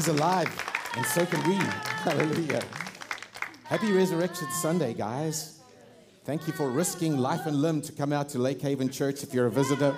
He's 0.00 0.08
alive, 0.08 0.48
and 0.96 1.04
so 1.04 1.26
can 1.26 1.46
we. 1.46 1.56
Hallelujah. 1.56 2.62
Happy 3.64 3.92
Resurrection 3.92 4.48
Sunday, 4.50 4.94
guys. 4.94 5.60
Thank 6.24 6.46
you 6.46 6.54
for 6.54 6.70
risking 6.70 7.18
life 7.18 7.44
and 7.44 7.60
limb 7.60 7.82
to 7.82 7.92
come 7.92 8.10
out 8.10 8.30
to 8.30 8.38
Lake 8.38 8.62
Haven 8.62 8.88
Church 8.88 9.22
if 9.22 9.34
you're 9.34 9.44
a 9.44 9.50
visitor. 9.50 9.94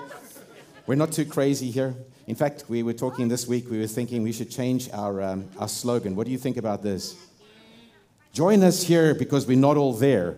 We're 0.89 0.97
not 0.97 1.13
too 1.13 1.25
crazy 1.25 1.71
here. 1.71 1.95
In 2.27 2.35
fact, 2.35 2.65
we 2.67 2.83
were 2.83 2.95
talking 2.95 3.29
this 3.29 3.47
week, 3.47 3.71
we 3.71 3.79
were 3.79 3.87
thinking 3.87 4.25
we 4.25 4.33
should 4.33 4.51
change 4.51 4.91
our, 4.93 5.23
um, 5.23 5.49
our 5.57 5.69
slogan. 5.69 6.17
What 6.17 6.27
do 6.27 6.33
you 6.33 6.39
think 6.39 6.57
about 6.57 6.83
this? 6.83 7.15
Join 8.33 8.65
us 8.65 8.83
here 8.83 9.15
because 9.15 9.47
we're 9.47 9.57
not 9.57 9.77
all 9.77 9.93
there. 9.93 10.37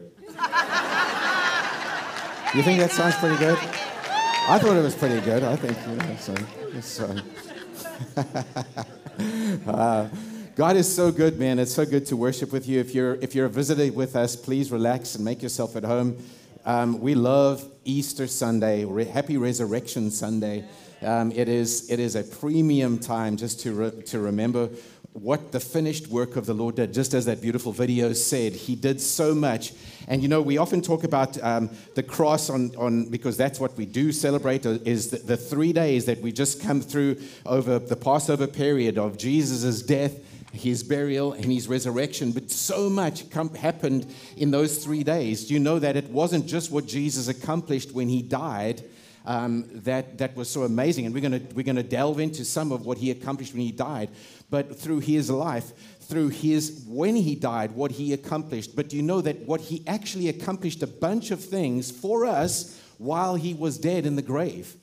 You 2.54 2.62
think 2.62 2.80
that 2.80 2.90
sounds 2.92 3.14
pretty 3.14 3.38
good? 3.38 3.56
I 3.56 4.58
thought 4.58 4.76
it 4.76 4.82
was 4.82 4.94
pretty 4.94 5.22
good. 5.22 5.42
I 5.42 5.56
think, 5.56 5.78
you 5.88 5.96
know, 5.96 6.16
so. 6.20 6.34
so. 6.82 7.53
Uh, 9.67 10.09
God 10.56 10.77
is 10.77 10.92
so 10.95 11.11
good, 11.11 11.39
man. 11.39 11.59
It's 11.59 11.75
so 11.75 11.84
good 11.84 12.06
to 12.06 12.17
worship 12.17 12.53
with 12.53 12.69
you. 12.69 12.78
If 12.78 12.95
you're, 12.95 13.14
if 13.17 13.34
you're 13.34 13.47
a 13.47 13.50
visitor 13.50 13.92
with 13.92 14.14
us, 14.14 14.37
please 14.37 14.70
relax 14.70 15.17
and 15.17 15.25
make 15.25 15.42
yourself 15.42 15.75
at 15.75 15.83
home. 15.83 16.17
Um, 16.65 17.00
we 17.00 17.15
love 17.15 17.69
Easter 17.84 18.27
Sunday, 18.27 18.84
Re- 18.84 19.05
Happy 19.05 19.37
Resurrection 19.37 20.11
Sunday. 20.11 20.65
Um, 21.03 21.33
it, 21.33 21.48
is, 21.48 21.91
it 21.91 22.00
is 22.00 22.15
a 22.15 22.22
premium 22.22 22.98
time 22.98 23.37
just 23.37 23.61
to, 23.61 23.72
re- 23.72 24.03
to 24.03 24.19
remember 24.19 24.70
what 25.14 25.52
the 25.52 25.60
finished 25.60 26.08
work 26.08 26.34
of 26.34 26.44
the 26.44 26.52
Lord 26.52 26.74
did. 26.74 26.92
Just 26.92 27.14
as 27.14 27.24
that 27.26 27.40
beautiful 27.40 27.72
video 27.72 28.12
said, 28.12 28.52
He 28.52 28.74
did 28.74 29.00
so 29.00 29.34
much. 29.34 29.72
And 30.08 30.22
you 30.22 30.28
know, 30.28 30.42
we 30.42 30.58
often 30.58 30.82
talk 30.82 31.04
about 31.04 31.42
um, 31.42 31.70
the 31.94 32.02
cross 32.02 32.50
on, 32.50 32.74
on 32.76 33.08
because 33.08 33.36
that's 33.36 33.60
what 33.60 33.76
we 33.76 33.86
do 33.86 34.12
celebrate 34.12 34.66
uh, 34.66 34.78
is 34.84 35.10
the, 35.10 35.19
the 35.19 35.36
three 35.36 35.72
days 35.72 36.04
that 36.06 36.20
we 36.20 36.32
just 36.32 36.60
come 36.60 36.80
through 36.80 37.16
over 37.47 37.78
the 37.78 37.97
Passover 37.97 38.48
period 38.48 38.98
of 38.98 39.16
Jesus' 39.16 39.82
death 39.82 40.20
his 40.54 40.84
burial 40.84 41.32
and 41.32 41.47
his 41.47 41.66
resurrection. 41.66 42.30
But 42.30 42.50
so 42.50 42.88
much 42.88 43.28
com- 43.30 43.54
happened 43.54 44.06
in 44.36 44.53
those 44.53 44.84
three 44.84 45.03
days. 45.03 45.50
You 45.50 45.58
know 45.58 45.80
that 45.80 45.97
it 45.97 46.08
wasn't 46.10 46.47
just 46.47 46.70
what 46.70 46.86
Jesus 46.86 47.26
accomplished 47.28 47.92
when 47.92 48.08
he 48.08 48.22
died. 48.22 48.82
Um, 49.26 49.64
that, 49.84 50.19
that 50.19 50.36
was 50.36 50.50
so 50.50 50.64
amazing. 50.64 51.06
And 51.06 51.14
we're 51.14 51.22
going 51.22 51.48
we're 51.54 51.62
to 51.62 51.82
delve 51.82 52.20
into 52.20 52.44
some 52.44 52.72
of 52.72 52.84
what 52.84 52.98
he 52.98 53.10
accomplished 53.10 53.54
when 53.54 53.62
he 53.62 53.72
died. 53.72 54.10
But 54.50 54.78
through 54.78 55.00
his 55.00 55.31
life, 55.31 55.72
through 56.00 56.28
his, 56.28 56.84
when 56.87 57.16
he 57.16 57.34
died, 57.34 57.72
what 57.72 57.93
he 57.93 58.12
accomplished. 58.12 58.77
But 58.77 58.88
do 58.88 58.97
you 58.97 59.03
know 59.03 59.21
that 59.21 59.47
what 59.47 59.60
he 59.60 59.82
actually 59.87 60.28
accomplished 60.28 60.82
a 60.82 60.87
bunch 60.87 61.31
of 61.31 61.43
things 61.43 61.91
for 61.91 62.27
us 62.27 62.81
while 62.99 63.34
he 63.34 63.54
was 63.54 63.78
dead 63.78 64.06
in 64.06 64.16
the 64.16 64.22
grave? 64.22 64.77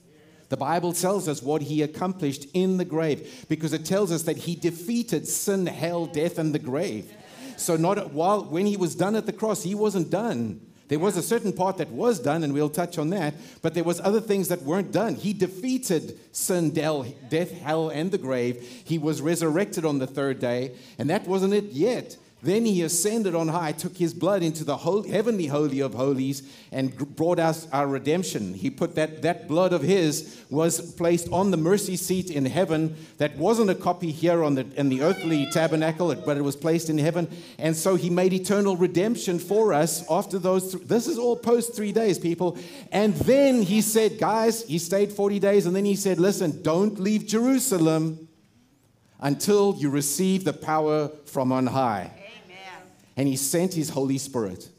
The 0.50 0.58
Bible 0.58 0.92
tells 0.92 1.30
us 1.30 1.42
what 1.42 1.62
he 1.62 1.82
accomplished 1.82 2.46
in 2.54 2.76
the 2.78 2.84
grave 2.84 3.46
because 3.48 3.72
it 3.72 3.86
tells 3.86 4.12
us 4.12 4.24
that 4.24 4.36
he 4.36 4.56
defeated 4.56 5.26
sin, 5.26 5.66
hell, 5.66 6.06
death, 6.08 6.38
and 6.38 6.54
the 6.54 6.60
grave. 6.60 7.14
So, 7.56 7.78
not 7.78 8.12
while 8.12 8.44
when 8.44 8.66
he 8.66 8.76
was 8.76 8.96
done 8.96 9.16
at 9.16 9.26
the 9.26 9.32
cross, 9.32 9.64
he 9.64 9.76
wasn't 9.76 10.10
done. 10.10 10.60
There 10.92 11.00
was 11.00 11.16
a 11.16 11.24
certain 11.24 11.54
part 11.54 11.78
that 11.78 11.90
was 11.90 12.20
done, 12.20 12.44
and 12.44 12.54
we'll 12.54 12.70
touch 12.70 12.98
on 12.98 13.12
that, 13.12 13.34
but 13.62 13.74
there 13.74 13.86
was 13.86 14.02
other 14.02 14.20
things 14.20 14.50
that 14.50 14.64
weren't 14.64 14.92
done. 14.92 15.16
He 15.16 15.32
defeated 15.32 16.20
sin, 16.34 16.72
death, 16.72 17.52
hell, 17.62 17.88
and 17.88 18.12
the 18.12 18.18
grave. 18.18 18.62
He 18.84 18.98
was 18.98 19.22
resurrected 19.22 19.86
on 19.86 20.00
the 20.00 20.06
third 20.06 20.42
day, 20.42 20.76
and 21.00 21.10
that 21.10 21.26
wasn't 21.26 21.54
it 21.54 21.72
yet. 21.72 22.18
Then 22.44 22.66
he 22.66 22.82
ascended 22.82 23.36
on 23.36 23.50
high, 23.50 23.72
took 23.72 23.98
his 23.98 24.16
blood 24.16 24.42
into 24.42 24.64
the 24.64 24.78
holy, 24.78 25.10
heavenly 25.10 25.46
holy 25.46 25.80
of 25.80 25.94
holies, 25.94 26.42
and 26.72 27.16
brought 27.16 27.38
us 27.38 27.68
our 27.72 27.88
redemption. 27.88 28.56
He 28.56 28.72
put 28.72 28.96
that, 28.96 29.22
that 29.22 29.48
blood 29.48 29.74
of 29.74 29.84
his 29.84 30.44
was 30.50 30.94
placed 30.94 31.30
on 31.32 31.52
the 31.52 31.58
mercy 31.58 31.96
seat 31.96 32.32
in 32.32 32.46
heaven. 32.46 32.96
That 33.20 33.38
wasn't 33.38 33.70
a 33.70 33.76
copy 33.76 34.12
here 34.12 34.44
on 34.44 34.56
the, 34.56 34.66
in 34.76 34.90
the 34.90 35.04
earthly 35.04 35.52
tabernacle, 35.52 36.16
but 36.16 36.36
it 36.36 36.42
was 36.42 36.56
placed 36.56 36.90
in 36.90 36.98
heaven. 36.98 37.30
And 37.60 37.76
so 37.76 37.96
he 37.96 38.10
made 38.10 38.34
eternal 38.34 38.76
redemption 38.76 39.38
for 39.38 39.72
us 39.72 40.04
after 40.10 40.40
those. 40.40 40.72
Th- 40.74 40.84
this 40.84 41.06
is 41.06 41.20
all 41.20 41.36
post 41.36 41.76
three 41.76 41.92
days, 41.92 42.18
people. 42.18 42.58
And 42.92 43.14
then 43.18 43.62
he 43.62 43.82
said, 43.82 44.18
guys, 44.18 44.64
he 44.64 44.80
stayed 44.80 45.14
40 45.14 45.38
days, 45.38 45.68
and 45.68 45.76
then 45.76 45.86
he 45.86 45.96
said, 45.96 46.18
listen, 46.18 46.64
don't 46.64 47.00
leave 47.00 47.28
Jerusalem 47.28 48.28
until 49.20 49.76
you 49.76 49.92
receive 49.92 50.44
the 50.44 50.54
power 50.54 51.10
from 51.26 51.52
on 51.52 51.68
high 51.68 52.12
and 53.18 53.28
He 53.28 53.36
sent 53.36 53.74
His 53.74 53.90
Holy 53.90 54.18
Spirit. 54.18 54.70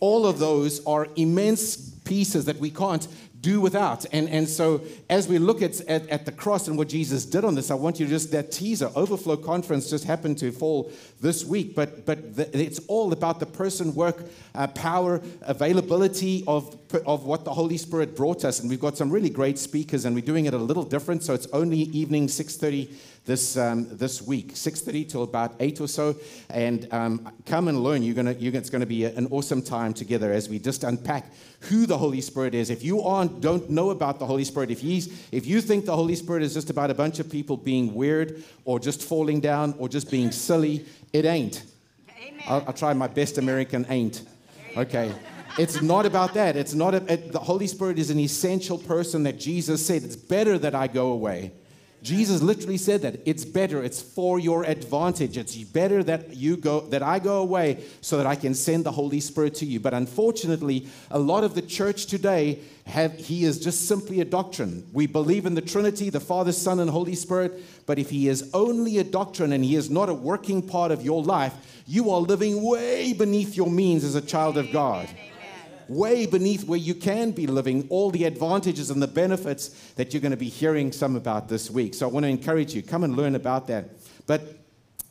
All 0.00 0.26
of 0.26 0.38
those 0.38 0.84
are 0.84 1.06
immense 1.16 1.76
pieces 2.04 2.46
that 2.46 2.56
we 2.58 2.70
can't 2.70 3.06
do 3.42 3.60
without. 3.60 4.06
And, 4.12 4.28
and 4.28 4.48
so, 4.48 4.82
as 5.10 5.26
we 5.26 5.38
look 5.38 5.62
at, 5.62 5.80
at, 5.82 6.08
at, 6.08 6.24
the 6.24 6.32
cross 6.32 6.68
and 6.68 6.78
what 6.78 6.88
Jesus 6.88 7.24
did 7.24 7.44
on 7.44 7.56
this, 7.56 7.70
I 7.70 7.74
want 7.74 7.98
you 7.98 8.06
to 8.06 8.10
just 8.10 8.30
that 8.30 8.52
teaser. 8.52 8.90
Overflow 8.94 9.36
Conference 9.36 9.90
just 9.90 10.04
happened 10.04 10.38
to 10.38 10.52
fall 10.52 10.90
this 11.20 11.44
week, 11.44 11.74
but, 11.74 12.06
but 12.06 12.36
the, 12.36 12.56
it's 12.56 12.78
all 12.86 13.12
about 13.12 13.40
the 13.40 13.46
person, 13.46 13.94
work, 13.94 14.24
uh, 14.54 14.68
power, 14.68 15.20
availability 15.42 16.44
of, 16.46 16.78
of 17.04 17.24
what 17.24 17.44
the 17.44 17.52
Holy 17.52 17.76
Spirit 17.76 18.16
brought 18.16 18.44
us. 18.44 18.60
And 18.60 18.70
we've 18.70 18.80
got 18.80 18.96
some 18.96 19.10
really 19.10 19.30
great 19.30 19.58
speakers, 19.58 20.04
and 20.04 20.14
we're 20.14 20.24
doing 20.24 20.46
it 20.46 20.54
a 20.54 20.58
little 20.58 20.84
different. 20.84 21.24
So, 21.24 21.34
it's 21.34 21.48
only 21.52 21.78
evening 21.78 22.28
6.30 22.28 22.94
this, 23.24 23.56
um, 23.56 23.86
this 23.96 24.20
week, 24.20 24.54
6.30 24.54 25.08
till 25.08 25.22
about 25.22 25.54
8 25.60 25.80
or 25.80 25.88
so. 25.88 26.16
And 26.50 26.92
um, 26.92 27.32
come 27.46 27.68
and 27.68 27.82
learn. 27.82 28.02
You're 28.02 28.16
gonna, 28.16 28.32
you're, 28.32 28.54
it's 28.54 28.70
going 28.70 28.80
to 28.80 28.86
be 28.86 29.04
an 29.04 29.28
awesome 29.30 29.62
time 29.62 29.94
together 29.94 30.32
as 30.32 30.48
we 30.48 30.58
just 30.58 30.82
unpack 30.82 31.32
who 31.60 31.86
the 31.86 31.96
Holy 31.96 32.20
Spirit 32.20 32.54
is. 32.54 32.68
If 32.70 32.82
you 32.82 33.02
aren't, 33.02 33.40
don't 33.40 33.70
know 33.70 33.90
about 33.90 34.18
the 34.18 34.26
Holy 34.26 34.44
Spirit, 34.44 34.70
if, 34.70 34.80
he's, 34.80 35.28
if 35.30 35.46
you 35.46 35.60
think 35.60 35.84
the 35.84 35.94
Holy 35.94 36.16
Spirit 36.16 36.42
is 36.42 36.52
just 36.52 36.70
about 36.70 36.90
a 36.90 36.94
bunch 36.94 37.20
of 37.20 37.30
people 37.30 37.56
being 37.56 37.94
weird 37.94 38.42
or 38.64 38.80
just 38.80 39.02
falling 39.02 39.40
down 39.40 39.74
or 39.78 39.88
just 39.88 40.10
being 40.10 40.32
silly, 40.32 40.84
it 41.12 41.24
ain't. 41.24 41.64
I'll, 42.48 42.64
I'll, 42.66 42.72
try 42.72 42.92
my 42.92 43.06
best 43.06 43.38
American 43.38 43.86
ain't. 43.88 44.22
Okay. 44.76 45.14
It's 45.58 45.80
not 45.82 46.06
about 46.06 46.34
that. 46.34 46.56
It's 46.56 46.74
not 46.74 46.94
a, 46.94 47.12
it, 47.12 47.30
the 47.30 47.38
Holy 47.38 47.68
Spirit 47.68 48.00
is 48.00 48.10
an 48.10 48.18
essential 48.18 48.78
person 48.78 49.22
that 49.24 49.38
Jesus 49.38 49.84
said, 49.84 50.02
it's 50.02 50.16
better 50.16 50.58
that 50.58 50.74
I 50.74 50.88
go 50.88 51.12
away. 51.12 51.52
Jesus 52.02 52.42
literally 52.42 52.78
said 52.78 53.02
that 53.02 53.20
it's 53.24 53.44
better, 53.44 53.82
it's 53.82 54.02
for 54.02 54.40
your 54.40 54.64
advantage. 54.64 55.38
It's 55.38 55.56
better 55.56 56.02
that 56.02 56.36
you 56.36 56.56
go 56.56 56.80
that 56.88 57.02
I 57.02 57.20
go 57.20 57.38
away 57.38 57.84
so 58.00 58.16
that 58.16 58.26
I 58.26 58.34
can 58.34 58.54
send 58.54 58.84
the 58.84 58.90
Holy 58.90 59.20
Spirit 59.20 59.54
to 59.56 59.66
you. 59.66 59.78
But 59.78 59.94
unfortunately, 59.94 60.88
a 61.12 61.18
lot 61.20 61.44
of 61.44 61.54
the 61.54 61.62
church 61.62 62.06
today 62.06 62.58
have 62.86 63.16
he 63.16 63.44
is 63.44 63.60
just 63.60 63.86
simply 63.86 64.20
a 64.20 64.24
doctrine. 64.24 64.84
We 64.92 65.06
believe 65.06 65.46
in 65.46 65.54
the 65.54 65.60
Trinity, 65.60 66.10
the 66.10 66.18
Father, 66.18 66.50
Son, 66.50 66.80
and 66.80 66.90
Holy 66.90 67.14
Spirit, 67.14 67.62
but 67.86 68.00
if 68.00 68.10
he 68.10 68.28
is 68.28 68.50
only 68.52 68.98
a 68.98 69.04
doctrine 69.04 69.52
and 69.52 69.64
he 69.64 69.76
is 69.76 69.88
not 69.88 70.08
a 70.08 70.14
working 70.14 70.60
part 70.60 70.90
of 70.90 71.02
your 71.02 71.22
life, 71.22 71.54
you 71.86 72.10
are 72.10 72.20
living 72.20 72.62
way 72.62 73.12
beneath 73.12 73.56
your 73.56 73.70
means 73.70 74.02
as 74.02 74.16
a 74.16 74.20
child 74.20 74.58
of 74.58 74.72
God 74.72 75.08
way 75.88 76.26
beneath 76.26 76.64
where 76.64 76.78
you 76.78 76.94
can 76.94 77.30
be 77.30 77.46
living 77.46 77.86
all 77.88 78.10
the 78.10 78.24
advantages 78.24 78.90
and 78.90 79.02
the 79.02 79.06
benefits 79.06 79.68
that 79.96 80.12
you're 80.12 80.20
going 80.20 80.30
to 80.30 80.36
be 80.36 80.48
hearing 80.48 80.92
some 80.92 81.16
about 81.16 81.48
this 81.48 81.70
week. 81.70 81.94
So 81.94 82.08
I 82.08 82.12
want 82.12 82.24
to 82.24 82.30
encourage 82.30 82.74
you, 82.74 82.82
come 82.82 83.04
and 83.04 83.16
learn 83.16 83.34
about 83.34 83.66
that. 83.68 83.90
But 84.26 84.42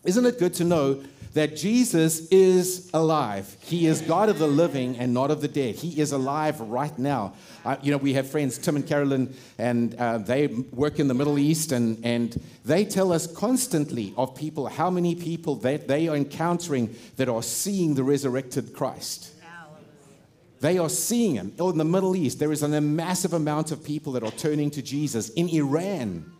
isn't 0.03 0.25
it 0.25 0.39
good 0.39 0.53
to 0.55 0.63
know 0.63 1.03
that 1.33 1.55
Jesus 1.55 2.27
is 2.29 2.89
alive? 2.93 3.55
He 3.61 3.87
is 3.87 4.01
God 4.01 4.29
of 4.29 4.39
the 4.39 4.47
living 4.47 4.97
and 4.97 5.13
not 5.13 5.31
of 5.31 5.41
the 5.41 5.47
dead. 5.47 5.75
He 5.75 5.99
is 6.01 6.11
alive 6.11 6.59
right 6.59 6.97
now. 6.97 7.35
Uh, 7.63 7.77
you 7.81 7.91
know, 7.91 7.97
we 7.97 8.13
have 8.13 8.29
friends, 8.29 8.57
Tim 8.57 8.75
and 8.75 8.85
Carolyn, 8.85 9.33
and 9.57 9.95
uh, 9.95 10.17
they 10.17 10.47
work 10.47 10.99
in 10.99 11.07
the 11.07 11.13
Middle 11.13 11.37
East, 11.37 11.71
and, 11.71 12.03
and 12.03 12.41
they 12.65 12.83
tell 12.83 13.13
us 13.13 13.27
constantly 13.27 14.13
of 14.17 14.35
people, 14.35 14.67
how 14.67 14.89
many 14.89 15.15
people 15.15 15.55
that 15.57 15.87
they 15.87 16.07
are 16.07 16.15
encountering 16.15 16.95
that 17.17 17.29
are 17.29 17.43
seeing 17.43 17.93
the 17.93 18.03
resurrected 18.03 18.73
Christ. 18.73 19.31
They 20.61 20.77
are 20.77 20.89
seeing 20.89 21.35
him. 21.35 21.53
Oh, 21.59 21.71
in 21.71 21.79
the 21.79 21.83
Middle 21.83 22.15
East, 22.15 22.37
there 22.37 22.51
is 22.51 22.61
a 22.61 22.81
massive 22.81 23.33
amount 23.33 23.71
of 23.71 23.83
people 23.83 24.13
that 24.13 24.23
are 24.23 24.31
turning 24.31 24.69
to 24.71 24.81
Jesus. 24.83 25.29
In 25.29 25.49
Iran, 25.49 26.31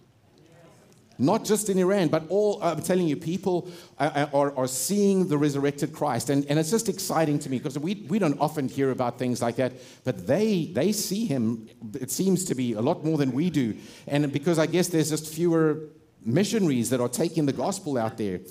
not 1.18 1.44
just 1.44 1.69
in 1.69 1.79
Iran, 1.79 2.07
but 2.07 2.25
all, 2.29 2.62
I'm 2.62 2.83
telling 2.83 3.07
you, 3.07 3.18
people 3.18 3.68
are, 4.00 4.29
are, 4.31 4.57
are, 4.57 4.68
seeing 4.68 5.27
the 5.27 5.39
resurrected 5.39 5.91
Christ. 5.91 6.29
And, 6.29 6.45
and 6.45 6.59
it's 6.59 6.69
just 6.69 6.88
exciting 6.88 7.39
to 7.39 7.50
me 7.50 7.57
because 7.57 7.79
we, 7.79 8.06
we 8.09 8.19
don't 8.19 8.39
often 8.39 8.69
hear 8.69 8.91
about 8.91 9.18
things 9.18 9.41
like 9.41 9.56
that, 9.56 9.73
but 10.03 10.27
they, 10.27 10.65
they 10.65 10.91
see 10.91 11.25
him, 11.25 11.68
it 11.95 12.12
seems 12.12 12.45
to 12.45 12.56
be 12.56 12.73
a 12.73 12.81
lot 12.81 13.03
more 13.03 13.18
than 13.18 13.31
we 13.31 13.50
do. 13.50 13.75
And 14.07 14.31
because 14.31 14.59
I 14.59 14.68
guess 14.68 14.88
there's 14.88 15.09
just 15.09 15.33
fewer 15.33 15.79
missionaries 16.23 16.91
that 16.91 17.01
are 17.01 17.09
taking 17.09 17.47
the 17.47 17.53
gospel 17.53 17.97
out 17.97 18.18
there. 18.18 18.41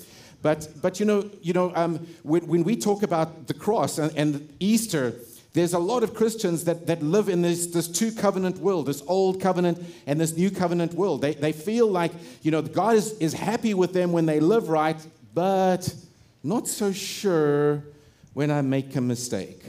But, 0.41 0.67
but 0.81 0.99
you 0.99 1.05
know, 1.05 1.29
you 1.41 1.53
know 1.53 1.71
um, 1.75 2.07
when, 2.23 2.45
when 2.47 2.63
we 2.65 2.75
talk 2.75 3.03
about 3.03 3.47
the 3.47 3.53
cross 3.53 3.99
and, 3.99 4.11
and 4.17 4.53
Easter, 4.59 5.15
there's 5.53 5.73
a 5.73 5.79
lot 5.79 6.03
of 6.03 6.13
Christians 6.13 6.63
that, 6.63 6.87
that 6.87 7.03
live 7.03 7.27
in 7.27 7.41
this, 7.41 7.67
this 7.67 7.87
two 7.87 8.11
covenant 8.11 8.57
world, 8.59 8.85
this 8.85 9.03
old 9.07 9.41
covenant 9.41 9.83
and 10.07 10.19
this 10.19 10.35
new 10.37 10.49
covenant 10.49 10.93
world. 10.93 11.21
They, 11.21 11.33
they 11.33 11.51
feel 11.51 11.87
like, 11.87 12.11
you 12.41 12.51
know, 12.51 12.61
God 12.61 12.95
is, 12.95 13.17
is 13.19 13.33
happy 13.33 13.73
with 13.73 13.91
them 13.91 14.13
when 14.13 14.25
they 14.25 14.39
live 14.39 14.69
right, 14.69 14.95
but 15.33 15.93
not 16.43 16.67
so 16.67 16.93
sure 16.93 17.83
when 18.33 18.49
I 18.49 18.61
make 18.61 18.95
a 18.95 19.01
mistake. 19.01 19.61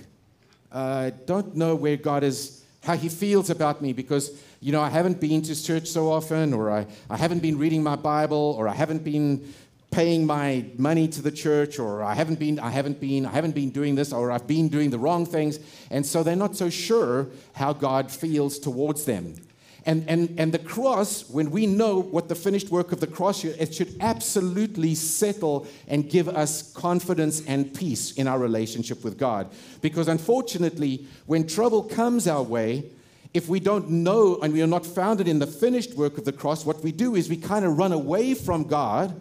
I 0.71 1.13
don't 1.27 1.57
know 1.57 1.75
where 1.75 1.97
God 1.97 2.23
is 2.23 2.63
how 2.85 2.97
he 2.97 3.09
feels 3.09 3.51
about 3.51 3.81
me 3.81 3.93
because, 3.93 4.41
you 4.61 4.73
know, 4.73 4.81
I 4.81 4.89
haven't 4.89 5.21
been 5.21 5.43
to 5.43 5.65
church 5.65 5.89
so 5.89 6.11
often, 6.11 6.53
or 6.53 6.71
I, 6.71 6.87
I 7.09 7.17
haven't 7.17 7.41
been 7.41 7.59
reading 7.59 7.83
my 7.83 7.97
Bible, 7.97 8.57
or 8.59 8.69
I 8.69 8.75
haven't 8.75 9.05
been 9.05 9.53
paying 9.93 10.27
my 10.27 10.65
money 10.77 11.07
to 11.07 11.23
the 11.23 11.31
church, 11.31 11.79
or 11.79 12.03
I 12.03 12.15
haven't 12.15 12.41
been, 12.41 12.59
I 12.59 12.71
haven't 12.71 12.99
been, 13.01 13.25
I 13.25 13.31
haven't 13.31 13.55
been 13.55 13.71
doing 13.71 13.95
this, 13.95 14.13
or 14.13 14.33
I've 14.33 14.47
been 14.49 14.69
doing 14.69 14.91
the 14.91 14.99
wrong 14.99 15.25
things. 15.25 15.61
And 15.91 16.05
so 16.05 16.23
they're 16.23 16.35
not 16.35 16.57
so 16.57 16.69
sure 16.69 17.29
how 17.53 17.73
God 17.73 18.11
feels 18.11 18.59
towards 18.59 19.05
them. 19.05 19.37
And, 19.85 20.05
and, 20.09 20.35
and 20.39 20.55
the 20.55 20.61
cross, 20.61 21.29
when 21.29 21.51
we 21.51 21.67
know 21.67 22.01
what 22.01 22.29
the 22.29 22.35
finished 22.35 22.71
work 22.71 22.93
of 22.93 23.01
the 23.01 23.07
cross 23.07 23.45
it 23.45 23.75
should 23.75 23.97
absolutely 24.01 24.95
settle 24.95 25.67
and 25.89 26.09
give 26.09 26.29
us 26.29 26.73
confidence 26.73 27.45
and 27.47 27.75
peace 27.75 28.13
in 28.13 28.29
our 28.29 28.39
relationship 28.39 29.03
with 29.03 29.19
God. 29.19 29.51
Because 29.81 30.09
unfortunately, 30.09 31.07
when 31.27 31.47
trouble 31.47 31.83
comes 31.83 32.29
our 32.29 32.43
way, 32.43 32.91
if 33.35 33.49
we 33.49 33.61
don't 33.61 33.89
know 33.89 34.39
and 34.41 34.53
we 34.53 34.63
are 34.63 34.67
not 34.69 34.87
founded 34.87 35.27
in 35.27 35.39
the 35.39 35.47
finished 35.47 35.95
work 35.95 36.17
of 36.17 36.25
the 36.25 36.33
cross, 36.33 36.65
what 36.65 36.83
we 36.83 36.93
do 36.93 37.17
is 37.17 37.29
we 37.29 37.37
kind 37.37 37.65
of 37.65 37.77
run 37.77 37.93
away 37.93 38.35
from 38.35 38.65
God. 38.65 39.21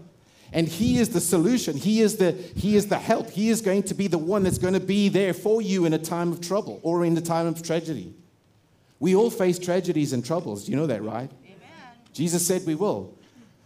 And 0.53 0.68
he 0.68 0.98
is 0.98 1.09
the 1.09 1.21
solution. 1.21 1.77
He 1.77 2.01
is 2.01 2.18
the, 2.18 2.33
he 2.33 2.75
is 2.75 2.88
the 2.88 2.98
help. 2.98 3.30
He 3.30 3.50
is 3.50 3.62
going 3.62 3.83
to 3.83 3.94
be 3.94 4.07
the 4.07 4.18
one 4.18 4.44
that's 4.44 4.57
going 4.57 4.74
to 4.74 4.81
be 4.81 5.07
there 5.07 5.33
for 5.33 5.62
you 5.62 5.86
in 5.86 5.94
a 5.94 5.98
time 5.98 6.31
of 6.31 6.42
trouble 6.42 6.80
or 6.83 7.06
in 7.06 7.18
a 7.18 7.21
time 7.21 7.48
of 7.48 7.63
tragedy. 7.63 8.13
We 9.00 9.15
all 9.15 9.30
face 9.30 9.57
tragedies 9.57 10.13
and 10.13 10.25
troubles. 10.25 10.68
You 10.68 10.75
know 10.75 10.88
that, 10.88 11.01
right? 11.01 11.31
Amen. 11.44 11.59
Jesus 12.13 12.45
said 12.45 12.65
we 12.65 12.75
will. 12.75 13.18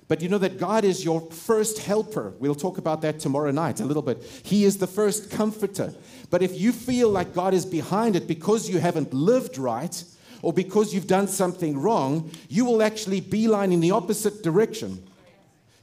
But 0.07 0.21
you 0.21 0.29
know 0.29 0.37
that 0.37 0.59
God 0.59 0.85
is 0.85 1.03
your 1.03 1.21
first 1.31 1.79
helper. 1.79 2.33
We'll 2.39 2.53
talk 2.53 2.77
about 2.77 3.01
that 3.01 3.19
tomorrow 3.19 3.49
night 3.49 3.79
a 3.79 3.85
little 3.85 4.03
bit. 4.03 4.23
He 4.43 4.63
is 4.63 4.77
the 4.77 4.87
first 4.87 5.31
comforter. 5.31 5.93
But 6.29 6.43
if 6.43 6.59
you 6.59 6.71
feel 6.71 7.09
like 7.09 7.33
God 7.33 7.55
is 7.55 7.65
behind 7.65 8.15
it 8.15 8.27
because 8.27 8.69
you 8.69 8.79
haven't 8.79 9.13
lived 9.13 9.57
right 9.57 10.03
or 10.43 10.53
because 10.53 10.93
you've 10.93 11.07
done 11.07 11.27
something 11.27 11.79
wrong, 11.79 12.29
you 12.49 12.65
will 12.65 12.83
actually 12.83 13.19
beeline 13.19 13.71
in 13.71 13.79
the 13.79 13.91
opposite 13.91 14.43
direction. 14.43 15.03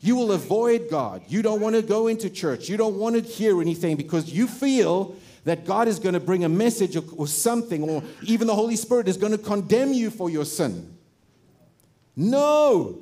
You 0.02 0.16
will 0.16 0.32
avoid 0.32 0.90
God. 0.90 1.22
You 1.28 1.42
don't 1.42 1.60
want 1.60 1.76
to 1.76 1.82
go 1.82 2.08
into 2.08 2.28
church. 2.28 2.68
You 2.68 2.76
don't 2.76 2.98
want 2.98 3.14
to 3.14 3.22
hear 3.22 3.60
anything 3.60 3.96
because 3.96 4.32
you 4.32 4.48
feel 4.48 5.14
that 5.44 5.64
God 5.64 5.86
is 5.86 6.00
going 6.00 6.14
to 6.14 6.20
bring 6.20 6.42
a 6.44 6.48
message 6.48 6.96
or, 6.96 7.04
or 7.16 7.28
something, 7.28 7.84
or 7.84 8.02
even 8.24 8.48
the 8.48 8.54
Holy 8.54 8.74
Spirit 8.74 9.06
is 9.06 9.16
going 9.16 9.30
to 9.30 9.38
condemn 9.38 9.92
you 9.92 10.10
for 10.10 10.28
your 10.28 10.44
sin. 10.44 10.96
No, 12.16 12.98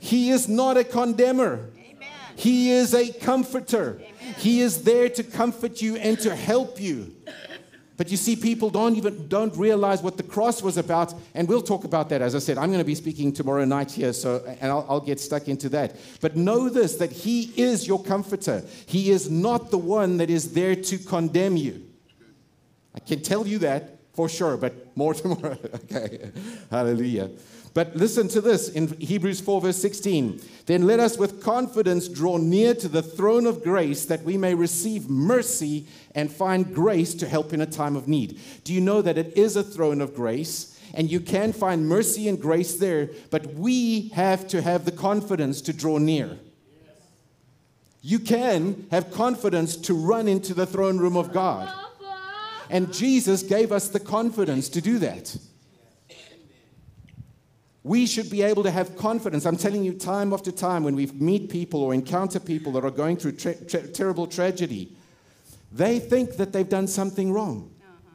He 0.00 0.30
is 0.30 0.48
not 0.48 0.78
a 0.78 0.84
condemner. 0.84 1.68
Amen. 1.76 2.08
He 2.36 2.70
is 2.70 2.94
a 2.94 3.12
comforter. 3.12 4.00
Amen. 4.00 4.34
He 4.38 4.62
is 4.62 4.82
there 4.82 5.10
to 5.10 5.22
comfort 5.22 5.82
you 5.82 5.96
and 5.96 6.18
to 6.20 6.34
help 6.34 6.80
you. 6.80 7.14
But 8.00 8.10
you 8.10 8.16
see, 8.16 8.34
people 8.34 8.70
don't 8.70 8.96
even 8.96 9.28
don't 9.28 9.54
realize 9.54 10.02
what 10.02 10.16
the 10.16 10.22
cross 10.22 10.62
was 10.62 10.78
about, 10.78 11.12
and 11.34 11.46
we'll 11.46 11.60
talk 11.60 11.84
about 11.84 12.08
that. 12.08 12.22
As 12.22 12.34
I 12.34 12.38
said, 12.38 12.56
I'm 12.56 12.68
going 12.68 12.78
to 12.78 12.92
be 12.92 12.94
speaking 12.94 13.30
tomorrow 13.30 13.66
night 13.66 13.90
here, 13.90 14.14
so 14.14 14.42
and 14.58 14.72
I'll, 14.72 14.86
I'll 14.88 15.00
get 15.02 15.20
stuck 15.20 15.48
into 15.48 15.68
that. 15.68 15.96
But 16.22 16.34
know 16.34 16.70
this: 16.70 16.96
that 16.96 17.12
He 17.12 17.52
is 17.58 17.86
your 17.86 18.02
comforter. 18.02 18.64
He 18.86 19.10
is 19.10 19.30
not 19.30 19.70
the 19.70 19.76
one 19.76 20.16
that 20.16 20.30
is 20.30 20.54
there 20.54 20.74
to 20.76 20.96
condemn 20.96 21.58
you. 21.58 21.82
I 22.94 23.00
can 23.00 23.20
tell 23.20 23.46
you 23.46 23.58
that 23.58 23.98
for 24.14 24.30
sure, 24.30 24.56
but 24.56 24.96
more 24.96 25.12
tomorrow. 25.22 25.58
okay, 25.74 26.30
Hallelujah. 26.70 27.28
But 27.72 27.94
listen 27.94 28.26
to 28.28 28.40
this 28.40 28.68
in 28.68 28.88
Hebrews 28.98 29.40
4, 29.40 29.60
verse 29.60 29.76
16. 29.76 30.40
Then 30.66 30.86
let 30.86 30.98
us 30.98 31.16
with 31.16 31.42
confidence 31.42 32.08
draw 32.08 32.36
near 32.36 32.74
to 32.74 32.88
the 32.88 33.02
throne 33.02 33.46
of 33.46 33.62
grace 33.62 34.04
that 34.06 34.24
we 34.24 34.36
may 34.36 34.54
receive 34.54 35.08
mercy 35.08 35.86
and 36.14 36.32
find 36.32 36.74
grace 36.74 37.14
to 37.14 37.28
help 37.28 37.52
in 37.52 37.60
a 37.60 37.66
time 37.66 37.94
of 37.94 38.08
need. 38.08 38.40
Do 38.64 38.72
you 38.72 38.80
know 38.80 39.02
that 39.02 39.18
it 39.18 39.36
is 39.36 39.54
a 39.54 39.62
throne 39.62 40.00
of 40.00 40.14
grace? 40.14 40.76
And 40.94 41.10
you 41.10 41.20
can 41.20 41.52
find 41.52 41.88
mercy 41.88 42.28
and 42.28 42.40
grace 42.40 42.74
there, 42.74 43.10
but 43.30 43.54
we 43.54 44.08
have 44.08 44.48
to 44.48 44.60
have 44.60 44.84
the 44.84 44.92
confidence 44.92 45.60
to 45.62 45.72
draw 45.72 45.98
near. 45.98 46.38
You 48.02 48.18
can 48.18 48.86
have 48.90 49.12
confidence 49.12 49.76
to 49.76 49.94
run 49.94 50.26
into 50.26 50.54
the 50.54 50.66
throne 50.66 50.98
room 50.98 51.16
of 51.16 51.32
God. 51.32 51.72
And 52.68 52.92
Jesus 52.92 53.42
gave 53.42 53.70
us 53.70 53.88
the 53.88 54.00
confidence 54.00 54.68
to 54.70 54.80
do 54.80 54.98
that. 54.98 55.36
We 57.82 58.06
should 58.06 58.28
be 58.28 58.42
able 58.42 58.62
to 58.64 58.70
have 58.70 58.96
confidence. 58.96 59.46
I'm 59.46 59.56
telling 59.56 59.84
you, 59.84 59.94
time 59.94 60.34
after 60.34 60.52
time, 60.52 60.84
when 60.84 60.94
we 60.94 61.06
meet 61.06 61.48
people 61.48 61.82
or 61.82 61.94
encounter 61.94 62.38
people 62.38 62.72
that 62.72 62.84
are 62.84 62.90
going 62.90 63.16
through 63.16 63.32
tra- 63.32 63.54
tra- 63.54 63.88
terrible 63.88 64.26
tragedy, 64.26 64.94
they 65.72 65.98
think 65.98 66.36
that 66.36 66.52
they've 66.52 66.68
done 66.68 66.86
something 66.86 67.32
wrong. 67.32 67.70
Uh-huh. 67.80 68.12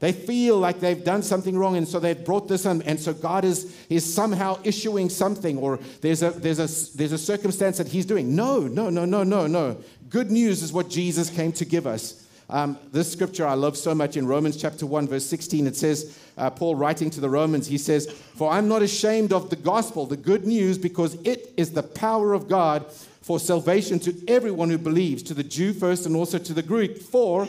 They 0.00 0.12
feel 0.12 0.58
like 0.58 0.80
they've 0.80 1.02
done 1.02 1.22
something 1.22 1.56
wrong, 1.56 1.76
and 1.78 1.88
so 1.88 1.98
they've 1.98 2.22
brought 2.22 2.46
this 2.46 2.66
on, 2.66 2.82
and 2.82 3.00
so 3.00 3.14
God 3.14 3.46
is, 3.46 3.74
is 3.88 4.12
somehow 4.12 4.58
issuing 4.64 5.08
something, 5.08 5.56
or 5.56 5.78
there's 6.02 6.22
a, 6.22 6.30
there's, 6.30 6.58
a, 6.58 6.96
there's 6.96 7.12
a 7.12 7.18
circumstance 7.18 7.78
that 7.78 7.88
He's 7.88 8.04
doing. 8.04 8.36
No, 8.36 8.60
no, 8.60 8.90
no, 8.90 9.06
no, 9.06 9.22
no, 9.22 9.46
no. 9.46 9.78
Good 10.10 10.30
news 10.30 10.62
is 10.62 10.74
what 10.74 10.90
Jesus 10.90 11.30
came 11.30 11.52
to 11.52 11.64
give 11.64 11.86
us. 11.86 12.25
Um, 12.48 12.78
this 12.92 13.10
scripture 13.10 13.46
I 13.46 13.54
love 13.54 13.76
so 13.76 13.94
much 13.94 14.16
in 14.16 14.26
Romans 14.26 14.56
chapter 14.56 14.86
1, 14.86 15.08
verse 15.08 15.26
16. 15.26 15.66
It 15.66 15.76
says, 15.76 16.18
uh, 16.36 16.50
Paul 16.50 16.76
writing 16.76 17.10
to 17.10 17.20
the 17.20 17.30
Romans, 17.30 17.66
he 17.66 17.78
says, 17.78 18.06
For 18.10 18.50
I'm 18.50 18.68
not 18.68 18.82
ashamed 18.82 19.32
of 19.32 19.50
the 19.50 19.56
gospel, 19.56 20.06
the 20.06 20.16
good 20.16 20.46
news, 20.46 20.78
because 20.78 21.14
it 21.24 21.52
is 21.56 21.72
the 21.72 21.82
power 21.82 22.34
of 22.34 22.48
God 22.48 22.90
for 23.20 23.40
salvation 23.40 23.98
to 24.00 24.14
everyone 24.28 24.70
who 24.70 24.78
believes, 24.78 25.22
to 25.24 25.34
the 25.34 25.42
Jew 25.42 25.72
first 25.72 26.06
and 26.06 26.14
also 26.14 26.38
to 26.38 26.54
the 26.54 26.62
Greek. 26.62 26.98
For 26.98 27.48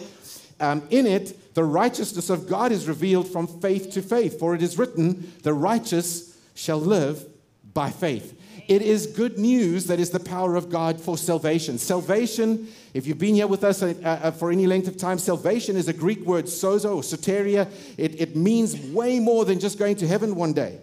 um, 0.60 0.82
in 0.90 1.06
it, 1.06 1.54
the 1.54 1.64
righteousness 1.64 2.32
of 2.32 2.48
God 2.48 2.72
is 2.72 2.88
revealed 2.88 3.28
from 3.28 3.46
faith 3.46 3.92
to 3.92 4.02
faith. 4.02 4.40
For 4.40 4.56
it 4.56 4.64
is 4.64 4.80
written, 4.80 5.32
The 5.44 5.54
righteous 5.54 6.36
shall 6.56 6.80
live 6.80 7.26
by 7.74 7.92
faith. 7.92 8.37
It 8.68 8.82
is 8.82 9.08
good 9.08 9.38
news 9.38 9.86
that 9.86 9.98
is 9.98 10.10
the 10.10 10.20
power 10.20 10.58
of 10.58 10.70
God 10.70 11.00
for 11.00 11.18
salvation. 11.18 11.78
Salvation, 11.78 12.68
if 12.94 13.08
you've 13.08 13.18
been 13.18 13.36
here 13.36 13.48
with 13.48 13.64
us 13.64 13.82
uh, 13.82 13.94
uh, 14.04 14.32
for 14.32 14.52
any 14.52 14.68
length 14.68 14.90
of 14.90 14.98
time, 14.98 15.20
salvation 15.20 15.78
is 15.78 15.88
a 15.88 15.94
Greek 15.94 16.20
word, 16.26 16.46
sozo 16.46 16.98
or 16.98 17.02
soteria. 17.02 17.70
It, 17.98 18.20
it 18.20 18.36
means 18.36 18.78
way 18.78 19.20
more 19.20 19.46
than 19.46 19.60
just 19.62 19.80
going 19.80 19.96
to 19.98 20.08
heaven 20.08 20.36
one 20.36 20.52
day. 20.52 20.80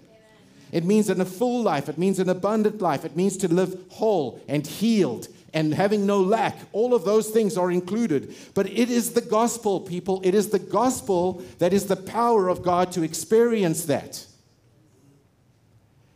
It 0.72 0.84
means 0.84 1.10
in 1.10 1.20
a 1.20 1.26
full 1.26 1.62
life, 1.62 1.90
it 1.90 1.98
means 1.98 2.18
an 2.18 2.30
abundant 2.30 2.80
life, 2.80 3.04
it 3.04 3.16
means 3.16 3.36
to 3.38 3.48
live 3.48 3.78
whole 3.90 4.40
and 4.48 4.66
healed 4.66 5.28
and 5.52 5.72
having 5.72 6.06
no 6.06 6.20
lack. 6.20 6.56
All 6.72 6.94
of 6.94 7.04
those 7.04 7.28
things 7.28 7.56
are 7.56 7.70
included. 7.70 8.34
But 8.54 8.66
it 8.66 8.90
is 8.90 9.12
the 9.12 9.20
gospel, 9.20 9.80
people. 9.80 10.20
It 10.24 10.34
is 10.34 10.48
the 10.48 10.58
gospel 10.58 11.44
that 11.58 11.72
is 11.72 11.86
the 11.86 11.96
power 11.96 12.48
of 12.48 12.62
God 12.62 12.90
to 12.92 13.02
experience 13.02 13.84
that. 13.84 14.24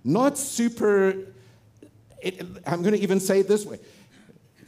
Not 0.02 0.38
super 0.38 1.14
it, 2.20 2.40
I'm 2.66 2.82
going 2.82 2.94
to 2.94 3.00
even 3.00 3.20
say 3.20 3.40
it 3.40 3.48
this 3.48 3.64
way 3.64 3.78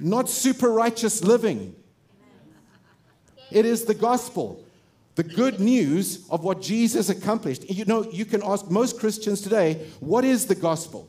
not 0.00 0.30
super 0.30 0.72
righteous 0.72 1.22
living. 1.22 1.76
It 3.50 3.66
is 3.66 3.84
the 3.84 3.94
gospel, 3.94 4.64
the 5.16 5.22
good 5.22 5.60
news 5.60 6.26
of 6.30 6.42
what 6.42 6.62
Jesus 6.62 7.10
accomplished. 7.10 7.68
You 7.68 7.84
know, 7.84 8.10
you 8.10 8.24
can 8.24 8.42
ask 8.42 8.70
most 8.70 8.98
Christians 8.98 9.40
today, 9.42 9.86
what 9.98 10.24
is 10.24 10.46
the 10.46 10.54
gospel? 10.54 11.06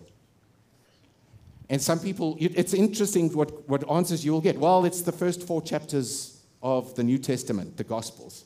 And 1.70 1.82
some 1.82 2.00
people, 2.00 2.36
it's 2.40 2.74
interesting 2.74 3.32
what, 3.32 3.70
what 3.70 3.90
answers 3.90 4.26
you 4.26 4.34
will 4.34 4.42
get. 4.42 4.58
Well, 4.58 4.84
it's 4.84 5.04
the 5.04 5.14
first 5.14 5.48
four 5.48 5.62
chapters 5.62 6.42
of 6.62 6.94
the 6.96 7.04
New 7.04 7.18
Testament, 7.18 7.78
the 7.78 7.86
Gospels. 7.86 8.44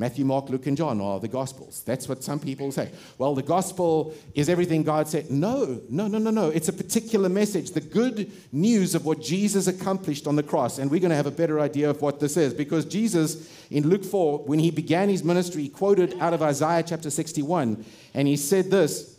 Matthew, 0.00 0.24
Mark, 0.24 0.48
Luke, 0.48 0.66
and 0.66 0.78
John 0.78 0.98
are 0.98 1.20
the 1.20 1.28
Gospels. 1.28 1.82
That's 1.84 2.08
what 2.08 2.24
some 2.24 2.40
people 2.40 2.72
say. 2.72 2.90
Well, 3.18 3.34
the 3.34 3.42
Gospel 3.42 4.14
is 4.34 4.48
everything 4.48 4.82
God 4.82 5.06
said. 5.06 5.30
No, 5.30 5.82
no, 5.90 6.06
no, 6.06 6.16
no, 6.16 6.30
no. 6.30 6.48
It's 6.48 6.68
a 6.68 6.72
particular 6.72 7.28
message, 7.28 7.72
the 7.72 7.82
good 7.82 8.32
news 8.50 8.94
of 8.94 9.04
what 9.04 9.20
Jesus 9.20 9.66
accomplished 9.66 10.26
on 10.26 10.36
the 10.36 10.42
cross. 10.42 10.78
And 10.78 10.90
we're 10.90 11.00
going 11.00 11.10
to 11.10 11.16
have 11.16 11.26
a 11.26 11.30
better 11.30 11.60
idea 11.60 11.90
of 11.90 12.00
what 12.00 12.18
this 12.18 12.38
is 12.38 12.54
because 12.54 12.86
Jesus, 12.86 13.46
in 13.70 13.90
Luke 13.90 14.02
4, 14.02 14.38
when 14.38 14.58
he 14.58 14.70
began 14.70 15.10
his 15.10 15.22
ministry, 15.22 15.64
he 15.64 15.68
quoted 15.68 16.18
out 16.18 16.32
of 16.32 16.40
Isaiah 16.40 16.82
chapter 16.82 17.10
61, 17.10 17.84
and 18.14 18.26
he 18.26 18.38
said 18.38 18.70
this. 18.70 19.18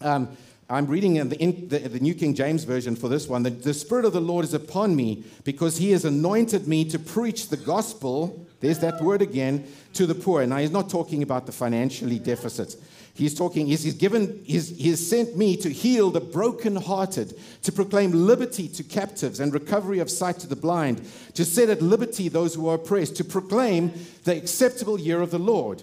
Um, 0.00 0.36
I'm 0.70 0.86
reading 0.86 1.16
in 1.16 1.30
the, 1.30 1.36
in 1.38 1.68
the, 1.68 1.78
the, 1.78 2.00
New 2.00 2.14
King 2.14 2.34
James 2.34 2.64
Version 2.64 2.94
for 2.94 3.08
this 3.08 3.26
one. 3.26 3.42
The, 3.42 3.50
the 3.50 3.72
Spirit 3.72 4.04
of 4.04 4.12
the 4.12 4.20
Lord 4.20 4.44
is 4.44 4.52
upon 4.52 4.94
me 4.94 5.24
because 5.44 5.78
He 5.78 5.92
has 5.92 6.04
anointed 6.04 6.68
me 6.68 6.84
to 6.90 6.98
preach 6.98 7.48
the 7.48 7.56
gospel. 7.56 8.46
There's 8.60 8.80
that 8.80 9.00
word 9.00 9.22
again 9.22 9.66
to 9.94 10.04
the 10.04 10.14
poor. 10.14 10.44
Now, 10.46 10.58
He's 10.58 10.70
not 10.70 10.90
talking 10.90 11.22
about 11.22 11.46
the 11.46 11.52
financially 11.52 12.18
deficit. 12.18 12.76
He's 13.14 13.34
talking, 13.34 13.66
he's, 13.66 13.82
he's 13.82 13.94
given, 13.94 14.40
he's, 14.44 14.68
he's 14.68 15.04
sent 15.04 15.36
me 15.36 15.56
to 15.56 15.70
heal 15.70 16.10
the 16.10 16.20
brokenhearted, 16.20 17.36
to 17.62 17.72
proclaim 17.72 18.12
liberty 18.12 18.68
to 18.68 18.84
captives 18.84 19.40
and 19.40 19.52
recovery 19.52 19.98
of 19.98 20.08
sight 20.08 20.38
to 20.38 20.46
the 20.46 20.54
blind, 20.54 21.02
to 21.34 21.44
set 21.44 21.68
at 21.68 21.82
liberty 21.82 22.28
those 22.28 22.54
who 22.54 22.68
are 22.68 22.76
oppressed, 22.76 23.16
to 23.16 23.24
proclaim 23.24 23.92
the 24.22 24.36
acceptable 24.36 25.00
year 25.00 25.20
of 25.20 25.32
the 25.32 25.38
Lord. 25.38 25.82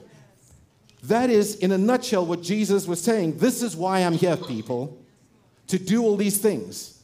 That 1.08 1.30
is, 1.30 1.56
in 1.58 1.72
a 1.72 1.78
nutshell, 1.78 2.26
what 2.26 2.42
Jesus 2.42 2.88
was 2.88 3.02
saying. 3.02 3.38
This 3.38 3.62
is 3.62 3.76
why 3.76 4.00
I'm 4.00 4.14
here, 4.14 4.38
people, 4.38 4.98
to 5.68 5.78
do 5.78 6.04
all 6.04 6.16
these 6.16 6.38
things. 6.38 7.02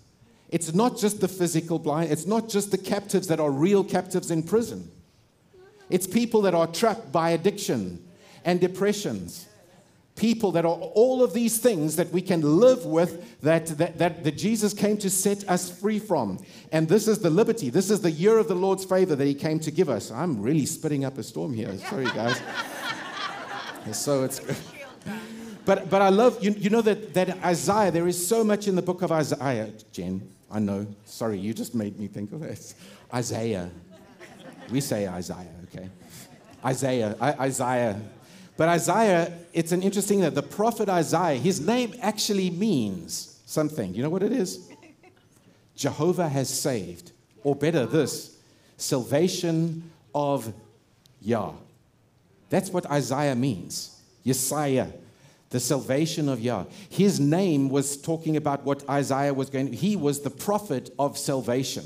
It's 0.50 0.74
not 0.74 0.98
just 0.98 1.22
the 1.22 1.28
physical 1.28 1.78
blind, 1.80 2.12
it's 2.12 2.26
not 2.26 2.50
just 2.50 2.72
the 2.72 2.78
captives 2.78 3.28
that 3.28 3.40
are 3.40 3.52
real 3.52 3.84
captives 3.84 4.32
in 4.32 4.44
prison. 4.44 4.90
It's 5.90 6.08
people 6.08 6.42
that 6.44 6.56
are 6.56 6.68
trapped 6.68 7.12
by 7.12 7.32
addiction 7.32 8.04
and 8.44 8.60
depressions. 8.60 9.48
People 10.16 10.52
that 10.54 10.66
are 10.66 10.76
all 10.76 11.24
of 11.24 11.34
these 11.34 11.60
things 11.60 11.96
that 11.96 12.12
we 12.12 12.22
can 12.22 12.42
live 12.42 12.86
with, 12.86 13.40
that, 13.42 13.68
that, 13.78 13.98
that, 13.98 14.24
that 14.24 14.38
Jesus 14.38 14.74
came 14.74 14.98
to 14.98 15.10
set 15.10 15.48
us 15.50 15.70
free 15.70 16.00
from. 16.00 16.44
And 16.72 16.88
this 16.88 17.08
is 17.08 17.20
the 17.20 17.30
liberty. 17.30 17.70
This 17.70 17.90
is 17.90 18.02
the 18.02 18.12
year 18.12 18.38
of 18.38 18.48
the 18.48 18.56
Lord's 18.56 18.84
favor 18.84 19.16
that 19.16 19.26
He 19.26 19.34
came 19.34 19.60
to 19.62 19.72
give 19.72 19.90
us. 19.90 20.12
I'm 20.12 20.42
really 20.42 20.66
spitting 20.66 21.06
up 21.06 21.18
a 21.18 21.24
storm 21.24 21.54
here. 21.54 21.78
Sorry, 21.78 22.06
guys. 22.06 22.40
so 23.92 24.24
it's. 24.24 24.42
But, 25.64 25.90
but 25.90 26.02
I 26.02 26.10
love, 26.10 26.44
you, 26.44 26.52
you 26.52 26.70
know 26.70 26.82
that, 26.82 27.14
that 27.14 27.44
Isaiah, 27.44 27.92
there 27.92 28.08
is 28.08 28.28
so 28.28 28.44
much 28.44 28.68
in 28.68 28.76
the 28.76 28.82
book 28.82 29.04
of 29.04 29.12
Isaiah. 29.12 29.70
Jen, 29.92 30.28
I 30.50 30.60
know. 30.60 30.88
Sorry, 31.06 31.38
you 31.38 31.54
just 31.54 31.76
made 31.76 32.00
me 32.00 32.08
think 32.08 32.32
of 32.32 32.40
this. 32.40 32.76
Isaiah. 33.14 33.70
We 34.72 34.82
say 34.82 35.08
Isaiah, 35.08 35.54
okay? 35.66 35.90
Isaiah, 36.66 37.16
I, 37.22 37.34
Isaiah. 37.46 38.02
But 38.58 38.70
Isaiah, 38.70 39.38
it's 39.54 39.72
an 39.72 39.84
interesting 39.84 40.22
that 40.22 40.34
the 40.34 40.44
prophet 40.44 40.90
Isaiah, 40.90 41.38
his 41.38 41.60
name 41.60 41.94
actually 42.02 42.50
means 42.50 43.40
something. 43.46 43.94
You 43.94 44.04
know 44.04 44.10
what 44.10 44.24
it 44.24 44.32
is? 44.32 44.70
Jehovah 45.76 46.30
has 46.30 46.50
saved. 46.50 47.12
Or 47.44 47.56
better, 47.56 47.86
this 47.86 48.38
salvation 48.78 49.90
of 50.14 50.54
Yah. 51.22 51.54
That's 52.52 52.70
what 52.70 52.86
Isaiah 52.92 53.36
means. 53.36 54.00
Yesiah 54.24 54.94
the 55.52 55.60
salvation 55.60 56.30
of 56.30 56.40
Yah. 56.40 56.64
His 56.90 57.20
name 57.20 57.70
was 57.70 57.98
talking 57.98 58.38
about 58.38 58.64
what 58.64 58.90
Isaiah 58.90 59.34
was 59.34 59.50
going 59.50 59.70
to, 59.70 59.76
he 59.76 59.96
was 59.96 60.22
the 60.22 60.30
prophet 60.30 60.90
of 60.98 61.18
salvation. 61.18 61.84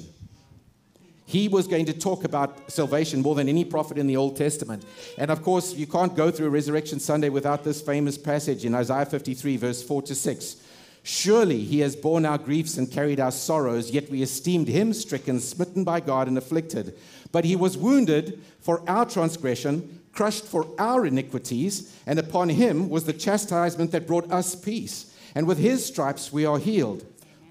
He 1.26 1.48
was 1.48 1.68
going 1.68 1.88
to 1.88 1.94
talk 1.94 2.24
about 2.24 2.72
salvation 2.72 3.24
more 3.24 3.34
than 3.34 3.50
any 3.50 3.66
prophet 3.66 3.98
in 3.98 4.06
the 4.06 4.16
Old 4.16 4.38
Testament. 4.38 4.86
And 5.18 5.32
of 5.32 5.42
course, 5.42 5.74
you 5.74 5.88
can't 5.88 6.16
go 6.16 6.30
through 6.30 6.50
Resurrection 6.50 7.00
Sunday 7.00 7.30
without 7.30 7.64
this 7.64 7.82
famous 7.82 8.16
passage 8.16 8.64
in 8.64 8.76
Isaiah 8.76 9.08
53, 9.08 9.58
verse 9.58 9.82
4 9.82 10.04
to 10.04 10.14
6. 10.14 10.58
Surely 11.02 11.64
he 11.64 11.80
has 11.80 11.96
borne 11.96 12.26
our 12.26 12.38
griefs 12.38 12.78
and 12.78 12.92
carried 12.92 13.20
our 13.20 13.32
sorrows, 13.32 13.90
yet 13.90 14.10
we 14.12 14.22
esteemed 14.22 14.68
him 14.68 14.94
stricken, 14.94 15.40
smitten 15.40 15.84
by 15.84 16.00
God, 16.00 16.28
and 16.28 16.38
afflicted. 16.38 16.96
But 17.32 17.46
he 17.46 17.56
was 17.56 17.78
wounded 17.78 18.42
for 18.60 18.88
our 18.88 19.06
transgression 19.06 20.02
crushed 20.16 20.46
for 20.46 20.68
our 20.80 21.06
iniquities, 21.06 21.94
and 22.08 22.18
upon 22.18 22.50
him 22.50 22.90
was 22.90 23.04
the 23.04 23.14
chastisement 23.14 23.92
that 23.92 24.08
brought 24.08 24.32
us 24.32 24.56
peace. 24.56 25.14
And 25.36 25.46
with 25.46 25.58
his 25.58 25.86
stripes 25.86 26.32
we 26.32 26.46
are 26.46 26.58
healed. 26.58 27.06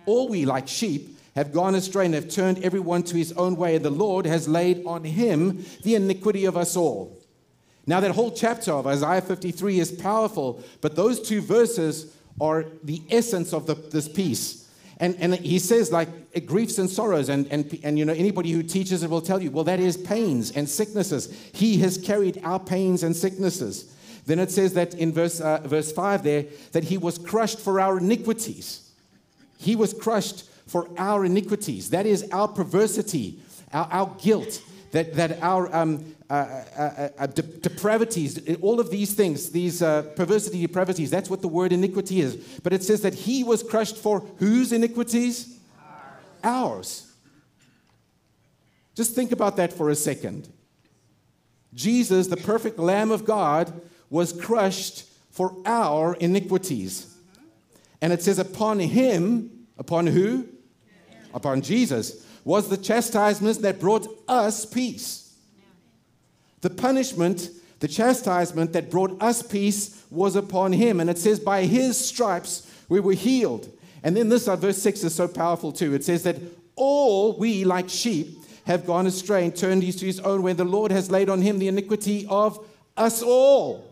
All 0.07 0.29
we, 0.29 0.45
like 0.45 0.67
sheep, 0.67 1.19
have 1.37 1.53
gone 1.53 1.75
astray 1.75 2.07
and 2.07 2.15
have 2.15 2.29
turned 2.29 2.65
everyone 2.65 3.03
to 3.05 3.17
his 3.17 3.33
own 3.33 3.57
way, 3.57 3.77
and 3.77 3.85
the 3.85 3.91
Lord 3.91 4.27
has 4.27 4.49
laid 4.49 4.85
on 4.87 5.05
him 5.05 5.65
the 5.83 5.95
iniquity 5.95 6.45
of 6.45 6.57
us 6.57 6.77
all. 6.77 7.21
Now, 7.87 8.01
that 8.01 8.13
whole 8.13 8.31
chapter 8.31 8.73
of 8.73 8.87
Isaiah 8.87 9.21
53 9.21 9.79
is 9.79 9.93
powerful, 9.93 10.63
but 10.81 10.97
those 10.97 11.21
two 11.21 11.43
verses 11.43 12.17
are 12.41 12.65
the 12.83 13.03
essence 13.11 13.53
of 13.53 13.67
the, 13.67 13.75
this 13.75 14.09
piece. 14.09 14.64
And, 15.05 15.17
and 15.21 15.35
he 15.35 15.59
says, 15.59 15.93
like, 15.93 16.09
griefs 16.47 16.79
and 16.79 16.89
sorrows. 16.89 17.29
And, 17.29 17.47
and, 17.49 17.79
and, 17.85 17.99
you 17.99 18.07
know, 18.07 18.15
anybody 18.15 18.53
who 18.53 18.63
teaches 18.63 19.03
it 19.03 19.11
will 19.11 19.21
tell 19.21 19.43
you, 19.43 19.51
well, 19.51 19.65
that 19.65 19.79
is 19.79 19.99
pains 19.99 20.51
and 20.53 20.67
sicknesses. 20.67 21.31
He 21.53 21.77
has 21.81 21.99
carried 21.99 22.41
our 22.43 22.59
pains 22.59 23.03
and 23.03 23.15
sicknesses. 23.15 23.95
Then 24.25 24.39
it 24.39 24.51
says 24.51 24.73
that 24.73 24.95
in 24.95 25.13
verse, 25.13 25.43
uh, 25.43 25.61
verse 25.65 25.93
5 25.93 26.23
there, 26.23 26.47
that 26.73 26.85
he 26.85 26.97
was 26.97 27.19
crushed 27.19 27.61
for 27.61 27.81
our 27.81 27.99
iniquities. 27.99 28.91
He 29.59 29.77
was 29.77 29.93
crushed 29.93 30.49
for 30.67 30.89
our 30.97 31.27
iniquities. 31.27 31.91
That 31.91 32.07
is 32.07 32.27
our 32.33 32.49
perversity, 32.49 33.41
our, 33.75 33.87
our 33.93 34.17
guilt, 34.23 34.63
that, 34.95 35.15
that 35.15 35.43
our 35.43 35.75
um, 35.75 36.15
uh, 36.31 36.63
uh, 36.79 37.09
uh, 37.19 37.27
de- 37.27 37.43
depravities, 37.43 38.39
all 38.63 38.79
of 38.79 38.91
these 38.91 39.13
things, 39.13 39.51
these 39.51 39.83
uh, 39.83 40.03
perversity, 40.15 40.65
depravities, 40.65 41.11
that's 41.11 41.29
what 41.29 41.43
the 41.43 41.49
word 41.49 41.73
iniquity 41.73 42.21
is. 42.21 42.37
But 42.63 42.73
it 42.73 42.85
says 42.85 43.01
that 43.01 43.13
he 43.13 43.43
was 43.43 43.65
crushed 43.65 43.97
for 43.97 44.21
whose 44.39 44.73
iniquities? 44.73 45.59
Ours. 46.45 46.45
Ours. 46.45 47.13
Just 48.95 49.17
think 49.17 49.33
about 49.33 49.57
that 49.57 49.73
for 49.73 49.91
a 49.91 49.97
second. 49.97 50.49
Jesus, 51.75 52.29
the 52.29 52.37
perfect 52.37 52.79
Lamb 52.79 53.11
of 53.11 53.25
God, 53.25 53.73
was 54.11 54.33
crushed 54.33 55.07
for 55.33 55.57
our 55.67 56.15
iniquities. 56.15 57.13
And 58.01 58.13
it 58.13 58.23
says, 58.23 58.39
upon 58.39 58.79
him, 58.79 59.67
upon 59.77 60.07
who? 60.07 60.47
Upon 61.35 61.63
Jesus 61.63 62.24
was 62.45 62.69
the 62.69 62.77
chastisement 62.77 63.63
that 63.63 63.81
brought 63.81 64.07
us 64.29 64.67
peace. 64.67 65.35
The 66.61 66.71
punishment, 66.71 67.49
the 67.81 67.89
chastisement 67.89 68.73
that 68.75 68.91
brought 68.91 69.21
us 69.23 69.43
peace 69.43 70.05
was 70.11 70.37
upon 70.37 70.73
him. 70.73 71.01
And 71.01 71.09
it 71.09 71.19
says, 71.19 71.41
by 71.41 71.65
his 71.65 71.99
stripes 71.99 72.71
we 72.89 73.01
were 73.01 73.15
healed. 73.15 73.71
And 74.03 74.17
then 74.17 74.29
this, 74.29 74.47
uh, 74.47 74.57
verse 74.57 74.81
6 74.83 75.05
is 75.05 75.15
so 75.15 75.27
powerful 75.27 75.73
too. 75.73 75.95
It 75.95 76.05
says 76.05 76.23
that 76.25 76.37
all 76.77 77.39
we, 77.39 77.65
like 77.65 77.89
sheep, 77.89 78.39
have 78.67 78.87
gone 78.87 79.07
astray 79.07 79.45
and 79.45 79.57
turned 79.57 79.83
each 79.83 79.99
to 79.99 80.07
his 80.07 80.21
own 80.21 80.43
way. 80.43 80.53
The 80.53 80.65
Lord 80.65 80.91
has 80.91 81.11
laid 81.11 81.29
on 81.29 81.43
him 81.43 81.59
the 81.59 81.69
iniquity 81.69 82.27
of 82.29 82.67
us 82.97 83.23
all. 83.23 83.91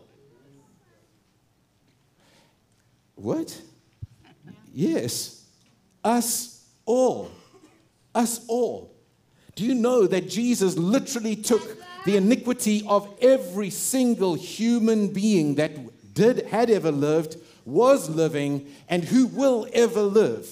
What? 3.15 3.59
Yes, 4.73 5.45
us 6.03 6.65
all 6.85 7.31
us 8.15 8.45
all. 8.47 8.93
Do 9.55 9.63
you 9.65 9.75
know 9.75 10.07
that 10.07 10.29
Jesus 10.29 10.77
literally 10.77 11.35
took 11.35 11.77
the 12.05 12.17
iniquity 12.17 12.83
of 12.87 13.07
every 13.21 13.69
single 13.69 14.33
human 14.33 15.09
being 15.09 15.55
that 15.55 15.71
did, 16.13 16.47
had 16.47 16.69
ever 16.69 16.91
lived, 16.91 17.37
was 17.65 18.09
living, 18.09 18.67
and 18.89 19.03
who 19.03 19.27
will 19.27 19.67
ever 19.73 20.01
live? 20.01 20.47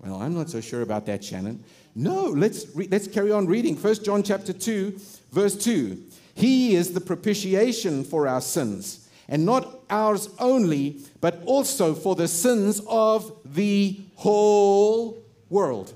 Well, 0.00 0.20
I'm 0.20 0.34
not 0.34 0.50
so 0.50 0.60
sure 0.60 0.82
about 0.82 1.06
that, 1.06 1.24
Shannon. 1.24 1.64
No, 1.94 2.24
let's, 2.24 2.66
re- 2.74 2.88
let's 2.90 3.06
carry 3.06 3.30
on 3.30 3.46
reading. 3.46 3.76
1 3.76 4.04
John 4.04 4.22
chapter 4.22 4.52
2, 4.52 4.98
verse 5.32 5.56
2. 5.56 6.02
He 6.34 6.74
is 6.74 6.92
the 6.92 7.00
propitiation 7.00 8.04
for 8.04 8.26
our 8.26 8.40
sins, 8.40 9.08
and 9.28 9.46
not 9.46 9.80
ours 9.88 10.28
only, 10.38 11.02
but 11.20 11.42
also 11.46 11.94
for 11.94 12.16
the 12.16 12.28
sins 12.28 12.82
of 12.86 13.32
the 13.44 14.00
whole 14.16 15.23
world. 15.54 15.94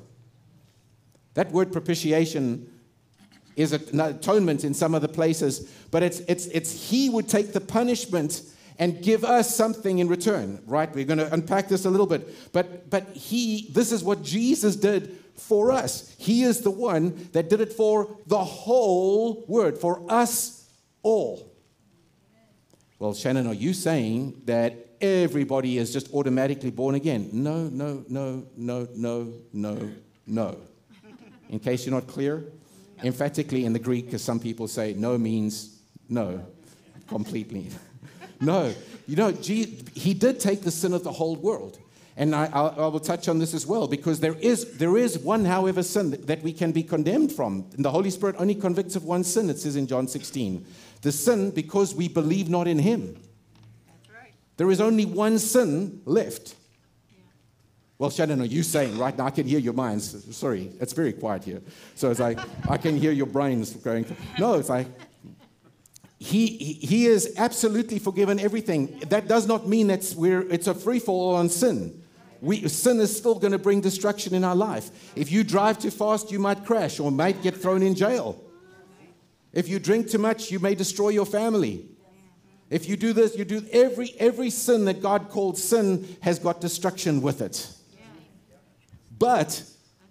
That 1.34 1.50
word 1.50 1.72
propitiation 1.72 2.72
is 3.56 3.72
an 3.72 4.00
atonement 4.00 4.64
in 4.64 4.72
some 4.72 4.94
other 4.94 5.08
places, 5.08 5.68
but 5.90 6.02
it's, 6.02 6.20
it's, 6.20 6.46
it's 6.46 6.88
He 6.88 7.10
would 7.10 7.28
take 7.28 7.52
the 7.52 7.60
punishment 7.60 8.42
and 8.78 9.02
give 9.02 9.24
us 9.24 9.54
something 9.54 9.98
in 9.98 10.06
return, 10.08 10.62
right? 10.64 10.94
We're 10.94 11.04
going 11.04 11.18
to 11.18 11.32
unpack 11.34 11.68
this 11.68 11.84
a 11.84 11.90
little 11.90 12.06
bit. 12.06 12.52
But, 12.52 12.88
but 12.88 13.08
He, 13.14 13.68
this 13.72 13.90
is 13.90 14.04
what 14.04 14.22
Jesus 14.22 14.76
did 14.76 15.18
for 15.34 15.72
us. 15.72 16.14
He 16.18 16.44
is 16.44 16.60
the 16.60 16.70
one 16.70 17.28
that 17.32 17.50
did 17.50 17.60
it 17.60 17.72
for 17.72 18.16
the 18.26 18.44
whole 18.44 19.44
world, 19.48 19.78
for 19.78 20.04
us 20.08 20.70
all. 21.02 21.52
Well, 23.00 23.14
Shannon, 23.14 23.48
are 23.48 23.54
you 23.54 23.74
saying 23.74 24.42
that 24.44 24.87
everybody 25.00 25.78
is 25.78 25.92
just 25.92 26.12
automatically 26.12 26.70
born 26.70 26.94
again. 26.94 27.30
No, 27.32 27.64
no, 27.64 28.04
no, 28.08 28.46
no, 28.56 28.88
no, 28.94 29.32
no, 29.52 29.90
no. 30.26 30.56
In 31.48 31.58
case 31.58 31.86
you're 31.86 31.94
not 31.94 32.06
clear, 32.06 32.44
emphatically 33.02 33.64
in 33.64 33.72
the 33.72 33.78
Greek, 33.78 34.06
because 34.06 34.22
some 34.22 34.40
people 34.40 34.68
say 34.68 34.94
no 34.94 35.16
means 35.16 35.80
no, 36.08 36.44
completely. 37.08 37.68
no, 38.40 38.74
you 39.06 39.16
know, 39.16 39.30
he 39.30 40.14
did 40.14 40.40
take 40.40 40.62
the 40.62 40.70
sin 40.70 40.92
of 40.92 41.04
the 41.04 41.12
whole 41.12 41.36
world. 41.36 41.78
And 42.18 42.34
I, 42.34 42.46
I, 42.46 42.86
will 42.88 42.98
touch 42.98 43.28
on 43.28 43.38
this 43.38 43.54
as 43.54 43.64
well 43.64 43.86
because 43.86 44.18
there 44.18 44.34
is, 44.34 44.76
there 44.76 44.98
is 44.98 45.20
one, 45.20 45.44
however, 45.44 45.84
sin 45.84 46.10
that, 46.10 46.26
that 46.26 46.42
we 46.42 46.52
can 46.52 46.72
be 46.72 46.82
condemned 46.82 47.30
from. 47.30 47.64
And 47.76 47.84
the 47.84 47.92
Holy 47.92 48.10
Spirit 48.10 48.34
only 48.40 48.56
convicts 48.56 48.96
of 48.96 49.04
one 49.04 49.22
sin, 49.22 49.48
it 49.48 49.60
says 49.60 49.76
in 49.76 49.86
John 49.86 50.08
16. 50.08 50.66
The 51.02 51.12
sin 51.12 51.52
because 51.52 51.94
we 51.94 52.08
believe 52.08 52.50
not 52.50 52.66
in 52.66 52.80
him. 52.80 53.16
There 54.58 54.70
is 54.70 54.80
only 54.80 55.06
one 55.06 55.38
sin 55.38 56.02
left. 56.04 56.56
Well, 57.96 58.10
Shannon, 58.10 58.42
are 58.42 58.44
you 58.44 58.62
saying 58.62 58.98
right 58.98 59.16
now? 59.16 59.26
I 59.26 59.30
can 59.30 59.46
hear 59.46 59.58
your 59.58 59.72
minds. 59.72 60.36
Sorry, 60.36 60.70
it's 60.80 60.92
very 60.92 61.12
quiet 61.12 61.44
here. 61.44 61.62
So 61.94 62.10
it's 62.10 62.20
like, 62.20 62.38
I 62.68 62.76
can 62.76 62.96
hear 62.96 63.12
your 63.12 63.26
brains 63.26 63.72
going. 63.72 64.04
No, 64.38 64.54
it's 64.54 64.68
like, 64.68 64.86
he, 66.18 66.46
he 66.46 67.06
is 67.06 67.34
absolutely 67.36 68.00
forgiven 68.00 68.40
everything. 68.40 68.98
That 69.08 69.28
does 69.28 69.46
not 69.46 69.68
mean 69.68 69.86
that 69.88 70.12
we're, 70.16 70.42
it's 70.42 70.66
a 70.66 70.74
free 70.74 70.98
fall 70.98 71.36
on 71.36 71.48
sin. 71.48 72.02
We, 72.40 72.68
sin 72.68 72.98
is 73.00 73.16
still 73.16 73.36
going 73.36 73.52
to 73.52 73.58
bring 73.58 73.80
destruction 73.80 74.34
in 74.34 74.42
our 74.42 74.56
life. 74.56 74.90
If 75.16 75.30
you 75.30 75.44
drive 75.44 75.78
too 75.78 75.90
fast, 75.90 76.32
you 76.32 76.40
might 76.40 76.64
crash 76.64 76.98
or 76.98 77.12
might 77.12 77.42
get 77.42 77.56
thrown 77.56 77.82
in 77.82 77.94
jail. 77.94 78.44
If 79.52 79.68
you 79.68 79.78
drink 79.78 80.10
too 80.10 80.18
much, 80.18 80.50
you 80.50 80.58
may 80.58 80.74
destroy 80.74 81.10
your 81.10 81.26
family. 81.26 81.88
If 82.70 82.88
you 82.88 82.96
do 82.96 83.12
this, 83.12 83.36
you 83.36 83.44
do 83.44 83.64
every 83.72 84.14
every 84.18 84.50
sin 84.50 84.84
that 84.86 85.00
God 85.00 85.30
called 85.30 85.56
sin 85.56 86.16
has 86.20 86.38
got 86.38 86.60
destruction 86.60 87.22
with 87.22 87.40
it. 87.40 87.70
But 89.18 89.62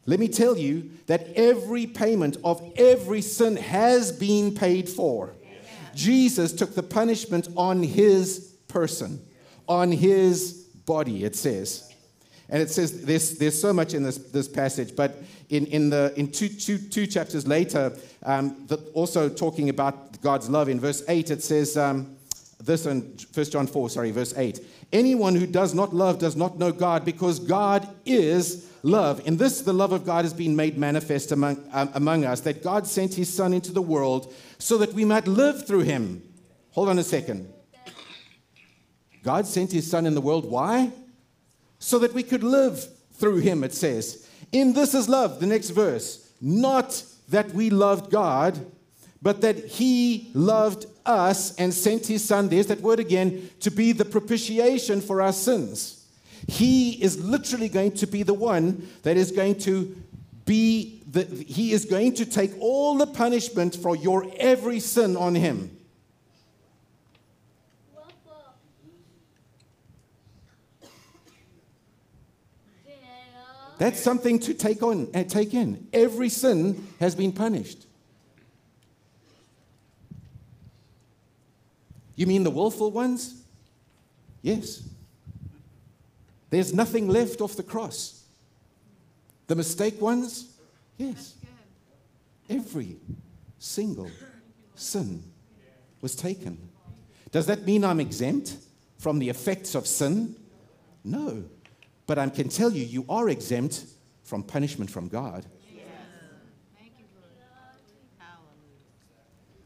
let 0.05 0.19
me 0.19 0.27
tell 0.27 0.57
you 0.57 0.89
that 1.07 1.27
every 1.35 1.85
payment 1.85 2.37
of 2.43 2.61
every 2.77 3.21
sin 3.21 3.57
has 3.57 4.11
been 4.11 4.55
paid 4.55 4.89
for. 4.89 5.33
Jesus 5.93 6.53
took 6.53 6.75
the 6.75 6.83
punishment 6.83 7.49
on 7.55 7.81
his 7.83 8.55
person, 8.67 9.19
on 9.67 9.91
his 9.91 10.53
body, 10.85 11.23
it 11.23 11.35
says. 11.35 11.91
And 12.49 12.61
it 12.61 12.69
says 12.69 13.03
there's, 13.03 13.37
there's 13.37 13.59
so 13.59 13.73
much 13.73 13.93
in 13.93 14.03
this, 14.03 14.17
this 14.17 14.47
passage, 14.47 14.95
but 14.95 15.21
in, 15.49 15.65
in, 15.67 15.89
the, 15.89 16.13
in 16.15 16.31
two, 16.31 16.47
two, 16.47 16.77
two 16.77 17.07
chapters 17.07 17.45
later, 17.47 17.93
um, 18.23 18.65
the, 18.67 18.77
also 18.93 19.27
talking 19.27 19.69
about 19.69 20.21
God's 20.21 20.49
love, 20.49 20.69
in 20.69 20.79
verse 20.79 21.03
8, 21.07 21.31
it 21.31 21.43
says 21.43 21.75
um, 21.75 22.16
this 22.59 22.85
in 22.85 23.17
1 23.33 23.45
John 23.45 23.67
4, 23.67 23.89
sorry, 23.89 24.11
verse 24.11 24.33
8. 24.35 24.59
Anyone 24.91 25.35
who 25.35 25.45
does 25.45 25.73
not 25.73 25.93
love 25.93 26.19
does 26.19 26.35
not 26.35 26.57
know 26.57 26.71
God 26.71 27.05
because 27.05 27.39
God 27.39 27.87
is 28.05 28.71
love. 28.83 29.25
In 29.27 29.37
this, 29.37 29.61
the 29.61 29.73
love 29.73 29.91
of 29.91 30.05
God 30.05 30.25
has 30.25 30.33
been 30.33 30.55
made 30.55 30.77
manifest 30.77 31.31
among, 31.31 31.63
um, 31.71 31.89
among 31.93 32.25
us, 32.25 32.41
that 32.41 32.63
God 32.63 32.87
sent 32.87 33.13
his 33.13 33.31
Son 33.31 33.53
into 33.53 33.71
the 33.71 33.81
world 33.81 34.33
so 34.57 34.77
that 34.79 34.93
we 34.93 35.05
might 35.05 35.27
live 35.27 35.67
through 35.67 35.81
him. 35.81 36.23
Hold 36.71 36.89
on 36.89 36.99
a 36.99 37.03
second. 37.03 37.51
God 39.23 39.45
sent 39.45 39.71
his 39.71 39.89
Son 39.89 40.05
in 40.05 40.15
the 40.15 40.21
world. 40.21 40.49
Why? 40.49 40.91
So 41.79 41.99
that 41.99 42.13
we 42.13 42.23
could 42.23 42.43
live 42.43 42.87
through 43.13 43.37
him, 43.37 43.63
it 43.63 43.73
says. 43.73 44.27
In 44.51 44.73
this 44.73 44.93
is 44.93 45.09
love, 45.09 45.39
the 45.39 45.47
next 45.47 45.71
verse. 45.71 46.31
Not 46.39 47.03
that 47.29 47.51
we 47.51 47.69
loved 47.69 48.09
God, 48.09 48.71
but 49.21 49.41
that 49.41 49.57
he 49.65 50.29
loved 50.33 50.85
us 51.05 51.55
and 51.55 51.73
sent 51.73 52.05
his 52.05 52.23
son, 52.23 52.49
there's 52.49 52.67
that 52.67 52.81
word 52.81 52.99
again, 52.99 53.49
to 53.61 53.71
be 53.71 53.91
the 53.91 54.05
propitiation 54.05 55.01
for 55.01 55.21
our 55.21 55.33
sins. 55.33 56.05
He 56.47 56.91
is 57.01 57.23
literally 57.23 57.69
going 57.69 57.93
to 57.93 58.07
be 58.07 58.23
the 58.23 58.33
one 58.33 58.87
that 59.03 59.17
is 59.17 59.31
going 59.31 59.59
to 59.59 59.95
be 60.45 61.01
the, 61.09 61.23
he 61.23 61.71
is 61.71 61.85
going 61.85 62.13
to 62.15 62.25
take 62.25 62.51
all 62.59 62.97
the 62.97 63.07
punishment 63.07 63.75
for 63.75 63.95
your 63.95 64.25
every 64.37 64.79
sin 64.79 65.17
on 65.17 65.35
him. 65.35 65.77
That's 73.77 73.99
something 73.99 74.39
to 74.39 74.53
take 74.53 74.81
on 74.81 75.07
and 75.13 75.27
uh, 75.27 75.29
take 75.29 75.53
in. 75.53 75.87
Every 75.93 76.29
sin 76.29 76.87
has 76.99 77.13
been 77.13 77.31
punished. 77.31 77.86
You 82.17 82.25
mean 82.25 82.43
the 82.43 82.49
willful 82.49 82.91
ones? 82.91 83.43
Yes. 84.41 84.83
There's 86.49 86.73
nothing 86.73 87.07
left 87.07 87.39
off 87.39 87.55
the 87.55 87.63
cross. 87.63 88.25
The 89.45 89.55
mistake 89.55 90.01
ones? 90.01 90.57
Yes. 90.97 91.35
Every 92.49 92.97
single 93.59 94.09
sin 94.75 95.23
was 96.01 96.15
taken. 96.15 96.57
Does 97.31 97.45
that 97.45 97.65
mean 97.65 97.85
I'm 97.85 97.99
exempt 97.99 98.55
from 98.97 99.19
the 99.19 99.29
effects 99.29 99.75
of 99.75 99.85
sin? 99.85 100.35
No. 101.03 101.43
But 102.07 102.17
I 102.17 102.27
can 102.29 102.49
tell 102.49 102.71
you, 102.71 102.83
you 102.83 103.05
are 103.09 103.29
exempt 103.29 103.85
from 104.23 104.41
punishment 104.41 104.89
from 104.89 105.07
God. 105.07 105.45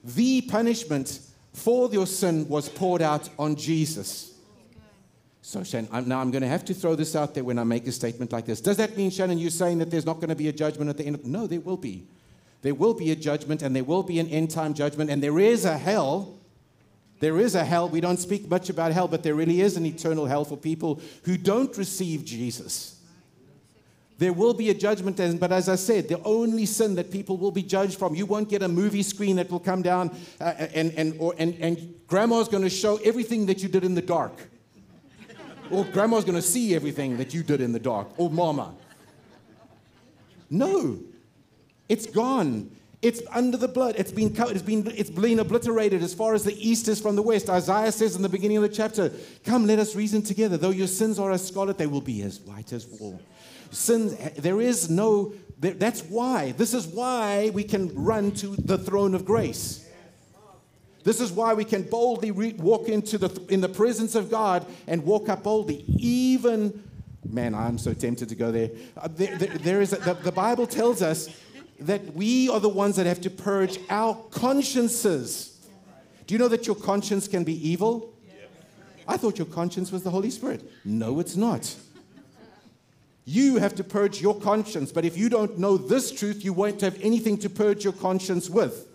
The 0.04 0.42
punishment 0.42 1.20
for 1.54 1.90
your 1.92 2.08
sin 2.08 2.48
was 2.48 2.70
poured 2.70 3.02
out 3.02 3.30
on 3.38 3.56
Jesus. 3.56 4.32
So, 5.42 5.64
Shannon, 5.64 5.90
I'm, 5.92 6.08
now 6.08 6.22
I'm 6.22 6.32
going 6.32 6.44
to 6.44 6.48
have 6.48 6.64
to 6.66 6.74
throw 6.74 6.96
this 6.96 7.16
out 7.16 7.34
there 7.34 7.44
when 7.44 7.58
I 7.58 7.64
make 7.64 7.86
a 7.88 7.92
statement 7.92 8.32
like 8.32 8.46
this. 8.46 8.62
Does 8.62 8.78
that 8.78 8.96
mean, 8.96 9.10
Shannon, 9.10 9.38
you're 9.38 9.50
saying 9.50 9.80
that 9.80 9.90
there's 9.90 10.06
not 10.06 10.18
going 10.18 10.30
to 10.30 10.36
be 10.36 10.48
a 10.48 10.54
judgment 10.54 10.90
at 10.90 10.98
the 10.98 11.06
end? 11.06 11.16
Of, 11.16 11.26
no, 11.26 11.48
there 11.48 11.60
will 11.60 11.78
be. 11.78 12.08
There 12.62 12.76
will 12.76 12.94
be 12.94 13.12
a 13.12 13.16
judgment, 13.16 13.64
and 13.64 13.76
there 13.76 13.84
will 13.84 14.04
be 14.04 14.20
an 14.20 14.28
end 14.28 14.52
time 14.52 14.74
judgment, 14.76 15.10
and 15.10 15.22
there 15.22 15.40
is 15.40 15.66
a 15.66 15.78
hell. 15.78 16.38
There 17.20 17.40
is 17.40 17.56
a 17.56 17.66
hell. 17.66 17.90
We 17.90 18.02
don't 18.02 18.18
speak 18.18 18.50
much 18.50 18.70
about 18.70 18.92
hell, 18.92 19.08
but 19.08 19.24
there 19.24 19.34
really 19.34 19.62
is 19.62 19.78
an 19.78 19.86
eternal 19.86 20.28
hell 20.28 20.46
for 20.46 20.58
people 20.58 21.02
who 21.24 21.38
don't 21.38 21.76
receive 21.76 22.24
Jesus. 22.24 23.01
There 24.18 24.34
will 24.34 24.54
be 24.54 24.70
a 24.70 24.74
judment, 24.74 25.40
but 25.40 25.52
as 25.52 25.68
I 25.68 25.76
said, 25.76 26.08
the 26.08 26.22
only 26.24 26.68
sin 26.68 26.96
that 26.96 27.12
people 27.12 27.38
will 27.38 27.52
be 27.52 27.64
judged 27.64 27.98
from, 27.98 28.14
you 28.14 28.28
won't 28.28 28.50
get 28.50 28.62
a 28.62 28.68
movie 28.68 29.02
screen 29.02 29.38
that 29.38 29.50
will 29.50 29.60
come 29.60 29.82
down 29.82 30.16
uh, 30.40 30.44
and, 30.44 30.94
and, 30.96 31.16
or, 31.20 31.34
and, 31.40 31.56
and 31.56 31.96
grandma's 32.08 32.48
going 32.48 32.64
to 32.64 32.70
show 32.70 32.98
everything 32.98 33.48
that 33.48 33.64
you 33.64 33.70
did 33.70 33.84
in 33.84 33.96
the 33.96 34.02
dark. 34.02 34.34
or 35.72 35.86
grandma's 35.86 36.24
going 36.24 36.36
to 36.36 36.42
see 36.42 36.76
everything 36.76 37.18
that 37.18 37.34
you 37.34 37.42
did 37.42 37.62
in 37.62 37.72
the 37.72 37.80
dark, 37.80 38.08
or 38.18 38.30
mama. 38.30 38.76
No, 40.52 41.00
it's 41.90 42.06
gone. 42.06 42.70
It's 43.02 43.22
under 43.32 43.58
the 43.58 43.68
blood. 43.68 43.96
It's 43.98 44.12
been, 44.12 44.36
covered. 44.36 44.56
It's, 44.56 44.64
been, 44.64 44.86
it's 44.96 45.10
been 45.10 45.40
obliterated 45.40 46.04
as 46.04 46.14
far 46.14 46.36
as 46.36 46.44
the 46.44 46.54
east 46.56 46.88
is 46.88 47.02
from 47.02 47.16
the 47.16 47.24
west. 47.24 47.50
Isaiah 47.50 47.92
says 47.92 48.16
in 48.16 48.22
the 48.22 48.30
beginning 48.30 48.58
of 48.58 48.64
the 48.64 48.70
chapter, 48.70 49.12
Come, 49.44 49.66
let 49.66 49.80
us 49.80 49.96
reason 49.96 50.22
together. 50.22 50.58
Though 50.58 50.70
your 50.70 50.88
sins 50.88 51.18
are 51.18 51.32
as 51.32 51.48
scarlet, 51.48 51.80
they 51.80 51.88
will 51.88 52.02
be 52.02 52.22
as 52.22 52.40
white 52.42 52.72
as 52.74 52.86
wool. 52.86 53.20
Sin, 53.72 54.18
there 54.38 54.62
is 54.62 54.90
no, 54.90 55.34
that's 55.60 56.02
why, 56.04 56.52
this 56.52 56.74
is 56.74 56.86
why 56.88 57.52
we 57.54 57.64
can 57.64 57.94
run 57.96 58.32
to 58.34 58.56
the 58.58 58.78
throne 58.78 59.16
of 59.16 59.26
grace. 59.26 59.88
This 61.04 61.20
is 61.20 61.32
why 61.32 61.54
we 61.54 61.66
can 61.66 61.84
boldly 61.84 62.32
re- 62.32 62.54
walk 62.54 62.88
into 62.88 63.18
the, 63.18 63.30
in 63.52 63.62
the 63.62 63.70
presence 63.70 64.14
of 64.14 64.30
God 64.30 64.66
and 64.86 65.04
walk 65.04 65.30
up 65.30 65.44
boldly. 65.44 65.84
Even, 65.88 66.84
man, 67.28 67.56
I'm 67.56 67.78
so 67.78 67.94
tempted 67.94 68.30
to 68.30 68.36
go 68.36 68.52
there. 68.52 68.70
Uh, 68.96 69.08
there, 69.10 69.36
there, 69.38 69.58
there 69.58 69.82
is 69.82 69.94
a, 69.94 69.98
the, 69.98 70.14
the 70.14 70.32
Bible 70.32 70.68
tells 70.68 71.02
us 71.02 71.30
that 71.80 72.14
we 72.14 72.50
are 72.50 72.60
the 72.60 72.70
ones 72.70 72.98
that 72.98 73.08
have 73.08 73.22
to 73.22 73.32
purge 73.32 73.80
our 73.90 74.16
consciences. 74.30 75.68
Do 76.28 76.36
you 76.36 76.40
know 76.40 76.50
that 76.50 76.68
your 76.68 76.76
conscience 76.76 77.28
can 77.28 77.44
be 77.44 77.68
evil? 77.68 78.14
I 79.08 79.18
thought 79.18 79.40
your 79.40 79.48
conscience 79.48 79.92
was 79.92 80.04
the 80.04 80.12
Holy 80.12 80.30
Spirit. 80.30 80.70
No, 80.86 81.20
it's 81.20 81.36
not. 81.36 81.76
You 83.32 83.60
have 83.60 83.76
to 83.76 83.84
purge 83.86 84.20
your 84.20 84.38
conscience. 84.38 84.92
But 84.92 85.06
if 85.06 85.18
you 85.18 85.30
don't 85.30 85.58
know 85.58 85.78
this 85.78 86.12
truth, 86.12 86.44
you 86.44 86.52
won't 86.52 86.82
have 86.82 87.00
anything 87.02 87.38
to 87.38 87.50
purge 87.50 87.86
your 87.86 87.94
conscience 87.94 88.50
with. 88.50 88.90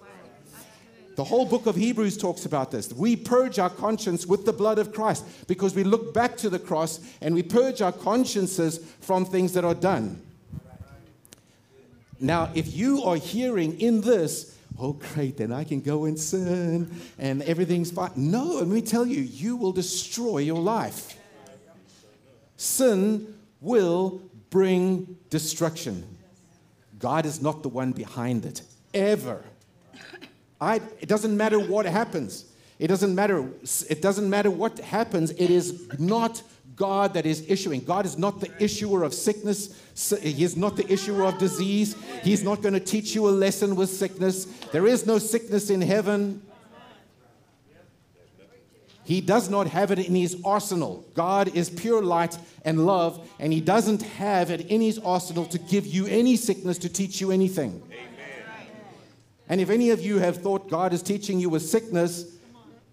The 1.15 1.25
whole 1.25 1.47
book 1.47 1.65
of 1.65 1.75
Hebrews 1.75 2.19
talks 2.19 2.45
about 2.45 2.71
this. 2.71 2.93
We 2.93 3.17
purge 3.17 3.59
our 3.59 3.71
conscience 3.71 4.27
with 4.27 4.45
the 4.45 4.53
blood 4.53 4.79
of 4.79 4.93
Christ 4.93 5.25
because 5.47 5.75
we 5.75 5.85
look 5.85 6.13
back 6.13 6.37
to 6.37 6.51
the 6.51 6.59
cross 6.59 7.01
and 7.23 7.35
we 7.35 7.43
purge 7.43 7.81
our 7.81 7.93
consciences 7.93 8.79
from 9.01 9.25
things 9.25 9.55
that 9.55 9.65
are 9.65 9.75
done. 9.75 10.21
Now, 12.21 12.51
if 12.55 12.77
you 12.77 13.05
are 13.05 13.17
hearing 13.17 13.81
in 13.81 14.03
this, 14.03 14.55
oh, 14.79 14.93
great, 15.15 15.39
then 15.39 15.51
I 15.51 15.65
can 15.65 15.81
go 15.81 16.05
and 16.05 16.21
sin 16.21 16.95
and 17.19 17.41
everything's 17.45 17.91
fine. 17.91 18.11
No, 18.17 18.45
let 18.45 18.69
me 18.69 18.83
tell 18.83 19.07
you, 19.07 19.23
you 19.23 19.57
will 19.57 19.73
destroy 19.73 20.39
your 20.39 20.61
life. 20.61 21.19
Sin 22.59 23.36
will 23.61 24.23
bring 24.51 25.17
destruction. 25.31 26.05
God 26.99 27.27
is 27.27 27.43
not 27.43 27.63
the 27.63 27.69
one 27.69 27.93
behind 27.93 28.47
it, 28.47 28.63
ever. 28.95 29.45
I, 30.61 30.77
it 31.01 31.09
doesn't 31.09 31.37
matter 31.37 31.59
what 31.59 31.85
happens. 31.87 32.47
It 32.79 32.89
doesn't 32.89 33.15
matter. 33.15 33.49
It 33.89 34.01
doesn't 34.03 34.29
matter 34.29 34.51
what 34.51 34.79
happens. 34.79 35.31
It 35.33 35.51
is 35.51 35.87
not 35.99 36.43
God 36.75 37.15
that 37.15 37.25
is 37.25 37.45
issuing. 37.49 37.81
God 37.81 38.05
is 38.05 38.19
not 38.19 38.41
the 38.41 38.51
issuer 38.63 39.03
of 39.03 39.15
sickness. 39.15 39.83
He 40.21 40.45
is 40.45 40.57
not 40.57 40.77
the 40.77 40.91
issuer 40.93 41.25
of 41.25 41.39
disease. 41.39 41.97
He's 42.23 42.43
not 42.43 42.61
going 42.61 42.75
to 42.75 42.81
teach 42.81 43.15
you 43.15 43.29
a 43.29 43.31
lesson 43.31 43.77
with 43.77 43.89
sickness. 43.89 44.45
There 44.73 44.87
is 44.87 45.07
no 45.07 45.19
sickness 45.19 45.71
in 45.71 45.81
heaven. 45.81 46.43
He 49.07 49.21
does 49.21 49.49
not 49.49 49.69
have 49.69 49.93
it 49.93 50.01
in 50.01 50.17
his 50.17 50.37
arsenal. 50.45 51.05
God 51.15 51.55
is 51.55 51.71
pure 51.71 52.03
light 52.03 52.37
and 52.65 52.85
love, 52.85 53.31
and 53.39 53.53
he 53.53 53.61
doesn't 53.61 54.03
have 54.03 54.51
it 54.51 54.63
in 54.63 54.81
his 54.81 54.99
arsenal 54.99 55.47
to 55.47 55.59
give 55.59 55.87
you 55.87 56.07
any 56.07 56.35
sickness 56.35 56.77
to 56.79 56.89
teach 56.89 57.21
you 57.21 57.31
anything. 57.31 57.81
Amen. 57.87 58.01
And 59.49 59.61
if 59.61 59.71
any 59.71 59.91
of 59.91 60.01
you 60.01 60.19
have 60.19 60.39
thought 60.43 60.69
God 60.69 60.93
is 60.93 61.03
teaching 61.03 61.39
you 61.39 61.49
with 61.49 61.63
sickness, 61.63 62.37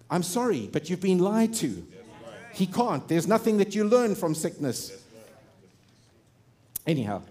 I'm 0.08 0.22
sorry, 0.22 0.70
but 0.72 0.88
you've 0.88 1.00
been 1.00 1.18
lied 1.18 1.52
to. 1.54 1.84
He 2.52 2.68
can't. 2.68 3.06
There's 3.08 3.26
nothing 3.26 3.56
that 3.56 3.74
you 3.74 3.82
learn 3.82 4.14
from 4.14 4.36
sickness. 4.36 4.92
Anyhow. 6.86 7.22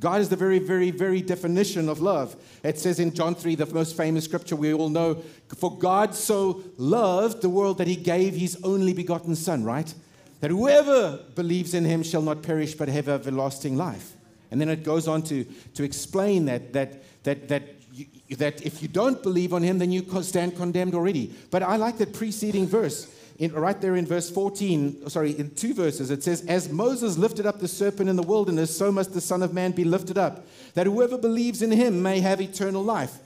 God 0.00 0.20
is 0.20 0.28
the 0.28 0.36
very, 0.36 0.60
very, 0.60 0.90
very 0.90 1.20
definition 1.20 1.88
of 1.88 2.00
love. 2.00 2.36
It 2.62 2.78
says 2.78 3.00
in 3.00 3.12
John 3.12 3.34
3, 3.34 3.56
the 3.56 3.66
most 3.66 3.96
famous 3.96 4.24
scripture 4.24 4.54
we 4.54 4.72
all 4.72 4.88
know, 4.88 5.22
For 5.56 5.76
God 5.76 6.14
so 6.14 6.62
loved 6.76 7.42
the 7.42 7.48
world 7.48 7.78
that 7.78 7.88
he 7.88 7.96
gave 7.96 8.34
his 8.34 8.58
only 8.62 8.92
begotten 8.92 9.34
Son, 9.34 9.64
right? 9.64 9.92
That 10.40 10.50
whoever 10.50 11.18
believes 11.34 11.74
in 11.74 11.84
him 11.84 12.04
shall 12.04 12.22
not 12.22 12.42
perish 12.42 12.74
but 12.74 12.88
have 12.88 13.08
everlasting 13.08 13.76
life. 13.76 14.14
And 14.50 14.60
then 14.60 14.68
it 14.68 14.84
goes 14.84 15.08
on 15.08 15.22
to, 15.22 15.44
to 15.74 15.82
explain 15.82 16.44
that, 16.44 16.72
that, 16.74 17.24
that, 17.24 17.48
that, 17.48 17.62
you, 17.92 18.06
that 18.36 18.64
if 18.64 18.80
you 18.80 18.88
don't 18.88 19.20
believe 19.20 19.52
on 19.52 19.62
him, 19.64 19.78
then 19.78 19.90
you 19.90 20.06
stand 20.22 20.56
condemned 20.56 20.94
already. 20.94 21.34
But 21.50 21.64
I 21.64 21.76
like 21.76 21.98
that 21.98 22.12
preceding 22.14 22.66
verse 22.66 23.12
in, 23.38 23.52
right 23.52 23.80
there 23.80 23.94
in 23.94 24.04
verse 24.04 24.28
14, 24.28 25.08
sorry, 25.08 25.38
in 25.38 25.54
two 25.54 25.72
verses, 25.72 26.10
it 26.10 26.24
says, 26.24 26.44
As 26.46 26.68
Moses 26.68 27.16
lifted 27.16 27.46
up 27.46 27.60
the 27.60 27.68
serpent 27.68 28.08
in 28.10 28.16
the 28.16 28.22
wilderness, 28.22 28.76
so 28.76 28.90
must 28.90 29.14
the 29.14 29.20
Son 29.20 29.44
of 29.44 29.54
Man 29.54 29.70
be 29.70 29.84
lifted 29.84 30.18
up, 30.18 30.44
that 30.74 30.86
whoever 30.86 31.16
believes 31.16 31.62
in 31.62 31.70
him 31.70 32.02
may 32.02 32.18
have 32.18 32.40
eternal 32.40 32.82
life. 32.82 33.18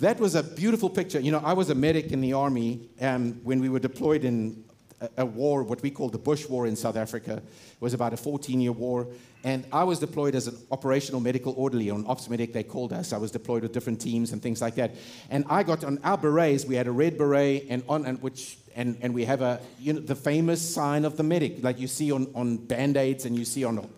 That 0.00 0.18
was 0.18 0.34
a 0.34 0.42
beautiful 0.42 0.90
picture. 0.90 1.20
You 1.20 1.30
know, 1.30 1.42
I 1.44 1.52
was 1.52 1.70
a 1.70 1.74
medic 1.74 2.10
in 2.10 2.20
the 2.20 2.32
army 2.32 2.88
um, 3.00 3.34
when 3.44 3.60
we 3.60 3.68
were 3.68 3.78
deployed 3.78 4.24
in 4.24 4.64
a, 5.00 5.08
a 5.18 5.26
war, 5.26 5.62
what 5.62 5.82
we 5.82 5.90
call 5.90 6.08
the 6.08 6.18
Bush 6.18 6.48
War 6.48 6.66
in 6.66 6.74
South 6.74 6.96
Africa. 6.96 7.34
It 7.34 7.80
was 7.80 7.94
about 7.94 8.12
a 8.12 8.16
14 8.16 8.60
year 8.60 8.72
war. 8.72 9.06
And 9.44 9.64
I 9.72 9.84
was 9.84 9.98
deployed 10.00 10.34
as 10.34 10.48
an 10.48 10.56
operational 10.70 11.20
medical 11.20 11.54
orderly, 11.56 11.90
or 11.90 11.98
an 11.98 12.04
ops 12.08 12.28
medic, 12.28 12.52
they 12.52 12.62
called 12.62 12.92
us. 12.92 13.12
I 13.12 13.18
was 13.18 13.30
deployed 13.30 13.62
with 13.62 13.72
different 13.72 14.00
teams 14.00 14.32
and 14.32 14.42
things 14.42 14.60
like 14.60 14.74
that. 14.74 14.96
And 15.30 15.44
I 15.48 15.62
got 15.62 15.84
on 15.84 15.98
our 16.02 16.18
berets, 16.18 16.64
we 16.64 16.74
had 16.74 16.86
a 16.86 16.92
red 16.92 17.16
beret, 17.16 17.66
and 17.68 17.82
on 17.88 18.04
and 18.04 18.20
which 18.20 18.58
and, 18.74 18.96
and 19.00 19.14
we 19.14 19.24
have 19.24 19.42
a 19.42 19.60
you 19.78 19.92
know 19.92 20.00
the 20.00 20.14
famous 20.14 20.60
sign 20.60 21.04
of 21.04 21.16
the 21.16 21.22
medic, 21.22 21.62
like 21.62 21.78
you 21.80 21.88
see 21.88 22.12
on, 22.12 22.30
on 22.34 22.56
band-aids 22.56 23.24
and 23.24 23.36
you 23.38 23.44
see 23.44 23.64
on 23.64 23.88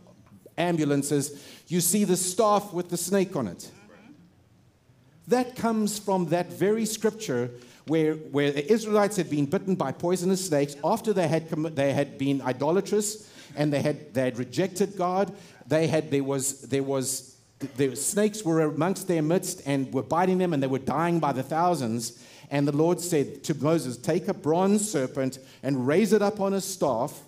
ambulances, 0.58 1.42
you 1.68 1.80
see 1.80 2.04
the 2.04 2.16
staff 2.16 2.72
with 2.72 2.88
the 2.88 2.96
snake 2.96 3.37
on 3.37 3.46
it. 3.46 3.70
That 5.28 5.56
comes 5.56 5.98
from 5.98 6.26
that 6.26 6.52
very 6.52 6.85
scripture 6.85 7.50
where, 7.87 8.14
where 8.14 8.50
the 8.50 8.70
Israelites 8.70 9.16
had 9.16 9.30
been 9.30 9.46
bitten 9.46 9.74
by 9.74 9.92
poisonous 9.92 10.46
snakes 10.46 10.76
after 10.85 11.12
they 11.12 11.28
had, 11.28 11.48
they 11.50 11.92
had 11.92 12.18
been 12.18 12.42
idolatrous 12.42 13.30
and 13.56 13.72
they 13.72 13.82
had, 13.82 14.14
they 14.14 14.22
had 14.22 14.38
rejected 14.38 14.96
God. 14.96 15.35
They 15.66 15.87
had, 15.87 16.11
there 16.11 16.24
was, 16.24 16.62
there 16.62 16.82
was, 16.82 17.37
the 17.76 17.94
snakes 17.96 18.44
were 18.44 18.62
amongst 18.62 19.08
their 19.08 19.22
midst 19.22 19.62
and 19.66 19.92
were 19.92 20.02
biting 20.02 20.38
them 20.38 20.52
and 20.52 20.62
they 20.62 20.66
were 20.66 20.78
dying 20.78 21.20
by 21.20 21.32
the 21.32 21.42
thousands. 21.42 22.22
And 22.52 22.68
the 22.68 22.76
Lord 22.76 23.00
said 23.00 23.42
to 23.44 23.54
Moses, 23.54 23.96
Take 23.96 24.28
a 24.28 24.34
bronze 24.34 24.88
serpent 24.88 25.38
and 25.62 25.86
raise 25.86 26.12
it 26.12 26.20
up 26.20 26.38
on 26.38 26.52
a 26.52 26.60
staff, 26.60 27.18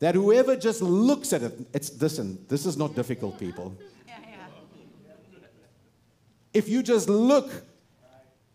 that 0.00 0.14
whoever 0.14 0.54
just 0.54 0.82
looks 0.82 1.32
at 1.32 1.42
it, 1.42 1.58
it's, 1.72 1.98
listen, 2.00 2.44
this 2.48 2.66
is 2.66 2.76
not 2.76 2.94
difficult, 2.94 3.40
people. 3.40 3.74
If 6.52 6.68
you 6.68 6.84
just 6.84 7.08
look 7.08 7.50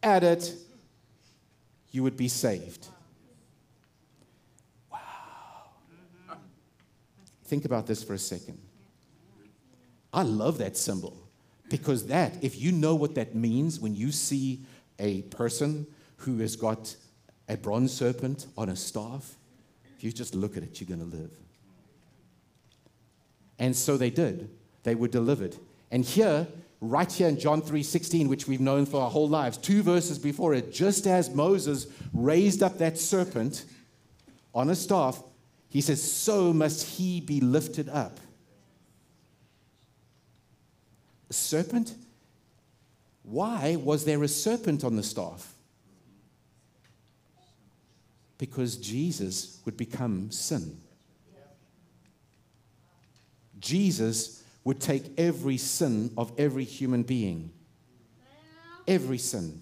at 0.02 0.23
it, 0.23 0.54
you 1.91 2.02
would 2.04 2.15
be 2.15 2.30
saved. 2.30 2.88
Wow. 4.89 4.99
Mm-hmm. 6.30 6.39
Think 7.43 7.65
about 7.65 7.88
this 7.88 8.02
for 8.02 8.13
a 8.13 8.17
second. 8.17 8.58
I 10.13 10.21
love 10.21 10.60
that 10.60 10.78
symbol 10.78 11.17
because 11.69 12.08
that, 12.08 12.41
if 12.41 12.58
you 12.58 12.71
know 12.71 12.95
what 12.95 13.15
that 13.15 13.36
means 13.36 13.82
when 13.82 13.95
you 13.95 14.13
see 14.13 14.62
a 15.00 15.24
person 15.24 15.88
who 16.18 16.38
has 16.40 16.56
got 16.56 16.96
a 17.48 17.58
bronze 17.58 17.92
serpent 17.94 18.48
on 18.58 18.70
a 18.70 18.76
staff, 18.76 19.36
if 19.98 20.04
you 20.04 20.12
just 20.12 20.36
look 20.36 20.56
at 20.56 20.64
it, 20.64 20.80
you're 20.80 20.88
going 20.88 21.10
to 21.10 21.18
live. 21.18 21.32
And 23.58 23.76
so 23.76 23.98
they 23.98 24.10
did. 24.10 24.50
They 24.84 24.96
were 24.96 25.08
delivered. 25.08 25.56
And 25.92 26.06
here, 26.06 26.48
right 26.80 27.12
here 27.12 27.28
in 27.28 27.40
John 27.40 27.62
3:16, 27.62 28.30
which 28.30 28.48
we've 28.48 28.62
known 28.62 28.86
for 28.86 29.02
our 29.02 29.10
whole 29.10 29.28
lives, 29.28 29.58
two 29.58 29.84
verses 29.84 30.18
before 30.18 30.54
it, 30.54 30.72
just 30.72 31.08
as 31.08 31.30
Moses 31.30 31.88
raised 32.14 32.64
up 32.64 32.78
that 32.78 32.98
serpent 32.98 33.66
on 34.54 34.70
a 34.70 34.76
staff, 34.76 35.22
he 35.70 35.82
says, 35.82 36.02
so 36.02 36.52
must 36.52 36.86
he 36.86 37.22
be 37.22 37.40
lifted 37.40 37.90
up. 37.90 38.20
A 41.30 41.34
serpent? 41.34 41.94
Why 43.30 43.76
was 43.76 44.06
there 44.06 44.24
a 44.24 44.28
serpent 44.28 44.84
on 44.84 44.96
the 44.96 45.04
staff? 45.04 45.54
Because 48.39 48.76
Jesus 48.76 49.62
would 49.65 49.78
become 49.78 50.32
sin. 50.32 50.82
Jesus 53.60 54.44
would 54.63 54.80
take 54.80 55.04
every 55.20 55.58
sin 55.58 56.12
of 56.18 56.32
every 56.39 56.63
human 56.63 57.04
being. 57.04 57.52
Every 58.88 59.20
sin. 59.20 59.62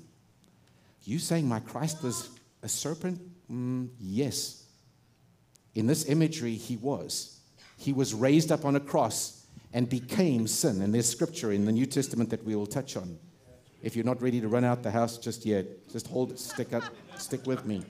You 1.03 1.19
saying 1.19 1.49
my 1.49 1.59
Christ 1.59 2.01
was 2.01 2.29
a 2.63 2.69
serpent? 2.69 3.19
Mm, 3.51 3.89
yes. 3.99 4.63
In 5.75 5.87
this 5.87 6.07
imagery, 6.07 6.55
he 6.55 6.77
was. 6.77 7.41
He 7.77 7.91
was 7.91 8.13
raised 8.13 8.49
up 8.49 8.63
on 8.63 8.77
a 8.77 8.79
cross 8.79 9.45
and 9.73 9.89
became 9.89 10.47
sin. 10.47 10.81
And 10.81 10.93
there's 10.93 11.09
scripture 11.09 11.51
in 11.51 11.65
the 11.65 11.73
New 11.73 11.85
Testament 11.85 12.29
that 12.29 12.45
we 12.45 12.55
will 12.55 12.65
touch 12.65 12.95
on. 12.95 13.17
If 13.81 13.95
you're 13.95 14.05
not 14.05 14.21
ready 14.21 14.41
to 14.41 14.47
run 14.47 14.63
out 14.63 14.83
the 14.83 14.91
house 14.91 15.17
just 15.17 15.45
yet, 15.45 15.89
just 15.91 16.07
hold 16.07 16.31
it, 16.31 16.39
stick 16.39 16.73
up, 16.73 16.83
stick 17.17 17.45
with 17.45 17.65
me. 17.65 17.83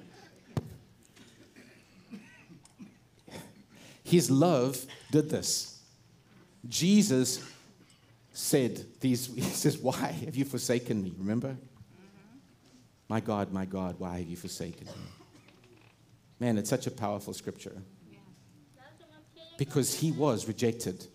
His 4.03 4.31
love 4.31 4.85
did 5.11 5.29
this. 5.29 5.81
Jesus 6.67 7.43
said 8.31 8.85
these, 9.01 9.27
he 9.35 9.41
says, 9.41 9.77
Why 9.77 10.11
have 10.25 10.35
you 10.35 10.45
forsaken 10.45 11.03
me? 11.03 11.13
Remember? 11.17 11.49
Mm-hmm. 11.49 12.37
My 13.09 13.19
God, 13.19 13.51
my 13.51 13.65
God, 13.65 13.95
why 13.97 14.19
have 14.19 14.27
you 14.27 14.37
forsaken 14.37 14.87
me? 14.87 14.93
Man, 16.39 16.57
it's 16.57 16.69
such 16.69 16.87
a 16.87 16.91
powerful 16.91 17.33
scripture. 17.33 17.81
Because 19.57 19.95
he 19.95 20.11
was 20.11 20.47
rejected. 20.47 21.07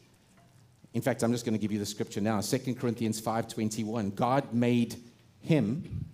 In 0.94 1.00
fact, 1.00 1.22
I'm 1.22 1.33
just 1.33 1.44
going 1.44 1.55
to 1.55 1.59
give 1.59 1.72
you 1.72 1.78
the 1.78 1.87
scripture 1.87 2.20
now. 2.20 2.40
2 2.40 2.74
Corinthians 2.74 3.20
5:21. 3.20 4.14
God 4.14 4.52
made 4.52 4.96
him 5.40 6.07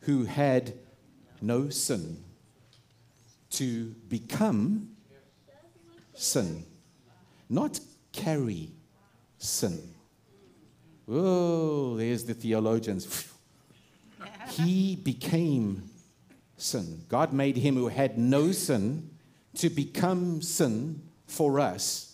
who 0.00 0.24
had 0.24 0.74
no 1.40 1.68
sin 1.70 2.22
to 3.50 3.94
become 4.08 4.90
sin. 6.14 6.64
Not 7.48 7.78
carry 8.12 8.70
sin. 9.38 9.94
Oh, 11.08 11.96
there's 11.96 12.24
the 12.24 12.34
theologians. 12.34 13.28
he 14.50 14.96
became 14.96 15.90
sin. 16.56 17.04
God 17.08 17.32
made 17.32 17.56
him 17.56 17.74
who 17.74 17.88
had 17.88 18.18
no 18.18 18.52
sin 18.52 19.10
to 19.56 19.68
become 19.68 20.40
sin 20.40 21.02
for 21.26 21.60
us, 21.60 22.11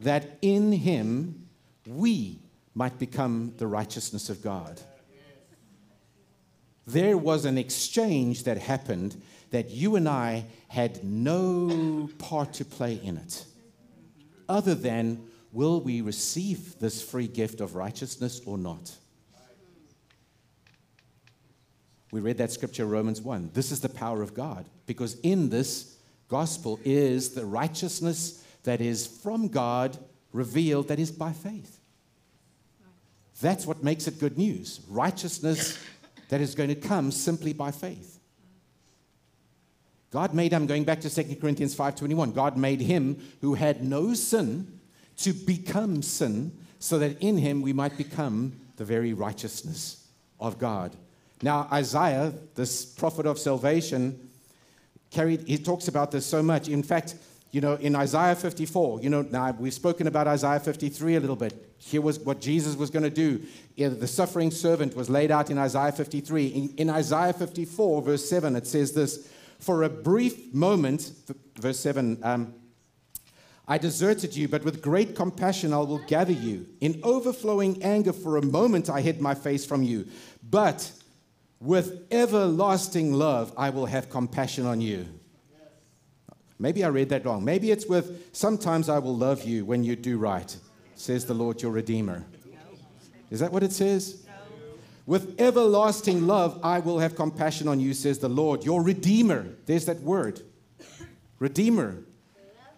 that 0.00 0.38
in 0.42 0.72
him 0.72 1.48
we 1.86 2.38
might 2.74 2.98
become 2.98 3.52
the 3.56 3.66
righteousness 3.66 4.28
of 4.28 4.42
God. 4.42 4.80
There 6.86 7.16
was 7.16 7.44
an 7.44 7.56
exchange 7.56 8.44
that 8.44 8.58
happened 8.58 9.20
that 9.50 9.70
you 9.70 9.96
and 9.96 10.08
I 10.08 10.46
had 10.68 11.04
no 11.04 12.10
part 12.18 12.54
to 12.54 12.64
play 12.64 13.00
in 13.02 13.16
it 13.16 13.44
other 14.48 14.74
than 14.74 15.26
will 15.52 15.80
we 15.80 16.00
receive 16.00 16.78
this 16.78 17.02
free 17.02 17.28
gift 17.28 17.60
of 17.60 17.74
righteousness 17.74 18.40
or 18.44 18.58
not? 18.58 18.94
We 22.10 22.20
read 22.20 22.38
that 22.38 22.52
scripture, 22.52 22.86
Romans 22.86 23.20
1. 23.20 23.50
This 23.54 23.72
is 23.72 23.80
the 23.80 23.88
power 23.88 24.22
of 24.22 24.34
God, 24.34 24.66
because 24.86 25.18
in 25.20 25.48
this 25.48 25.96
gospel 26.28 26.78
is 26.84 27.30
the 27.30 27.44
righteousness 27.44 28.43
that 28.64 28.80
is 28.80 29.06
from 29.06 29.48
God 29.48 29.96
revealed, 30.32 30.88
that 30.88 30.98
is 30.98 31.10
by 31.10 31.32
faith. 31.32 31.78
That's 33.40 33.66
what 33.66 33.82
makes 33.82 34.06
it 34.06 34.20
good 34.20 34.36
news. 34.36 34.80
Righteousness 34.88 35.78
that 36.28 36.40
is 36.40 36.54
going 36.54 36.68
to 36.68 36.74
come 36.74 37.10
simply 37.10 37.52
by 37.52 37.70
faith. 37.70 38.18
God 40.10 40.32
made 40.32 40.52
him, 40.52 40.66
going 40.66 40.84
back 40.84 41.00
to 41.00 41.10
2 41.10 41.36
Corinthians 41.36 41.74
5.21, 41.74 42.34
God 42.34 42.56
made 42.56 42.80
him 42.80 43.20
who 43.40 43.54
had 43.54 43.82
no 43.82 44.14
sin 44.14 44.80
to 45.18 45.32
become 45.32 46.02
sin 46.02 46.56
so 46.78 46.98
that 46.98 47.20
in 47.20 47.36
him 47.36 47.62
we 47.62 47.72
might 47.72 47.96
become 47.96 48.52
the 48.76 48.84
very 48.84 49.12
righteousness 49.12 50.06
of 50.38 50.58
God. 50.58 50.94
Now, 51.42 51.68
Isaiah, 51.72 52.32
this 52.54 52.84
prophet 52.84 53.26
of 53.26 53.38
salvation, 53.38 54.30
carried, 55.10 55.46
he 55.48 55.58
talks 55.58 55.88
about 55.88 56.10
this 56.10 56.24
so 56.24 56.42
much. 56.42 56.68
In 56.68 56.82
fact, 56.82 57.16
you 57.54 57.60
know, 57.60 57.74
in 57.74 57.94
Isaiah 57.94 58.34
54, 58.34 59.00
you 59.00 59.08
know, 59.08 59.22
now 59.22 59.52
we've 59.52 59.72
spoken 59.72 60.08
about 60.08 60.26
Isaiah 60.26 60.58
53 60.58 61.14
a 61.14 61.20
little 61.20 61.36
bit. 61.36 61.72
Here 61.78 62.00
was 62.00 62.18
what 62.18 62.40
Jesus 62.40 62.74
was 62.74 62.90
going 62.90 63.04
to 63.04 63.10
do. 63.10 63.42
The 63.76 64.08
suffering 64.08 64.50
servant 64.50 64.96
was 64.96 65.08
laid 65.08 65.30
out 65.30 65.50
in 65.50 65.58
Isaiah 65.58 65.92
53. 65.92 66.46
In, 66.46 66.74
in 66.76 66.90
Isaiah 66.90 67.32
54, 67.32 68.02
verse 68.02 68.28
7, 68.28 68.56
it 68.56 68.66
says 68.66 68.92
this 68.92 69.28
for 69.60 69.84
a 69.84 69.88
brief 69.88 70.52
moment, 70.52 71.12
verse 71.60 71.78
7, 71.78 72.18
um, 72.24 72.54
I 73.68 73.78
deserted 73.78 74.34
you, 74.34 74.48
but 74.48 74.64
with 74.64 74.82
great 74.82 75.14
compassion 75.14 75.72
I 75.72 75.78
will 75.78 76.04
gather 76.06 76.32
you. 76.32 76.66
In 76.80 77.00
overflowing 77.04 77.84
anger, 77.84 78.12
for 78.12 78.36
a 78.36 78.44
moment 78.44 78.90
I 78.90 79.00
hid 79.00 79.20
my 79.20 79.34
face 79.34 79.64
from 79.64 79.84
you. 79.84 80.08
But 80.42 80.90
with 81.60 82.08
everlasting 82.10 83.12
love 83.12 83.52
I 83.56 83.70
will 83.70 83.86
have 83.86 84.10
compassion 84.10 84.66
on 84.66 84.80
you. 84.80 85.06
Maybe 86.64 86.82
I 86.82 86.88
read 86.88 87.10
that 87.10 87.26
wrong. 87.26 87.44
Maybe 87.44 87.70
it's 87.70 87.84
with 87.84 88.34
sometimes 88.34 88.88
I 88.88 88.98
will 88.98 89.14
love 89.14 89.44
you 89.44 89.66
when 89.66 89.84
you 89.84 89.96
do 89.96 90.16
right, 90.16 90.56
says 90.94 91.26
the 91.26 91.34
Lord 91.34 91.60
your 91.60 91.70
Redeemer. 91.70 92.24
Is 93.30 93.40
that 93.40 93.52
what 93.52 93.62
it 93.62 93.70
says? 93.70 94.24
With 95.04 95.38
everlasting 95.38 96.26
love, 96.26 96.58
I 96.62 96.78
will 96.78 97.00
have 97.00 97.16
compassion 97.16 97.68
on 97.68 97.80
you, 97.80 97.92
says 97.92 98.18
the 98.18 98.30
Lord, 98.30 98.64
your 98.64 98.82
Redeemer. 98.82 99.46
There's 99.66 99.84
that 99.84 100.00
word 100.00 100.40
Redeemer. 101.38 101.98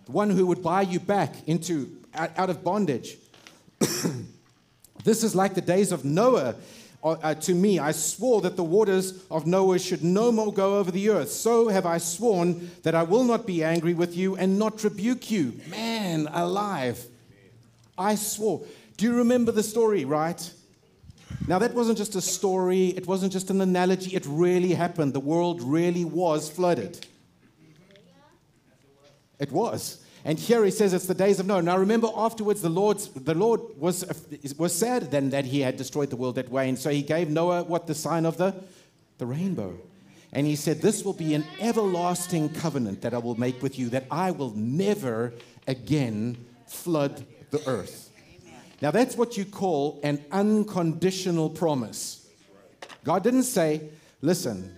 The 0.06 0.12
one 0.12 0.30
who 0.30 0.48
would 0.48 0.64
buy 0.64 0.82
you 0.82 0.98
back 0.98 1.36
into, 1.46 1.96
out 2.12 2.50
of 2.50 2.64
bondage. 2.64 3.16
this 5.04 5.22
is 5.22 5.36
like 5.36 5.54
the 5.54 5.60
days 5.60 5.92
of 5.92 6.04
Noah 6.04 6.56
uh, 7.12 7.34
to 7.34 7.54
me, 7.54 7.78
I 7.78 7.92
swore 7.92 8.40
that 8.42 8.56
the 8.56 8.64
waters 8.64 9.24
of 9.30 9.46
Noah 9.46 9.78
should 9.78 10.02
no 10.02 10.32
more 10.32 10.52
go 10.52 10.78
over 10.78 10.90
the 10.90 11.10
earth. 11.10 11.30
So 11.30 11.68
have 11.68 11.86
I 11.86 11.98
sworn 11.98 12.70
that 12.82 12.94
I 12.94 13.02
will 13.02 13.24
not 13.24 13.46
be 13.46 13.62
angry 13.62 13.94
with 13.94 14.16
you 14.16 14.36
and 14.36 14.58
not 14.58 14.82
rebuke 14.82 15.30
you. 15.30 15.60
Man 15.68 16.28
alive. 16.32 17.04
I 17.96 18.14
swore. 18.14 18.62
Do 18.96 19.04
you 19.04 19.14
remember 19.14 19.52
the 19.52 19.62
story, 19.62 20.04
right? 20.04 20.50
Now, 21.46 21.58
that 21.58 21.74
wasn't 21.74 21.98
just 21.98 22.14
a 22.14 22.20
story, 22.20 22.88
it 22.88 23.06
wasn't 23.06 23.32
just 23.32 23.50
an 23.50 23.60
analogy, 23.60 24.14
it 24.16 24.24
really 24.26 24.74
happened. 24.74 25.12
The 25.12 25.20
world 25.20 25.62
really 25.62 26.04
was 26.04 26.50
flooded. 26.50 27.06
It 29.38 29.52
was. 29.52 30.04
And 30.26 30.40
here 30.40 30.64
he 30.64 30.72
says 30.72 30.92
it's 30.92 31.06
the 31.06 31.14
days 31.14 31.38
of 31.38 31.46
Noah. 31.46 31.62
Now 31.62 31.78
remember, 31.78 32.08
afterwards 32.16 32.60
the 32.60 32.68
Lord, 32.68 32.98
the 32.98 33.32
Lord 33.32 33.60
was, 33.78 34.04
was 34.58 34.74
sad 34.74 35.12
then 35.12 35.30
that 35.30 35.44
he 35.44 35.60
had 35.60 35.76
destroyed 35.76 36.10
the 36.10 36.16
world 36.16 36.34
that 36.34 36.48
way. 36.48 36.68
And 36.68 36.76
so 36.76 36.90
he 36.90 37.02
gave 37.02 37.30
Noah 37.30 37.62
what 37.62 37.86
the 37.86 37.94
sign 37.94 38.26
of 38.26 38.36
the, 38.36 38.52
the 39.18 39.26
rainbow. 39.26 39.78
And 40.32 40.44
he 40.44 40.56
said, 40.56 40.82
This 40.82 41.04
will 41.04 41.12
be 41.12 41.34
an 41.34 41.44
everlasting 41.60 42.48
covenant 42.48 43.02
that 43.02 43.14
I 43.14 43.18
will 43.18 43.36
make 43.38 43.62
with 43.62 43.78
you, 43.78 43.88
that 43.90 44.06
I 44.10 44.32
will 44.32 44.50
never 44.56 45.32
again 45.68 46.44
flood 46.66 47.24
the 47.52 47.62
earth. 47.68 48.10
Now 48.82 48.90
that's 48.90 49.16
what 49.16 49.36
you 49.36 49.44
call 49.44 50.00
an 50.02 50.24
unconditional 50.32 51.50
promise. 51.50 52.26
God 53.04 53.22
didn't 53.22 53.44
say, 53.44 53.90
Listen, 54.22 54.76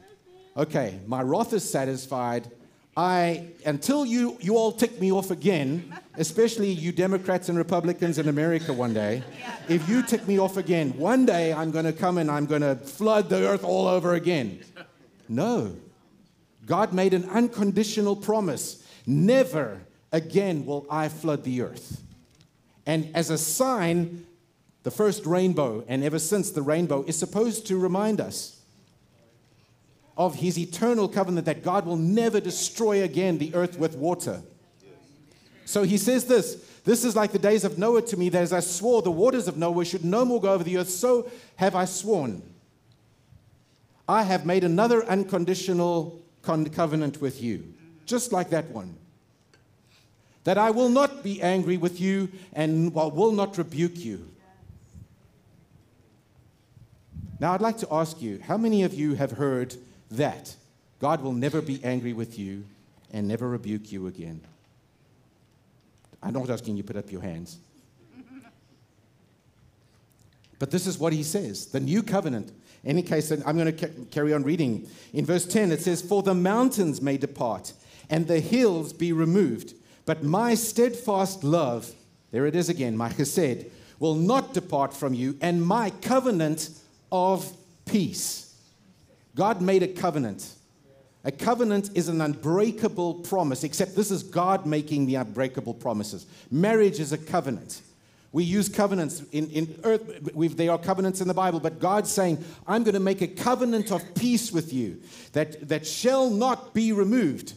okay, 0.59 1.01
my 1.07 1.23
wrath 1.23 1.55
is 1.55 1.69
satisfied. 1.69 2.51
I, 2.99 3.47
until 3.65 4.05
you, 4.05 4.37
you 4.41 4.57
all 4.57 4.73
tick 4.73 5.01
me 5.01 5.13
off 5.13 5.31
again, 5.31 5.95
especially 6.17 6.73
you 6.73 6.91
Democrats 6.91 7.49
and 7.49 7.57
Republicans 7.57 8.19
in 8.19 8.29
America 8.29 8.73
one 8.73 8.93
day, 8.93 9.23
if 9.69 9.89
you 9.89 10.03
tick 10.03 10.27
me 10.27 10.41
off 10.41 10.57
again, 10.57 10.91
one 10.99 11.25
day 11.25 11.53
I'm 11.53 11.71
going 11.71 11.85
to 11.85 11.93
come 11.93 12.19
and 12.19 12.29
I'm 12.29 12.47
going 12.47 12.63
to 12.63 12.75
flood 12.75 13.29
the 13.29 13.47
earth 13.47 13.63
all 13.63 13.87
over 13.87 14.15
again. 14.15 14.59
No. 15.29 15.77
God 16.67 16.93
made 16.93 17.15
an 17.15 17.29
unconditional 17.31 18.17
promise. 18.17 18.85
Never 19.07 19.81
again 20.11 20.67
will 20.67 20.85
I 20.91 21.09
flood 21.09 21.45
the 21.45 21.63
earth. 21.63 22.03
And 22.85 23.15
as 23.15 23.31
a 23.31 23.39
sign, 23.39 24.27
the 24.83 24.91
first 24.91 25.25
rainbow, 25.25 25.85
and 25.87 26.03
ever 26.03 26.19
since 26.19 26.51
the 26.51 26.63
rainbow, 26.63 27.05
is 27.05 27.17
supposed 27.17 27.65
to 27.69 27.79
remind 27.79 28.21
us 28.21 28.58
of 30.19 30.35
his 30.35 30.59
eternal 30.59 31.09
covenant 31.09 31.47
that 31.47 31.63
God 31.63 31.87
will 31.87 31.97
never 31.97 32.41
destroy 32.41 33.05
again 33.05 33.39
the 33.39 33.55
earth 33.55 33.79
with 33.79 33.97
water. 33.97 34.43
So 35.65 35.85
he 35.85 35.97
says 35.97 36.25
this 36.25 36.57
This 36.85 37.05
is 37.05 37.15
like 37.15 37.31
the 37.31 37.39
days 37.39 37.65
of 37.65 37.79
Noah 37.79 38.03
to 38.03 38.17
me, 38.17 38.29
that 38.31 38.43
as 38.43 38.53
I 38.53 38.61
swore 38.61 39.01
the 39.01 39.13
waters 39.13 39.47
of 39.47 39.57
Noah 39.57 39.85
should 39.85 40.05
no 40.05 40.25
more 40.25 40.41
go 40.41 40.53
over 40.53 40.65
the 40.65 40.79
earth, 40.79 40.91
so 40.91 41.31
have 41.57 41.77
I 41.77 41.85
sworn. 41.85 42.43
I 44.09 44.23
have 44.25 44.45
made 44.45 44.65
another 44.65 45.05
unconditional 45.05 46.21
covenant 46.43 47.21
with 47.21 47.43
you, 47.43 47.75
just 48.07 48.33
like 48.33 48.51
that 48.51 48.71
one. 48.71 48.97
That 50.45 50.57
I 50.57 50.71
will 50.71 50.89
not 50.89 51.23
be 51.23 51.43
angry 51.43 51.77
with 51.77 52.01
you 52.01 52.31
and 52.55 52.93
will 52.95 53.33
not 53.33 53.59
rebuke 53.59 53.99
you. 53.99 54.27
Now, 57.39 57.53
I'd 57.53 57.61
like 57.61 57.77
to 57.79 57.89
ask 57.93 58.21
you 58.21 58.41
how 58.43 58.57
many 58.57 58.83
of 58.83 58.95
you 58.95 59.15
have 59.15 59.33
heard 59.33 59.77
that 60.11 60.55
God 61.01 61.23
will 61.23 61.33
never 61.33 61.61
be 61.61 61.83
angry 61.85 62.12
with 62.12 62.38
you 62.38 62.64
and 63.12 63.29
never 63.29 63.49
rebuke 63.49 63.92
you 63.92 64.07
again. 64.07 64.40
I'm 66.23 66.35
not 66.35 66.51
asking 66.51 66.77
you 66.77 66.83
to 66.83 66.87
put 66.87 66.97
up 66.97 67.12
your 67.12 67.23
hands. 67.23 67.59
But 70.59 70.73
this 70.73 70.87
is 70.87 70.99
what 70.99 71.12
he 71.12 71.23
says 71.23 71.66
the 71.66 71.81
new 71.81 72.03
covenant. 72.03 72.53
In 72.85 72.90
any 72.90 73.03
case, 73.03 73.31
I'm 73.31 73.57
going 73.57 73.77
to 73.77 73.88
carry 74.11 74.33
on 74.33 74.44
reading. 74.44 74.88
In 75.12 75.25
verse 75.25 75.44
10, 75.44 75.73
it 75.73 75.83
says, 75.83 76.01
For 76.01 76.23
the 76.23 76.35
mountains 76.35 77.03
may 77.03 77.16
depart 77.16 77.73
and 78.09 78.27
the 78.27 78.40
hills 78.40 78.92
be 78.92 79.12
removed, 79.12 79.75
but 80.07 80.23
my 80.23 80.55
steadfast 80.55 81.44
love, 81.44 81.92
there 82.31 82.47
it 82.47 82.57
is 82.57 82.68
again, 82.68 82.97
my 82.97 83.11
chesed, 83.11 83.68
will 83.99 84.14
not 84.14 84.55
depart 84.55 84.94
from 84.94 85.12
you, 85.12 85.37
and 85.40 85.64
my 85.64 85.90
covenant 85.90 86.71
of 87.11 87.53
peace 87.85 88.48
God 89.35 89.61
made 89.61 89.83
a 89.83 89.88
covenant. 89.88 90.55
A 91.25 91.33
covenant 91.33 91.91
is 91.95 92.09
an 92.09 92.21
unbreakable 92.21 93.14
promise, 93.14 93.64
except 93.64 93.97
this 93.97 94.11
is 94.11 94.23
God 94.23 94.67
making 94.67 95.07
the 95.07 95.17
unbreakable 95.17 95.75
promises. 95.75 96.27
Marriage 96.51 97.01
is 97.01 97.12
a 97.12 97.19
covenant. 97.19 97.83
We 98.31 98.45
use 98.45 98.69
covenants 98.69 99.23
in, 99.33 99.51
in 99.51 99.81
earth, 99.85 100.03
there 100.35 100.71
are 100.71 100.79
covenants 100.79 101.21
in 101.21 101.29
the 101.29 101.35
Bible, 101.35 101.61
but 101.61 101.81
God's 101.81 102.12
saying, 102.12 102.45
I'm 102.67 102.85
going 102.85 102.95
to 102.95 103.01
make 103.01 103.23
a 103.23 103.27
covenant 103.27 103.91
of 103.91 104.14
peace 104.14 104.53
with 104.53 104.73
you 104.73 105.01
that, 105.33 105.69
that 105.69 105.87
shall 105.87 106.29
not 106.29 106.75
be 106.75 106.93
removed. 106.93 107.55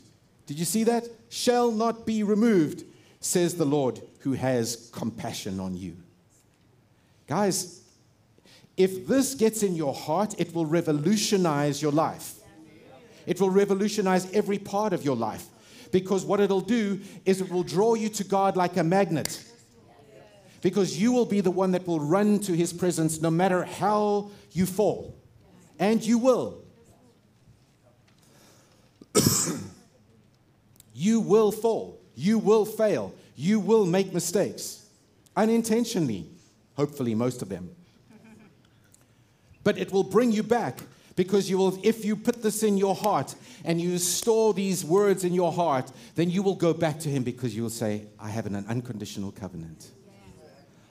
Did 0.47 0.57
you 0.57 0.65
see 0.65 0.85
that? 0.85 1.07
Shall 1.29 1.71
not 1.71 2.05
be 2.05 2.23
removed, 2.23 2.83
says 3.19 3.55
the 3.55 3.65
Lord 3.65 4.01
who 4.19 4.33
has 4.33 4.89
compassion 4.93 5.59
on 5.59 5.75
you. 5.75 5.97
Guys, 7.27 7.80
if 8.81 9.07
this 9.07 9.35
gets 9.35 9.63
in 9.63 9.75
your 9.75 9.93
heart, 9.93 10.35
it 10.39 10.53
will 10.55 10.65
revolutionize 10.65 11.81
your 11.81 11.91
life. 11.91 12.35
It 13.25 13.39
will 13.39 13.49
revolutionize 13.49 14.31
every 14.33 14.57
part 14.57 14.93
of 14.93 15.05
your 15.05 15.15
life. 15.15 15.45
Because 15.91 16.25
what 16.25 16.39
it'll 16.39 16.61
do 16.61 16.99
is 17.25 17.41
it 17.41 17.51
will 17.51 17.63
draw 17.63 17.93
you 17.93 18.09
to 18.09 18.23
God 18.23 18.55
like 18.55 18.77
a 18.77 18.83
magnet. 18.83 19.43
Because 20.61 20.99
you 20.99 21.11
will 21.11 21.25
be 21.25 21.41
the 21.41 21.51
one 21.51 21.71
that 21.71 21.85
will 21.85 21.99
run 21.99 22.39
to 22.39 22.53
his 22.53 22.71
presence 22.71 23.21
no 23.21 23.29
matter 23.29 23.63
how 23.63 24.31
you 24.51 24.65
fall. 24.65 25.15
And 25.79 26.03
you 26.03 26.17
will. 26.17 26.63
you 30.93 31.19
will 31.19 31.51
fall. 31.51 31.99
You 32.15 32.37
will 32.37 32.65
fail. 32.65 33.13
You 33.35 33.59
will 33.59 33.85
make 33.85 34.13
mistakes. 34.13 34.85
Unintentionally, 35.35 36.27
hopefully, 36.75 37.15
most 37.15 37.41
of 37.41 37.49
them. 37.49 37.75
But 39.63 39.77
it 39.77 39.91
will 39.91 40.03
bring 40.03 40.31
you 40.31 40.43
back 40.43 40.81
because 41.15 41.49
you 41.49 41.57
will, 41.57 41.79
if 41.83 42.03
you 42.05 42.15
put 42.15 42.41
this 42.41 42.63
in 42.63 42.77
your 42.77 42.95
heart 42.95 43.35
and 43.63 43.79
you 43.79 43.97
store 43.97 44.53
these 44.53 44.83
words 44.83 45.23
in 45.23 45.33
your 45.33 45.51
heart, 45.51 45.91
then 46.15 46.29
you 46.29 46.41
will 46.41 46.55
go 46.55 46.73
back 46.73 46.99
to 47.01 47.09
Him 47.09 47.23
because 47.23 47.55
you 47.55 47.63
will 47.63 47.69
say, 47.69 48.07
I 48.19 48.29
have 48.29 48.45
an 48.45 48.55
unconditional 48.67 49.31
covenant. 49.31 49.91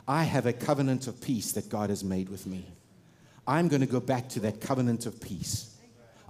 I 0.07 0.25
have 0.25 0.47
a 0.47 0.53
covenant 0.53 1.07
of 1.07 1.21
peace 1.21 1.53
that 1.53 1.69
God 1.69 1.91
has 1.91 2.03
made 2.03 2.29
with 2.29 2.47
me. 2.47 2.67
I'm 3.47 3.69
going 3.69 3.81
to 3.81 3.87
go 3.87 4.01
back 4.01 4.29
to 4.31 4.41
that 4.41 4.61
covenant 4.61 5.07
of 5.07 5.21
peace. 5.21 5.77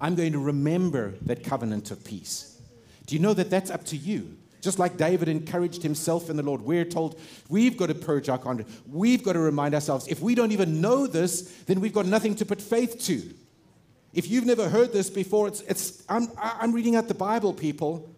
I'm 0.00 0.14
going 0.14 0.32
to 0.32 0.38
remember 0.38 1.14
that 1.22 1.44
covenant 1.44 1.90
of 1.90 2.02
peace. 2.04 2.60
Do 3.06 3.14
you 3.14 3.20
know 3.20 3.34
that 3.34 3.50
that's 3.50 3.70
up 3.70 3.84
to 3.86 3.96
you? 3.96 4.36
Just 4.60 4.78
like 4.78 4.96
David 4.96 5.28
encouraged 5.28 5.82
himself 5.82 6.28
in 6.28 6.36
the 6.36 6.42
Lord, 6.42 6.60
we're 6.60 6.84
told 6.84 7.18
we've 7.48 7.76
got 7.76 7.86
to 7.86 7.94
purge 7.94 8.28
our 8.28 8.38
conduct. 8.38 8.70
We've 8.86 9.22
got 9.22 9.32
to 9.32 9.38
remind 9.38 9.74
ourselves 9.74 10.06
if 10.08 10.20
we 10.20 10.34
don't 10.34 10.52
even 10.52 10.80
know 10.80 11.06
this, 11.06 11.42
then 11.66 11.80
we've 11.80 11.94
got 11.94 12.06
nothing 12.06 12.34
to 12.36 12.46
put 12.46 12.60
faith 12.60 13.02
to. 13.06 13.22
If 14.12 14.28
you've 14.28 14.44
never 14.44 14.68
heard 14.68 14.92
this 14.92 15.08
before, 15.08 15.48
it's, 15.48 15.60
it's, 15.62 16.04
I'm, 16.08 16.28
I'm 16.36 16.72
reading 16.72 16.96
out 16.96 17.08
the 17.08 17.14
Bible, 17.14 17.54
people. 17.54 18.12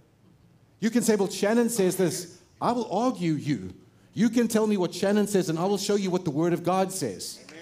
You 0.81 0.91
can 0.91 1.03
say, 1.03 1.17
well, 1.17 1.29
Shannon 1.29 1.69
says 1.69 1.97
this. 1.97 2.39
I 2.61 2.73
will 2.73 2.91
argue 2.91 3.35
you. 3.35 3.75
You 4.15 4.29
can 4.29 4.49
tell 4.49 4.67
me 4.67 4.77
what 4.77 4.95
Shannon 4.95 5.27
says, 5.27 5.49
and 5.49 5.59
I 5.59 5.65
will 5.65 5.79
show 5.79 5.97
you 5.97 6.11
what 6.11 6.25
the 6.25 6.31
Word 6.31 6.53
of 6.53 6.65
God 6.65 6.93
says. 6.93 7.41
Yes, 7.49 7.57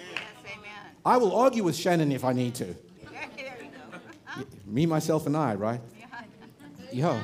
I 1.05 1.17
will 1.17 1.35
argue 1.35 1.65
with 1.65 1.77
Shannon 1.77 2.13
if 2.13 2.25
I 2.25 2.33
need 2.33 2.55
to. 2.57 2.75
me, 4.67 4.87
myself, 4.87 5.27
and 5.27 5.37
I, 5.37 5.55
right? 5.55 5.81
Yeah. 5.99 6.07
Yeah. 6.93 7.23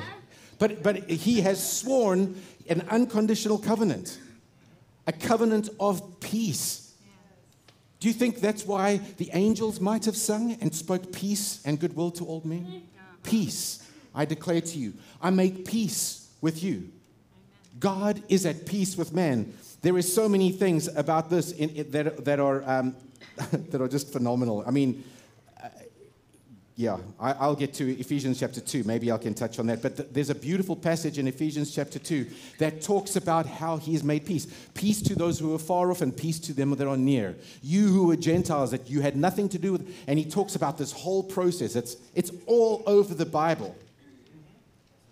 But, 0.59 0.81
but 0.83 1.09
he 1.09 1.41
has 1.41 1.61
sworn 1.79 2.41
an 2.69 2.81
unconditional 2.89 3.57
covenant, 3.57 4.19
a 5.05 5.11
covenant 5.11 5.69
of 5.79 6.19
peace. 6.19 6.93
Do 7.99 8.07
you 8.07 8.13
think 8.13 8.39
that's 8.39 8.65
why 8.65 8.97
the 9.17 9.29
angels 9.33 9.79
might 9.79 10.05
have 10.05 10.15
sung 10.15 10.57
and 10.61 10.73
spoke 10.73 11.11
peace 11.11 11.61
and 11.65 11.79
goodwill 11.79 12.11
to 12.11 12.25
all 12.25 12.41
men? 12.45 12.83
Peace, 13.23 13.87
I 14.13 14.25
declare 14.25 14.61
to 14.61 14.77
you. 14.77 14.93
I 15.21 15.29
make 15.29 15.65
peace 15.65 16.29
with 16.41 16.63
you. 16.63 16.89
God 17.79 18.21
is 18.29 18.45
at 18.45 18.65
peace 18.65 18.97
with 18.97 19.13
man. 19.13 19.53
There 19.81 19.97
is 19.97 20.11
so 20.11 20.27
many 20.27 20.51
things 20.51 20.87
about 20.87 21.29
this 21.29 21.51
in, 21.51 21.69
in, 21.69 21.91
that, 21.91 22.25
that, 22.25 22.39
are, 22.39 22.63
um, 22.65 22.95
that 23.51 23.81
are 23.81 23.87
just 23.87 24.11
phenomenal. 24.11 24.63
I 24.65 24.71
mean, 24.71 25.03
yeah, 26.79 26.99
I, 27.19 27.47
will 27.47 27.55
get 27.55 27.73
to 27.75 27.99
Ephesians 27.99 28.39
chapter 28.39 28.61
2. 28.61 28.83
Maybe 28.83 29.11
I 29.11 29.17
can 29.17 29.33
touch 29.33 29.57
on 29.57 29.65
that. 29.65 29.81
But 29.81 29.97
th- 29.97 30.09
there's 30.11 30.29
a 30.29 30.35
beautiful 30.35 30.75
passage 30.75 31.17
in 31.17 31.27
Ephesians 31.27 31.73
chapter 31.73 31.97
2 31.97 32.27
that 32.59 32.83
talks 32.83 33.15
about 33.15 33.47
how 33.47 33.77
he 33.77 33.93
has 33.93 34.03
made 34.03 34.27
peace. 34.27 34.45
Peace 34.75 35.01
to 35.01 35.15
those 35.15 35.39
who 35.39 35.55
are 35.55 35.59
far 35.59 35.89
off 35.89 36.01
and 36.01 36.15
peace 36.15 36.37
to 36.41 36.53
them 36.53 36.75
that 36.75 36.87
are 36.87 36.95
near. 36.95 37.35
You 37.63 37.87
who 37.87 38.11
are 38.11 38.15
Gentiles 38.15 38.69
that 38.69 38.91
you 38.91 39.01
had 39.01 39.15
nothing 39.15 39.49
to 39.49 39.57
do 39.57 39.71
with. 39.71 39.91
And 40.05 40.19
he 40.19 40.25
talks 40.25 40.53
about 40.53 40.77
this 40.77 40.91
whole 40.91 41.23
process. 41.23 41.75
It's, 41.75 41.97
it's 42.13 42.31
all 42.45 42.83
over 42.85 43.15
the 43.15 43.25
Bible. 43.25 43.75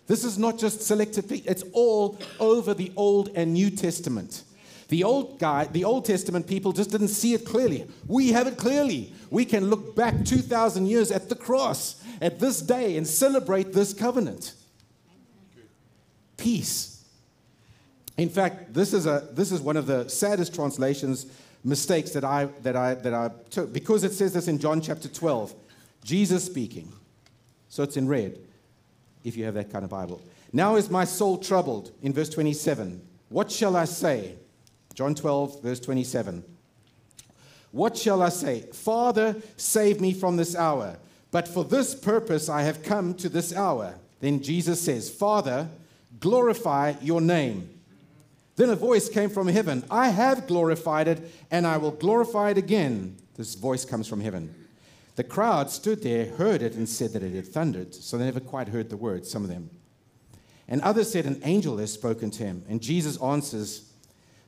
This 0.06 0.22
is 0.22 0.38
not 0.38 0.60
just 0.60 0.82
selected, 0.82 1.24
it's 1.32 1.64
all 1.72 2.16
over 2.38 2.74
the 2.74 2.92
Old 2.94 3.30
and 3.34 3.52
New 3.52 3.70
Testament. 3.70 4.44
The 4.88 5.02
old 5.02 5.38
guy, 5.38 5.64
the 5.64 5.84
Old 5.84 6.04
Testament 6.04 6.46
people 6.46 6.72
just 6.72 6.90
didn't 6.90 7.08
see 7.08 7.34
it 7.34 7.44
clearly. 7.44 7.86
We 8.06 8.28
have 8.32 8.46
it 8.46 8.56
clearly. 8.56 9.12
We 9.30 9.44
can 9.44 9.68
look 9.68 9.96
back 9.96 10.24
2,000 10.24 10.86
years 10.86 11.10
at 11.10 11.28
the 11.28 11.34
cross, 11.34 12.02
at 12.20 12.38
this 12.38 12.60
day, 12.60 12.96
and 12.96 13.06
celebrate 13.06 13.72
this 13.72 13.92
covenant. 13.92 14.54
Peace. 16.36 17.04
In 18.16 18.28
fact, 18.28 18.72
this 18.72 18.92
is, 18.92 19.06
a, 19.06 19.28
this 19.32 19.50
is 19.50 19.60
one 19.60 19.76
of 19.76 19.86
the 19.86 20.08
saddest 20.08 20.54
translations 20.54 21.26
mistakes 21.64 22.10
that 22.12 22.24
I, 22.24 22.44
that, 22.62 22.76
I, 22.76 22.94
that 22.94 23.12
I 23.12 23.30
took 23.50 23.72
because 23.72 24.04
it 24.04 24.12
says 24.12 24.32
this 24.34 24.46
in 24.46 24.58
John 24.58 24.80
chapter 24.80 25.08
12. 25.08 25.52
Jesus 26.04 26.44
speaking. 26.44 26.92
So 27.68 27.82
it's 27.82 27.96
in 27.96 28.06
red 28.06 28.38
if 29.24 29.36
you 29.36 29.44
have 29.44 29.54
that 29.54 29.72
kind 29.72 29.84
of 29.84 29.90
Bible. 29.90 30.22
Now 30.52 30.76
is 30.76 30.88
my 30.88 31.04
soul 31.04 31.38
troubled, 31.38 31.90
in 32.02 32.12
verse 32.12 32.30
27. 32.30 33.02
What 33.28 33.50
shall 33.50 33.76
I 33.76 33.84
say? 33.84 34.36
John 34.96 35.14
12, 35.14 35.62
verse 35.62 35.78
27. 35.78 36.42
What 37.70 37.98
shall 37.98 38.22
I 38.22 38.30
say? 38.30 38.60
Father, 38.72 39.36
save 39.58 40.00
me 40.00 40.14
from 40.14 40.38
this 40.38 40.56
hour. 40.56 40.96
But 41.30 41.46
for 41.46 41.64
this 41.64 41.94
purpose 41.94 42.48
I 42.48 42.62
have 42.62 42.82
come 42.82 43.12
to 43.16 43.28
this 43.28 43.54
hour. 43.54 43.96
Then 44.20 44.42
Jesus 44.42 44.80
says, 44.80 45.10
Father, 45.10 45.68
glorify 46.18 46.94
your 47.02 47.20
name. 47.20 47.68
Then 48.56 48.70
a 48.70 48.76
voice 48.76 49.10
came 49.10 49.28
from 49.28 49.48
heaven 49.48 49.84
I 49.90 50.08
have 50.08 50.46
glorified 50.46 51.08
it, 51.08 51.30
and 51.50 51.66
I 51.66 51.76
will 51.76 51.90
glorify 51.90 52.52
it 52.52 52.58
again. 52.58 53.18
This 53.36 53.54
voice 53.54 53.84
comes 53.84 54.08
from 54.08 54.22
heaven. 54.22 54.54
The 55.16 55.24
crowd 55.24 55.70
stood 55.70 56.02
there, 56.02 56.24
heard 56.24 56.62
it, 56.62 56.72
and 56.72 56.88
said 56.88 57.12
that 57.12 57.22
it 57.22 57.34
had 57.34 57.48
thundered. 57.48 57.94
So 57.94 58.16
they 58.16 58.24
never 58.24 58.40
quite 58.40 58.68
heard 58.68 58.88
the 58.88 58.96
words, 58.96 59.30
some 59.30 59.44
of 59.44 59.50
them. 59.50 59.68
And 60.68 60.80
others 60.80 61.12
said, 61.12 61.26
An 61.26 61.42
angel 61.44 61.76
has 61.76 61.92
spoken 61.92 62.30
to 62.30 62.44
him. 62.44 62.64
And 62.66 62.80
Jesus 62.80 63.20
answers, 63.20 63.85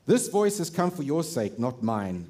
This 0.08 0.28
voice 0.28 0.56
has 0.56 0.70
come 0.70 0.90
for 0.90 1.02
your 1.02 1.22
sake, 1.22 1.58
not 1.58 1.82
mine. 1.82 2.26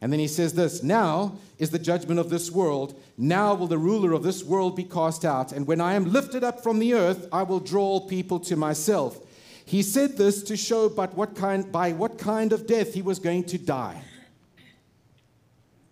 And 0.00 0.12
then 0.12 0.20
he 0.20 0.28
says 0.28 0.52
this 0.52 0.84
Now 0.84 1.36
is 1.58 1.70
the 1.70 1.78
judgment 1.78 2.20
of 2.20 2.30
this 2.30 2.52
world. 2.52 2.94
Now 3.18 3.52
will 3.52 3.66
the 3.66 3.76
ruler 3.78 4.12
of 4.12 4.22
this 4.22 4.44
world 4.44 4.76
be 4.76 4.84
cast 4.84 5.24
out. 5.24 5.50
And 5.50 5.66
when 5.66 5.80
I 5.80 5.94
am 5.94 6.12
lifted 6.12 6.44
up 6.44 6.62
from 6.62 6.78
the 6.78 6.94
earth, 6.94 7.26
I 7.32 7.42
will 7.42 7.58
draw 7.58 7.98
people 7.98 8.38
to 8.40 8.54
myself. 8.54 9.18
He 9.64 9.82
said 9.82 10.16
this 10.16 10.40
to 10.44 10.56
show 10.56 10.88
but 10.88 11.16
what 11.16 11.34
kind, 11.34 11.72
by 11.72 11.90
what 11.90 12.16
kind 12.16 12.52
of 12.52 12.64
death 12.64 12.94
he 12.94 13.02
was 13.02 13.18
going 13.18 13.42
to 13.46 13.58
die. 13.58 14.02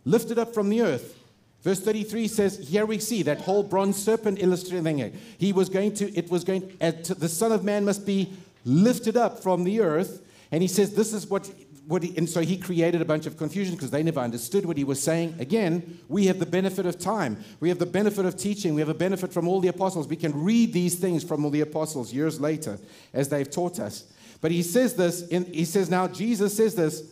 Lifted 0.04 0.38
up 0.38 0.54
from 0.54 0.68
the 0.68 0.82
earth. 0.82 1.18
Verse 1.62 1.80
33 1.80 2.28
says, 2.28 2.68
here 2.68 2.86
we 2.86 3.00
see 3.00 3.24
that 3.24 3.40
whole 3.40 3.64
bronze 3.64 4.00
serpent 4.00 4.40
illustrating 4.40 5.00
it. 5.00 5.14
He 5.38 5.52
was 5.52 5.68
going 5.68 5.94
to, 5.94 6.16
it 6.16 6.30
was 6.30 6.44
going, 6.44 6.76
the 6.78 7.28
Son 7.28 7.50
of 7.50 7.64
Man 7.64 7.84
must 7.84 8.06
be 8.06 8.34
lifted 8.64 9.16
up 9.16 9.42
from 9.42 9.64
the 9.64 9.80
earth. 9.80 10.23
And 10.50 10.62
he 10.62 10.68
says, 10.68 10.94
this 10.94 11.12
is 11.12 11.26
what, 11.26 11.50
what 11.86 12.02
he, 12.02 12.16
and 12.16 12.28
so 12.28 12.40
he 12.40 12.56
created 12.56 13.00
a 13.00 13.04
bunch 13.04 13.26
of 13.26 13.36
confusion 13.36 13.74
because 13.74 13.90
they 13.90 14.02
never 14.02 14.20
understood 14.20 14.66
what 14.66 14.76
he 14.76 14.84
was 14.84 15.02
saying. 15.02 15.36
Again, 15.38 15.98
we 16.08 16.26
have 16.26 16.38
the 16.38 16.46
benefit 16.46 16.86
of 16.86 16.98
time. 16.98 17.42
We 17.60 17.68
have 17.68 17.78
the 17.78 17.86
benefit 17.86 18.24
of 18.26 18.36
teaching. 18.36 18.74
We 18.74 18.80
have 18.80 18.88
a 18.88 18.94
benefit 18.94 19.32
from 19.32 19.48
all 19.48 19.60
the 19.60 19.68
apostles. 19.68 20.06
We 20.06 20.16
can 20.16 20.44
read 20.44 20.72
these 20.72 20.96
things 20.96 21.24
from 21.24 21.44
all 21.44 21.50
the 21.50 21.62
apostles 21.62 22.12
years 22.12 22.40
later 22.40 22.78
as 23.12 23.28
they've 23.28 23.50
taught 23.50 23.80
us. 23.80 24.04
But 24.40 24.50
he 24.50 24.62
says 24.62 24.94
this, 24.94 25.26
in, 25.28 25.46
he 25.46 25.64
says, 25.64 25.88
now 25.90 26.08
Jesus 26.08 26.56
says 26.56 26.74
this. 26.74 27.02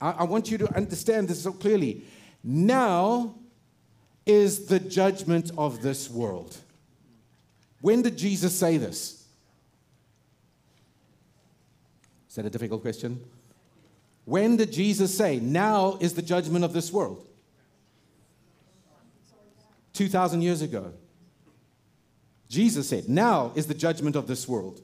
I, 0.00 0.10
I 0.10 0.22
want 0.24 0.50
you 0.50 0.58
to 0.58 0.76
understand 0.76 1.28
this 1.28 1.42
so 1.42 1.52
clearly. 1.52 2.04
Now, 2.44 3.34
is 4.26 4.66
the 4.66 4.78
judgment 4.78 5.50
of 5.58 5.82
this 5.82 6.08
world. 6.08 6.56
When 7.80 8.02
did 8.02 8.16
Jesus 8.16 8.56
say 8.56 8.76
this? 8.76 9.21
Is 12.32 12.36
that 12.36 12.46
a 12.46 12.50
difficult 12.50 12.80
question? 12.80 13.22
When 14.24 14.56
did 14.56 14.72
Jesus 14.72 15.14
say, 15.14 15.38
Now 15.38 15.98
is 16.00 16.14
the 16.14 16.22
judgment 16.22 16.64
of 16.64 16.72
this 16.72 16.90
world? 16.90 17.26
2,000 19.92 20.40
years 20.40 20.62
ago. 20.62 20.94
Jesus 22.48 22.88
said, 22.88 23.06
Now 23.06 23.52
is 23.54 23.66
the 23.66 23.74
judgment 23.74 24.16
of 24.16 24.28
this 24.28 24.48
world. 24.48 24.80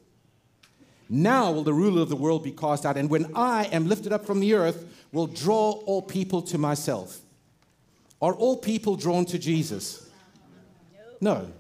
Now 1.09 1.51
will 1.51 1.63
the 1.63 1.73
ruler 1.73 2.03
of 2.03 2.11
the 2.11 2.17
world 2.17 2.45
be 2.45 2.53
cast 2.53 2.85
out, 2.85 2.99
and 2.99 3.09
when 3.09 3.33
I 3.35 3.65
am 3.73 3.89
lifted 3.89 4.13
up 4.13 4.27
from 4.27 4.41
the 4.41 4.53
earth, 4.53 4.85
will 5.11 5.27
draw 5.27 5.71
all 5.87 6.03
people 6.03 6.43
to 6.43 6.59
myself. 6.59 7.19
Are 8.21 8.35
all 8.35 8.59
people 8.59 8.95
drawn 8.95 9.25
to 9.25 9.39
Jesus? 9.39 10.07
No. 11.19 11.51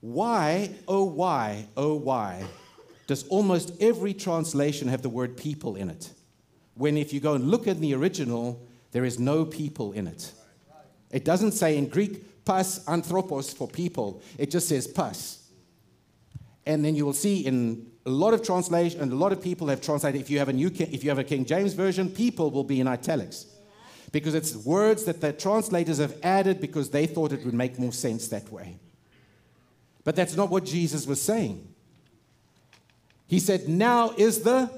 Why, 0.00 0.70
oh, 0.86 1.02
why, 1.02 1.66
oh, 1.76 1.96
why 1.96 2.44
does 3.06 3.26
almost 3.28 3.72
every 3.80 4.14
translation 4.14 4.88
have 4.88 5.02
the 5.02 5.08
word 5.08 5.36
people 5.36 5.76
in 5.76 5.90
it? 5.90 6.10
When, 6.74 6.96
if 6.96 7.12
you 7.12 7.20
go 7.20 7.34
and 7.34 7.50
look 7.50 7.66
at 7.66 7.80
the 7.80 7.94
original, 7.94 8.66
there 8.92 9.04
is 9.04 9.18
no 9.18 9.44
people 9.44 9.92
in 9.92 10.06
it. 10.06 10.32
It 11.10 11.24
doesn't 11.24 11.52
say 11.52 11.76
in 11.78 11.88
Greek, 11.88 12.44
pas 12.44 12.86
anthropos 12.88 13.52
for 13.52 13.68
people, 13.68 14.22
it 14.38 14.50
just 14.50 14.68
says 14.68 14.86
pas. 14.86 15.42
And 16.66 16.84
then 16.84 16.96
you 16.96 17.06
will 17.06 17.12
see 17.12 17.46
in 17.46 17.86
a 18.04 18.10
lot 18.10 18.34
of 18.34 18.42
translation, 18.42 19.00
and 19.00 19.12
a 19.12 19.16
lot 19.16 19.32
of 19.32 19.40
people 19.40 19.68
have 19.68 19.80
translated, 19.80 20.20
if 20.20 20.30
you 20.30 20.38
have 20.38 20.48
a 20.48 20.52
new, 20.52 20.70
if 20.74 21.02
you 21.02 21.10
have 21.10 21.18
a 21.18 21.24
King 21.24 21.44
James 21.44 21.74
version, 21.74 22.10
people 22.10 22.50
will 22.50 22.64
be 22.64 22.80
in 22.80 22.88
italics 22.88 23.46
because 24.12 24.34
it's 24.34 24.54
words 24.56 25.04
that 25.04 25.20
the 25.20 25.32
translators 25.32 25.98
have 25.98 26.16
added 26.22 26.60
because 26.60 26.90
they 26.90 27.06
thought 27.06 27.32
it 27.32 27.44
would 27.44 27.54
make 27.54 27.78
more 27.78 27.92
sense 27.92 28.28
that 28.28 28.50
way. 28.50 28.78
But 30.04 30.16
that's 30.16 30.36
not 30.36 30.50
what 30.50 30.64
Jesus 30.64 31.06
was 31.06 31.20
saying. 31.20 31.66
He 33.26 33.38
said, 33.38 33.68
Now 33.68 34.12
is 34.16 34.40
the 34.40 34.70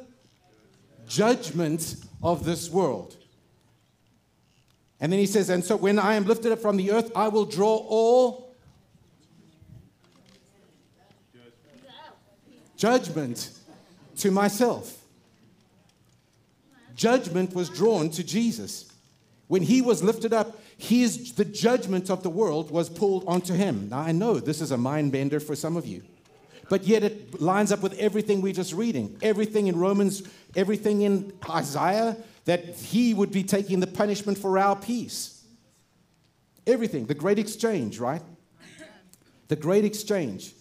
judgment 1.07 1.97
of 2.23 2.45
this 2.45 2.71
world. 2.71 3.17
And 5.01 5.13
then 5.13 5.21
he 5.21 5.27
says, 5.27 5.49
And 5.49 5.65
so 5.65 5.77
when 5.77 5.99
I 5.99 6.15
am 6.15 6.25
lifted 6.25 6.53
up 6.53 6.59
from 6.59 6.77
the 6.77 6.93
earth, 6.93 7.13
I 7.15 7.29
will 7.29 7.45
draw 7.45 7.77
all 7.77 8.57
judgment 12.77 13.51
to 14.17 14.31
myself. 14.31 14.97
Judgment 16.95 17.55
was 17.55 17.69
drawn 17.69 18.11
to 18.11 18.25
Jesus. 18.25 18.91
When 19.47 19.63
he 19.63 19.83
was 19.83 20.03
lifted 20.03 20.33
up, 20.33 20.61
his, 20.77 21.33
the 21.35 21.45
judgment 21.45 22.11
of 22.11 22.23
the 22.23 22.31
world 22.31 22.71
was 22.71 22.89
pulled 22.89 23.25
onto 23.27 23.55
him. 23.55 23.89
Now, 23.91 24.01
I 24.01 24.13
know 24.13 24.39
this 24.39 24.61
is 24.61 24.71
a 24.71 24.77
mind 24.77 25.13
bender 25.13 25.41
for 25.41 25.57
some 25.57 25.77
of 25.77 25.87
you, 25.87 26.03
but 26.69 26.85
yet 26.85 27.03
it 27.03 27.41
lines 27.41 27.73
up 27.73 27.81
with 27.81 27.99
everything 27.99 28.41
we're 28.41 28.53
just 28.53 28.73
reading. 28.73 29.17
Everything 29.23 29.67
in 29.67 29.79
Romans, 29.79 30.23
everything 30.55 31.03
in 31.03 31.33
Isaiah, 31.49 32.17
that 32.45 32.77
he 32.77 33.15
would 33.15 33.33
be 33.33 33.43
taking 33.43 33.81
the 33.81 33.87
punishment 33.87 34.39
for 34.39 34.59
our 34.59 34.77
peace. 34.77 35.45
Everything. 36.67 37.07
The 37.07 37.15
great 37.15 37.39
exchange, 37.39 37.99
right? 37.99 38.23
The 39.49 39.57
great 39.57 39.85
exchange. 39.85 40.55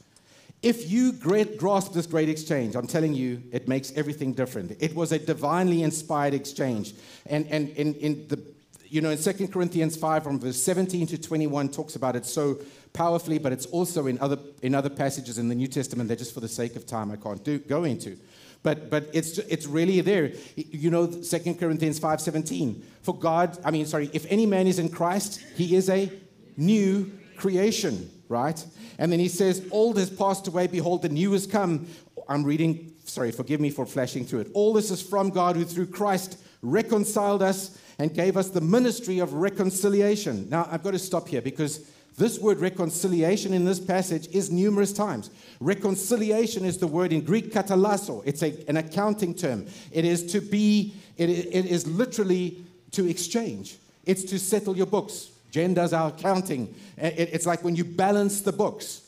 If 0.63 0.89
you 0.89 1.11
grasp 1.11 1.93
this 1.93 2.07
great 2.07 2.29
exchange, 2.29 2.75
I'm 2.75 2.87
telling 2.87 3.13
you, 3.13 3.43
it 3.51 3.67
makes 3.67 3.91
everything 3.95 4.33
different. 4.33 4.75
It 4.79 4.95
was 4.95 5.11
a 5.11 5.19
divinely 5.19 5.83
inspired 5.83 6.33
exchange. 6.33 6.93
And, 7.25 7.45
and, 7.47 7.69
and 7.77 7.95
in 7.97 8.27
the 8.27 8.41
you 8.89 9.01
know, 9.01 9.09
in 9.09 9.17
2 9.17 9.47
Corinthians 9.47 9.95
5, 9.95 10.23
from 10.23 10.39
verse 10.39 10.61
17 10.61 11.07
to 11.07 11.17
21, 11.17 11.69
talks 11.69 11.95
about 11.95 12.15
it 12.15 12.25
so 12.25 12.59
powerfully, 12.93 13.37
but 13.37 13.51
it's 13.51 13.65
also 13.67 14.07
in 14.07 14.19
other, 14.19 14.37
in 14.61 14.73
other 14.73 14.89
passages 14.89 15.37
in 15.37 15.49
the 15.49 15.55
New 15.55 15.67
Testament 15.67 16.09
that 16.09 16.17
just 16.17 16.33
for 16.33 16.39
the 16.39 16.47
sake 16.47 16.75
of 16.75 16.85
time 16.85 17.11
I 17.11 17.15
can't 17.15 17.43
do, 17.43 17.59
go 17.59 17.83
into. 17.83 18.17
But, 18.63 18.89
but 18.89 19.09
it's, 19.13 19.37
it's 19.37 19.65
really 19.67 20.01
there. 20.01 20.31
You 20.55 20.89
know, 20.89 21.07
2 21.07 21.53
Corinthians 21.55 21.99
5 21.99 22.21
17. 22.21 22.83
For 23.01 23.17
God, 23.17 23.57
I 23.63 23.71
mean, 23.71 23.85
sorry, 23.85 24.09
if 24.13 24.25
any 24.29 24.45
man 24.45 24.67
is 24.67 24.79
in 24.79 24.89
Christ, 24.89 25.41
he 25.55 25.75
is 25.75 25.89
a 25.89 26.11
new 26.57 27.11
creation, 27.37 28.09
right? 28.27 28.63
And 28.97 29.11
then 29.11 29.19
he 29.19 29.29
says, 29.29 29.65
Old 29.71 29.97
has 29.97 30.09
passed 30.09 30.47
away, 30.47 30.67
behold, 30.67 31.03
the 31.03 31.09
new 31.09 31.31
has 31.33 31.45
come. 31.45 31.87
I'm 32.27 32.43
reading, 32.43 32.93
sorry, 33.05 33.31
forgive 33.31 33.61
me 33.61 33.69
for 33.69 33.85
flashing 33.85 34.25
through 34.25 34.41
it. 34.41 34.51
All 34.53 34.73
this 34.73 34.91
is 34.91 35.01
from 35.01 35.29
God 35.29 35.55
who 35.55 35.63
through 35.63 35.87
Christ 35.87 36.39
reconciled 36.61 37.41
us 37.41 37.77
and 37.99 38.13
gave 38.13 38.37
us 38.37 38.49
the 38.49 38.61
ministry 38.61 39.19
of 39.19 39.33
reconciliation. 39.33 40.49
Now, 40.49 40.67
I've 40.71 40.83
got 40.83 40.91
to 40.91 40.99
stop 40.99 41.27
here 41.27 41.41
because 41.41 41.89
this 42.17 42.39
word 42.39 42.59
reconciliation 42.59 43.53
in 43.53 43.63
this 43.63 43.79
passage 43.79 44.27
is 44.29 44.51
numerous 44.51 44.91
times. 44.91 45.29
Reconciliation 45.59 46.65
is 46.65 46.77
the 46.77 46.87
word 46.87 47.13
in 47.13 47.21
Greek 47.21 47.51
katalasso. 47.51 48.23
It's 48.25 48.41
a, 48.41 48.53
an 48.67 48.77
accounting 48.77 49.35
term. 49.35 49.67
It 49.91 50.03
is 50.03 50.31
to 50.31 50.41
be, 50.41 50.93
it, 51.17 51.29
it 51.29 51.65
is 51.65 51.85
literally 51.87 52.63
to 52.91 53.07
exchange. 53.07 53.77
It's 54.05 54.23
to 54.23 54.39
settle 54.39 54.75
your 54.75 54.87
books. 54.87 55.29
Jen 55.51 55.75
does 55.75 55.93
our 55.93 56.09
accounting. 56.09 56.73
Eh, 56.97 57.09
it, 57.09 57.29
it's 57.33 57.45
like 57.45 57.63
when 57.63 57.75
you 57.75 57.83
balance 57.83 58.41
the 58.41 58.51
books. 58.51 59.01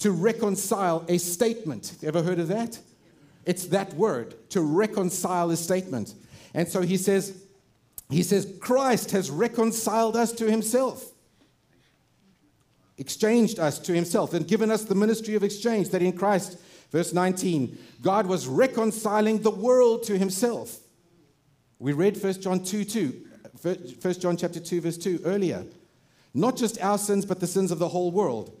To 0.00 0.10
reconcile 0.10 1.04
a 1.08 1.18
statement. 1.18 1.96
Ever 2.02 2.22
heard 2.22 2.38
of 2.38 2.48
that? 2.48 2.78
It's 3.44 3.66
that 3.66 3.94
word, 3.94 4.34
to 4.50 4.62
reconcile 4.62 5.50
a 5.50 5.56
statement. 5.56 6.14
And 6.54 6.68
so 6.68 6.82
he 6.82 6.96
says, 6.96 7.42
he 8.08 8.22
says, 8.22 8.52
Christ 8.60 9.12
has 9.12 9.30
reconciled 9.30 10.16
us 10.16 10.32
to 10.32 10.50
himself, 10.50 11.04
exchanged 12.98 13.58
us 13.58 13.78
to 13.80 13.92
himself, 13.92 14.34
and 14.34 14.46
given 14.46 14.70
us 14.70 14.84
the 14.84 14.94
ministry 14.94 15.34
of 15.34 15.44
exchange 15.44 15.90
that 15.90 16.02
in 16.02 16.12
Christ, 16.12 16.58
verse 16.90 17.12
19, 17.12 17.78
God 18.02 18.26
was 18.26 18.48
reconciling 18.48 19.42
the 19.42 19.50
world 19.50 20.02
to 20.04 20.18
himself. 20.18 20.78
We 21.78 21.92
read 21.92 22.20
1 22.20 22.40
John 22.40 22.64
2 22.64 22.84
2, 22.84 23.26
1 23.62 24.14
John 24.14 24.36
chapter 24.36 24.60
2, 24.60 24.80
verse 24.80 24.98
2 24.98 25.20
earlier. 25.24 25.64
Not 26.34 26.56
just 26.56 26.80
our 26.80 26.98
sins, 26.98 27.24
but 27.24 27.40
the 27.40 27.46
sins 27.46 27.70
of 27.70 27.78
the 27.78 27.88
whole 27.88 28.10
world. 28.10 28.56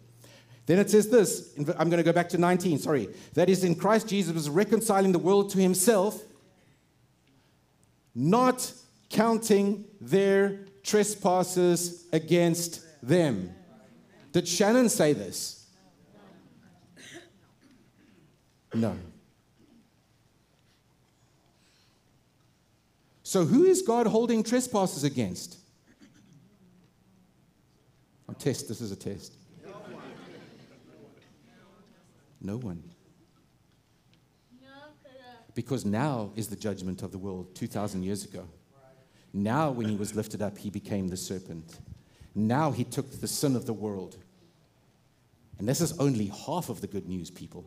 Then 0.66 0.78
it 0.78 0.90
says 0.90 1.08
this, 1.08 1.52
I'm 1.58 1.90
going 1.90 1.98
to 1.98 2.02
go 2.02 2.12
back 2.12 2.28
to 2.30 2.38
19, 2.38 2.78
sorry. 2.78 3.08
That 3.34 3.48
is, 3.48 3.64
in 3.64 3.74
Christ 3.74 4.08
Jesus 4.08 4.32
was 4.32 4.48
reconciling 4.48 5.12
the 5.12 5.18
world 5.18 5.50
to 5.50 5.58
himself, 5.58 6.22
not 8.14 8.72
counting 9.08 9.84
their 10.00 10.60
trespasses 10.82 12.06
against 12.12 12.84
them. 13.02 13.54
Did 14.32 14.46
Shannon 14.46 14.88
say 14.88 15.12
this? 15.12 15.66
No. 18.72 18.96
So, 23.22 23.44
who 23.44 23.64
is 23.64 23.82
God 23.82 24.06
holding 24.06 24.42
trespasses 24.42 25.04
against? 25.04 25.56
A 28.28 28.34
test. 28.34 28.68
This 28.68 28.80
is 28.80 28.92
a 28.92 28.96
test. 28.96 29.34
No 32.40 32.56
one. 32.56 32.82
Because 35.60 35.84
now 35.84 36.32
is 36.36 36.48
the 36.48 36.56
judgment 36.56 37.02
of 37.02 37.12
the 37.12 37.18
world 37.18 37.54
2,000 37.54 38.02
years 38.02 38.24
ago. 38.24 38.48
Now, 39.34 39.70
when 39.70 39.90
he 39.90 39.94
was 39.94 40.14
lifted 40.14 40.40
up, 40.40 40.56
he 40.56 40.70
became 40.70 41.08
the 41.08 41.18
serpent. 41.18 41.80
Now 42.34 42.70
he 42.70 42.82
took 42.82 43.20
the 43.20 43.28
sin 43.28 43.54
of 43.54 43.66
the 43.66 43.74
world. 43.74 44.16
And 45.58 45.68
this 45.68 45.82
is 45.82 45.98
only 45.98 46.32
half 46.46 46.70
of 46.70 46.80
the 46.80 46.86
good 46.86 47.06
news, 47.06 47.30
people. 47.30 47.66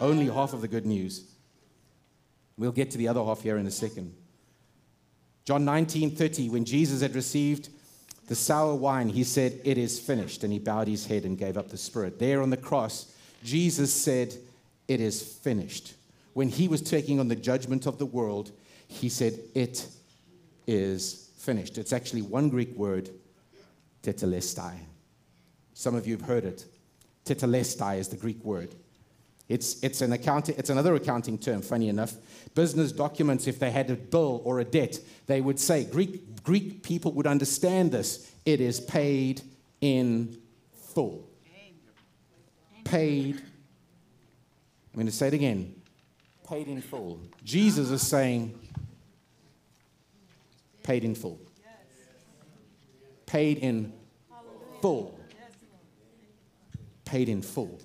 Only 0.00 0.28
half 0.30 0.54
of 0.54 0.62
the 0.62 0.68
good 0.68 0.86
news. 0.86 1.34
We'll 2.56 2.72
get 2.72 2.90
to 2.92 2.96
the 2.96 3.08
other 3.08 3.22
half 3.22 3.42
here 3.42 3.58
in 3.58 3.66
a 3.66 3.70
second. 3.70 4.14
John 5.44 5.66
19 5.66 6.16
30, 6.16 6.48
when 6.48 6.64
Jesus 6.64 7.02
had 7.02 7.14
received 7.14 7.68
the 8.28 8.34
sour 8.34 8.74
wine, 8.74 9.10
he 9.10 9.24
said, 9.24 9.60
It 9.62 9.76
is 9.76 10.00
finished. 10.00 10.42
And 10.42 10.50
he 10.54 10.58
bowed 10.58 10.88
his 10.88 11.04
head 11.04 11.26
and 11.26 11.36
gave 11.36 11.58
up 11.58 11.68
the 11.68 11.76
spirit. 11.76 12.18
There 12.18 12.40
on 12.40 12.48
the 12.48 12.56
cross, 12.56 13.14
Jesus 13.42 13.92
said, 13.92 14.34
It 14.88 15.00
is 15.00 15.22
finished. 15.22 15.94
When 16.32 16.48
he 16.48 16.68
was 16.68 16.82
taking 16.82 17.20
on 17.20 17.28
the 17.28 17.36
judgment 17.36 17.86
of 17.86 17.98
the 17.98 18.06
world, 18.06 18.52
he 18.88 19.08
said, 19.08 19.38
It 19.54 19.86
is 20.66 21.30
finished. 21.38 21.78
It's 21.78 21.92
actually 21.92 22.22
one 22.22 22.48
Greek 22.48 22.74
word, 22.76 23.10
tetelestai. 24.02 24.74
Some 25.74 25.94
of 25.94 26.06
you 26.06 26.16
have 26.16 26.26
heard 26.26 26.44
it. 26.44 26.66
Tetelestai 27.24 27.98
is 27.98 28.08
the 28.08 28.16
Greek 28.16 28.44
word. 28.44 28.74
It's, 29.48 29.82
it's, 29.82 30.00
an 30.00 30.12
accounting, 30.12 30.54
it's 30.58 30.70
another 30.70 30.94
accounting 30.94 31.36
term, 31.36 31.60
funny 31.62 31.88
enough. 31.88 32.14
Business 32.54 32.92
documents, 32.92 33.48
if 33.48 33.58
they 33.58 33.70
had 33.72 33.90
a 33.90 33.96
bill 33.96 34.42
or 34.44 34.60
a 34.60 34.64
debt, 34.64 35.00
they 35.26 35.40
would 35.40 35.58
say, 35.58 35.84
Greek, 35.84 36.44
Greek 36.44 36.84
people 36.84 37.12
would 37.12 37.26
understand 37.26 37.90
this. 37.90 38.30
It 38.44 38.60
is 38.60 38.78
paid 38.78 39.42
in 39.80 40.38
full. 40.72 41.29
Paid. 42.90 43.36
I'm 43.36 44.94
going 44.94 45.06
to 45.06 45.12
say 45.12 45.28
it 45.28 45.34
again. 45.34 45.74
Paid 46.48 46.66
in 46.66 46.82
full. 46.82 47.20
Jesus 47.44 47.90
is 47.90 48.02
saying, 48.02 48.58
paid 50.82 51.04
in 51.04 51.14
full. 51.14 51.40
Paid 53.26 53.58
in 53.58 53.92
full. 54.80 55.18
Paid 57.04 57.28
in 57.28 57.42
full 57.42 57.78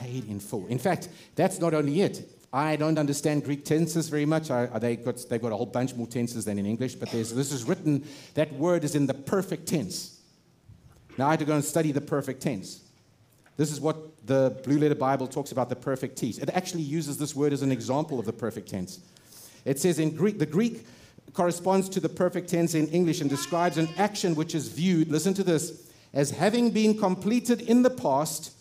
paid 0.00 0.24
in 0.28 0.40
full. 0.40 0.66
In 0.68 0.78
fact, 0.78 1.08
that's 1.34 1.58
not 1.60 1.74
only 1.74 2.00
it. 2.00 2.28
I 2.52 2.76
don't 2.76 2.98
understand 2.98 3.44
Greek 3.44 3.64
tenses 3.64 4.08
very 4.08 4.24
much. 4.26 4.50
I, 4.50 4.66
they 4.78 4.96
got, 4.96 5.22
they've 5.28 5.40
got 5.40 5.52
a 5.52 5.56
whole 5.56 5.66
bunch 5.66 5.94
more 5.94 6.06
tenses 6.06 6.44
than 6.44 6.58
in 6.58 6.66
English, 6.66 6.94
but 6.96 7.10
this 7.10 7.32
is 7.32 7.64
written, 7.64 8.04
that 8.34 8.52
word 8.54 8.82
is 8.82 8.94
in 8.94 9.06
the 9.06 9.14
perfect 9.14 9.68
tense. 9.68 10.20
Now 11.16 11.28
I 11.28 11.32
had 11.32 11.40
to 11.40 11.44
go 11.44 11.54
and 11.54 11.64
study 11.64 11.92
the 11.92 12.00
perfect 12.00 12.40
tense. 12.42 12.80
This 13.60 13.72
is 13.72 13.78
what 13.78 14.26
the 14.26 14.58
Blue 14.64 14.78
Letter 14.78 14.94
Bible 14.94 15.26
talks 15.26 15.52
about 15.52 15.68
the 15.68 15.76
perfect 15.76 16.16
tense. 16.16 16.38
It 16.38 16.48
actually 16.54 16.80
uses 16.80 17.18
this 17.18 17.36
word 17.36 17.52
as 17.52 17.60
an 17.60 17.70
example 17.70 18.18
of 18.18 18.24
the 18.24 18.32
perfect 18.32 18.70
tense. 18.70 19.00
It 19.66 19.78
says 19.78 19.98
in 19.98 20.16
Greek, 20.16 20.38
the 20.38 20.46
Greek 20.46 20.86
corresponds 21.34 21.90
to 21.90 22.00
the 22.00 22.08
perfect 22.08 22.48
tense 22.48 22.74
in 22.74 22.88
English 22.88 23.20
and 23.20 23.28
describes 23.28 23.76
an 23.76 23.90
action 23.98 24.34
which 24.34 24.54
is 24.54 24.68
viewed, 24.68 25.10
listen 25.10 25.34
to 25.34 25.44
this, 25.44 25.92
as 26.14 26.30
having 26.30 26.70
been 26.70 26.96
completed 26.96 27.60
in 27.60 27.82
the 27.82 27.90
past 27.90 28.54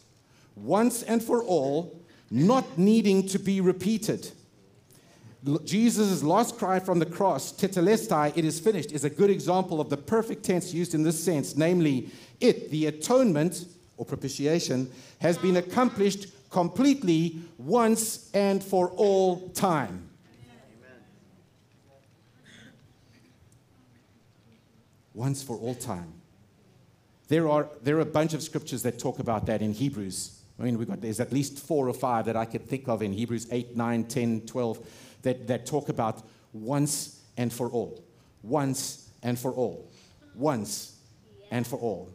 once 0.58 1.02
and 1.04 1.24
for 1.24 1.46
all, 1.46 1.98
not 2.30 2.78
needing 2.78 3.26
to 3.28 3.40
be 3.40 3.62
repeated. 3.62 4.30
Jesus' 5.64 6.24
last 6.24 6.58
cry 6.58 6.78
from 6.78 7.00
the 7.00 7.06
cross, 7.06 7.54
tetelestai, 7.54 8.38
it 8.38 8.44
is 8.44 8.60
finished, 8.60 8.92
is 8.92 9.06
a 9.06 9.10
good 9.10 9.30
example 9.30 9.80
of 9.80 9.90
the 9.90 9.96
perfect 9.96 10.44
tense 10.44 10.74
used 10.74 10.94
in 10.94 11.04
this 11.04 11.24
sense. 11.24 11.56
Namely, 11.56 12.10
it, 12.42 12.70
the 12.70 12.88
atonement 12.88 13.64
or 14.00 14.06
propitiation, 14.06 14.90
has 15.20 15.38
been 15.38 15.58
accomplished 15.58 16.28
completely 16.50 17.38
once 17.58 18.32
and 18.34 18.64
for 18.64 18.90
all 18.92 19.50
time. 19.50 20.10
Once 25.14 25.44
for 25.44 25.58
all 25.58 25.76
time. 25.76 26.14
There 27.28 27.50
are, 27.50 27.68
there 27.84 27.98
are 27.98 28.02
a 28.02 28.06
bunch 28.06 28.34
of 28.34 28.42
scriptures 28.42 28.84
that 28.84 28.98
talk 28.98 29.20
about 29.20 29.46
that 29.48 29.62
in 29.62 29.74
Hebrews. 29.74 30.40
I 30.58 30.64
mean, 30.64 30.78
we've 30.78 30.88
got, 30.88 31.02
there's 31.02 31.20
at 31.20 31.34
least 31.34 31.60
four 31.60 31.90
or 31.90 31.94
five 31.94 32.26
that 32.26 32.38
I 32.38 32.46
could 32.46 32.66
think 32.66 32.88
of 32.88 33.02
in 33.02 33.12
Hebrews 33.12 33.48
8, 33.52 33.76
9, 33.76 34.04
10, 34.06 34.42
12 34.42 34.88
that, 35.24 35.48
that 35.48 35.66
talk 35.66 35.90
about 35.90 36.24
once 36.54 37.20
and 37.38 37.52
for 37.52 37.70
all. 37.70 38.02
Once 38.44 39.10
and 39.22 39.38
for 39.38 39.52
all. 39.52 39.92
Once 40.36 40.96
and 41.52 41.68
for 41.68 41.78
all. 41.78 42.10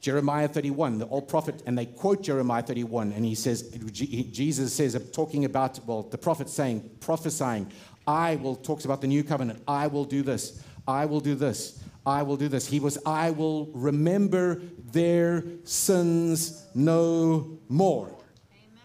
Jeremiah 0.00 0.46
31, 0.46 0.98
the 0.98 1.08
old 1.08 1.28
prophet, 1.28 1.62
and 1.66 1.76
they 1.76 1.86
quote 1.86 2.22
Jeremiah 2.22 2.62
31, 2.62 3.12
and 3.12 3.24
he 3.24 3.34
says, 3.34 3.62
Jesus 3.62 4.72
says, 4.72 4.94
uh, 4.94 5.00
talking 5.12 5.44
about, 5.44 5.84
well, 5.86 6.02
the 6.02 6.18
prophet 6.18 6.48
saying, 6.48 6.88
prophesying, 7.00 7.70
I 8.06 8.36
will, 8.36 8.54
talks 8.54 8.84
about 8.84 9.00
the 9.00 9.08
new 9.08 9.24
covenant, 9.24 9.62
I 9.66 9.88
will 9.88 10.04
do 10.04 10.22
this, 10.22 10.62
I 10.86 11.06
will 11.06 11.20
do 11.20 11.34
this, 11.34 11.82
I 12.06 12.22
will 12.22 12.36
do 12.36 12.48
this. 12.48 12.66
He 12.66 12.80
was, 12.80 12.96
I 13.04 13.30
will 13.30 13.66
remember 13.74 14.62
their 14.92 15.44
sins 15.64 16.64
no 16.74 17.58
more. 17.68 18.06
Amen. 18.06 18.80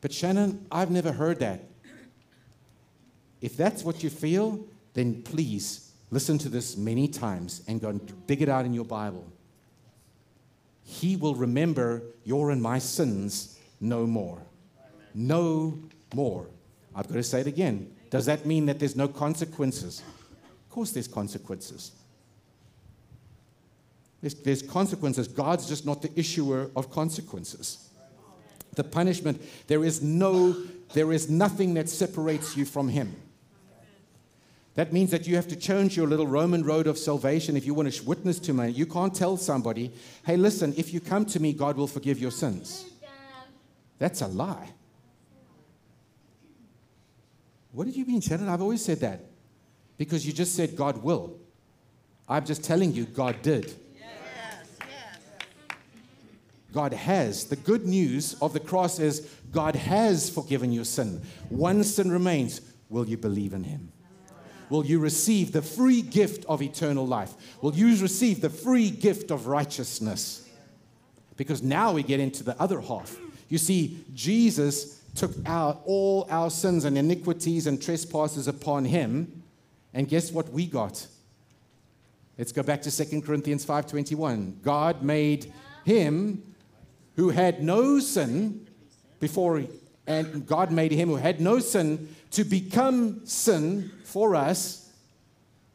But 0.00 0.12
Shannon, 0.12 0.66
I've 0.70 0.90
never 0.90 1.10
heard 1.10 1.40
that. 1.40 1.64
If 3.40 3.56
that's 3.56 3.82
what 3.82 4.02
you 4.02 4.10
feel, 4.10 4.66
then 4.94 5.22
please 5.22 5.85
listen 6.10 6.38
to 6.38 6.48
this 6.48 6.76
many 6.76 7.08
times 7.08 7.62
and 7.66 7.80
go 7.80 7.88
and 7.88 8.26
dig 8.26 8.42
it 8.42 8.48
out 8.48 8.64
in 8.64 8.72
your 8.72 8.84
Bible. 8.84 9.26
He 10.82 11.16
will 11.16 11.34
remember 11.34 12.02
your 12.24 12.50
and 12.50 12.62
my 12.62 12.78
sins 12.78 13.58
no 13.80 14.06
more. 14.06 14.40
No 15.14 15.78
more. 16.14 16.46
I've 16.94 17.08
got 17.08 17.14
to 17.14 17.22
say 17.22 17.40
it 17.40 17.46
again. 17.46 17.92
Does 18.10 18.26
that 18.26 18.46
mean 18.46 18.66
that 18.66 18.78
there's 18.78 18.96
no 18.96 19.08
consequences? 19.08 20.02
Of 20.66 20.70
course, 20.70 20.92
there's 20.92 21.08
consequences. 21.08 21.92
There's, 24.20 24.34
there's 24.34 24.62
consequences. 24.62 25.28
God's 25.28 25.68
just 25.68 25.84
not 25.84 26.02
the 26.02 26.10
issuer 26.18 26.70
of 26.76 26.90
consequences. 26.90 27.88
The 28.74 28.84
punishment, 28.84 29.42
there 29.66 29.84
is 29.84 30.02
no, 30.02 30.54
there 30.92 31.12
is 31.12 31.28
nothing 31.28 31.74
that 31.74 31.88
separates 31.88 32.56
you 32.56 32.64
from 32.64 32.88
Him. 32.88 33.14
That 34.76 34.92
means 34.92 35.10
that 35.10 35.26
you 35.26 35.36
have 35.36 35.48
to 35.48 35.56
change 35.56 35.96
your 35.96 36.06
little 36.06 36.26
Roman 36.26 36.62
road 36.62 36.86
of 36.86 36.98
salvation 36.98 37.56
if 37.56 37.64
you 37.64 37.72
want 37.72 37.90
to 37.90 38.04
witness 38.04 38.38
to 38.40 38.52
me. 38.52 38.68
You 38.68 38.84
can't 38.84 39.14
tell 39.14 39.38
somebody, 39.38 39.90
hey, 40.26 40.36
listen, 40.36 40.74
if 40.76 40.92
you 40.92 41.00
come 41.00 41.24
to 41.26 41.40
me, 41.40 41.54
God 41.54 41.76
will 41.78 41.86
forgive 41.86 42.18
your 42.18 42.30
sins. 42.30 42.84
That's 43.98 44.20
a 44.20 44.26
lie. 44.26 44.68
What 47.72 47.86
did 47.86 47.96
you 47.96 48.04
mean, 48.04 48.20
Shannon? 48.20 48.50
I've 48.50 48.60
always 48.60 48.84
said 48.84 49.00
that. 49.00 49.20
Because 49.96 50.26
you 50.26 50.32
just 50.34 50.54
said 50.54 50.76
God 50.76 51.02
will. 51.02 51.38
I'm 52.28 52.44
just 52.44 52.62
telling 52.62 52.92
you, 52.92 53.06
God 53.06 53.40
did. 53.40 53.72
God 56.72 56.92
has. 56.92 57.44
The 57.44 57.56
good 57.56 57.86
news 57.86 58.34
of 58.42 58.52
the 58.52 58.60
cross 58.60 58.98
is 58.98 59.20
God 59.50 59.74
has 59.74 60.28
forgiven 60.28 60.70
your 60.70 60.84
sin. 60.84 61.22
One 61.48 61.82
sin 61.82 62.10
remains. 62.10 62.60
Will 62.90 63.08
you 63.08 63.16
believe 63.16 63.54
in 63.54 63.64
Him? 63.64 63.90
Will 64.70 64.84
you 64.84 64.98
receive 64.98 65.52
the 65.52 65.62
free 65.62 66.02
gift 66.02 66.44
of 66.46 66.62
eternal 66.62 67.06
life? 67.06 67.34
Will 67.62 67.74
you 67.74 67.96
receive 68.00 68.40
the 68.40 68.50
free 68.50 68.90
gift 68.90 69.30
of 69.30 69.46
righteousness? 69.46 70.48
Because 71.36 71.62
now 71.62 71.92
we 71.92 72.02
get 72.02 72.20
into 72.20 72.42
the 72.42 72.60
other 72.60 72.80
half. 72.80 73.16
You 73.48 73.58
see, 73.58 74.04
Jesus 74.14 75.00
took 75.14 75.32
out 75.46 75.82
all 75.84 76.26
our 76.30 76.50
sins 76.50 76.84
and 76.84 76.98
iniquities 76.98 77.66
and 77.66 77.80
trespasses 77.80 78.48
upon 78.48 78.84
Him 78.84 79.44
and 79.96 80.06
guess 80.06 80.30
what 80.30 80.50
we 80.50 80.66
got? 80.66 81.06
Let's 82.36 82.52
go 82.52 82.62
back 82.62 82.82
to 82.82 82.90
2 82.90 83.22
Corinthians 83.22 83.64
5:21. 83.64 84.60
God 84.62 85.02
made 85.02 85.50
him 85.86 86.54
who 87.14 87.30
had 87.30 87.62
no 87.62 87.98
sin 87.98 88.66
before, 89.20 89.64
and 90.06 90.46
God 90.46 90.70
made 90.70 90.92
him 90.92 91.08
who 91.08 91.16
had 91.16 91.40
no 91.40 91.60
sin 91.60 92.14
to 92.32 92.44
become 92.44 93.24
sin 93.24 93.90
for 94.16 94.34
us, 94.34 94.90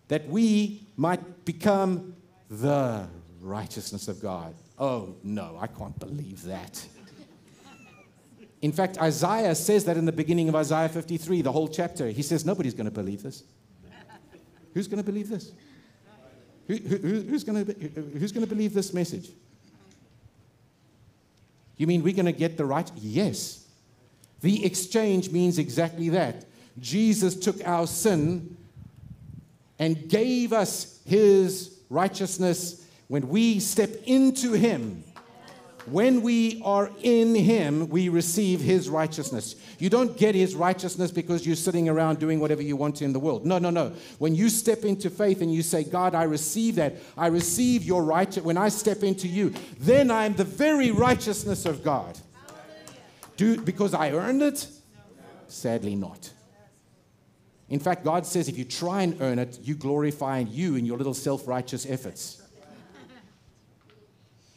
that 0.08 0.28
we 0.28 0.82
might 0.98 1.46
become 1.46 2.16
the 2.50 3.08
righteousness 3.40 4.08
of 4.08 4.20
God. 4.20 4.56
Oh, 4.80 5.14
no, 5.24 5.60
I 5.62 5.68
can't 5.68 6.00
believe 6.00 6.42
that. 6.46 6.84
In 8.64 8.72
fact, 8.72 8.98
Isaiah 8.98 9.54
says 9.54 9.86
that 9.86 9.96
in 9.96 10.06
the 10.06 10.12
beginning 10.12 10.50
of 10.50 10.56
Isaiah 10.56 10.90
53, 10.90 11.44
the 11.44 11.52
whole 11.52 11.68
chapter. 11.68 12.08
He 12.08 12.24
says, 12.24 12.44
Nobody's 12.44 12.74
going 12.74 12.86
to 12.86 12.92
believe 12.92 13.22
this. 13.22 13.44
Who's 14.74 14.88
going 14.88 15.04
to 15.04 15.06
believe 15.06 15.30
this? 15.30 15.52
Who, 16.68 16.78
who, 16.78 17.22
who's 17.22 17.44
going 17.44 17.64
to 17.64 17.74
who's 18.18 18.32
going 18.32 18.48
to 18.48 18.50
believe 18.56 18.74
this 18.74 18.92
message? 18.92 19.30
You 21.78 21.86
mean 21.86 22.02
we're 22.02 22.16
going 22.16 22.26
to 22.26 22.32
get 22.32 22.58
the 22.58 22.66
right? 22.66 22.90
Yes. 22.96 23.68
The 24.40 24.66
exchange 24.66 25.30
means 25.30 25.60
exactly 25.60 26.10
that. 26.10 26.46
Jesus 26.82 27.36
took 27.36 27.66
our 27.66 27.88
sin 27.88 28.58
and 29.80 30.10
gave 30.10 30.52
us 30.52 31.00
his 31.06 31.80
righteousness 31.90 32.86
when 33.08 33.30
we 33.30 33.60
step 33.60 33.90
into 34.06 34.54
him. 34.54 35.04
When 35.86 36.22
we 36.22 36.62
are 36.64 36.92
in 37.02 37.34
Him, 37.34 37.90
we 37.90 38.10
receive 38.10 38.62
His 38.62 38.88
righteousness. 38.88 39.56
You 39.80 39.90
don't 39.90 40.16
get 40.16 40.36
His 40.36 40.54
righteousness 40.54 41.10
because 41.10 41.46
you're 41.46 41.56
sitting 41.56 41.90
around 41.90 42.20
doing 42.20 42.40
whatever 42.40 42.62
you 42.62 42.76
want 42.76 43.02
in 43.02 43.14
the 43.14 43.20
world. 43.20 43.46
No, 43.46 43.58
no, 43.58 43.72
no. 43.72 43.94
When 44.20 44.36
you 44.36 44.50
step 44.50 44.84
into 44.86 45.10
faith 45.10 45.42
and 45.42 45.54
you 45.54 45.64
say, 45.64 45.84
God, 45.84 46.14
I 46.14 46.24
receive 46.24 46.76
that, 46.76 46.98
I 47.18 47.28
receive 47.28 47.84
your 47.84 48.04
righteousness, 48.04 48.46
when 48.46 48.58
I 48.58 48.70
step 48.70 49.02
into 49.02 49.28
you, 49.28 49.54
then 49.80 50.12
I'm 50.12 50.36
the 50.36 50.44
very 50.44 50.92
righteousness 50.92 51.66
of 51.66 51.84
God. 51.84 52.18
Do, 53.38 53.60
because 53.60 53.96
I 53.96 54.12
earned 54.12 54.44
it? 54.44 54.68
Sadly, 55.48 55.96
not. 55.96 56.32
In 57.72 57.80
fact, 57.80 58.04
God 58.04 58.26
says 58.26 58.50
if 58.50 58.58
you 58.58 58.66
try 58.66 59.02
and 59.02 59.20
earn 59.22 59.40
it, 59.40 59.58
you 59.64 59.76
glorify 59.76 60.40
you 60.40 60.76
in 60.76 60.86
your 60.86 60.98
little 60.98 61.14
self 61.14 61.48
righteous 61.48 61.86
efforts. 61.90 62.42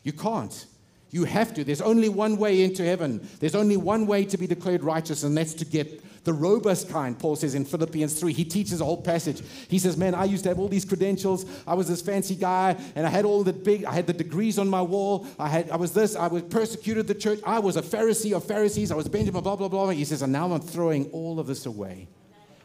You 0.03 0.13
can't. 0.13 0.67
You 1.11 1.23
have 1.23 1.55
to. 1.55 1.63
There's 1.63 1.81
only 1.81 2.09
one 2.09 2.37
way 2.37 2.65
into 2.65 2.85
heaven. 2.85 3.27
There's 3.39 3.55
only 3.55 3.77
one 3.77 4.09
way 4.09 4.25
to 4.25 4.37
be 4.37 4.49
declared 4.49 4.83
righteous, 4.83 5.23
and 5.23 5.37
that's 5.37 5.55
to 5.55 5.65
get 5.65 6.25
the 6.25 6.33
robust 6.33 6.91
kind, 6.91 7.17
Paul 7.17 7.37
says 7.37 7.55
in 7.55 7.65
Philippians 7.65 8.19
3. 8.19 8.33
He 8.33 8.45
teaches 8.45 8.81
a 8.81 8.85
whole 8.85 9.01
passage. 9.01 9.43
He 9.69 9.79
says, 9.79 9.97
Man, 9.97 10.15
I 10.15 10.25
used 10.25 10.43
to 10.43 10.49
have 10.49 10.59
all 10.59 10.67
these 10.67 10.85
credentials. 10.85 11.47
I 11.69 11.75
was 11.75 11.87
this 11.87 12.03
fancy 12.03 12.35
guy, 12.35 12.77
and 12.97 13.07
I 13.07 13.11
had 13.11 13.25
all 13.25 13.45
the 13.45 13.53
big, 13.53 13.85
I 13.85 13.93
had 13.93 14.09
the 14.09 14.13
degrees 14.13 14.59
on 14.59 14.69
my 14.69 14.83
wall. 14.83 15.25
I 15.39 15.49
had 15.49 15.71
I 15.71 15.77
was 15.77 15.93
this, 15.93 16.17
I 16.17 16.27
was 16.27 16.43
persecuted 16.43 17.07
the 17.07 17.15
church. 17.15 17.39
I 17.47 17.61
was 17.61 17.77
a 17.77 17.83
Pharisee 17.83 18.35
of 18.35 18.45
Pharisees. 18.45 18.91
I 18.91 18.97
was 18.97 19.07
Benjamin, 19.07 19.41
blah, 19.41 19.55
blah, 19.55 19.69
blah. 19.69 19.91
He 19.91 20.05
says, 20.05 20.23
and 20.23 20.33
now 20.33 20.51
I'm 20.53 20.61
throwing 20.61 21.11
all 21.13 21.39
of 21.39 21.47
this 21.47 21.65
away. 21.65 22.09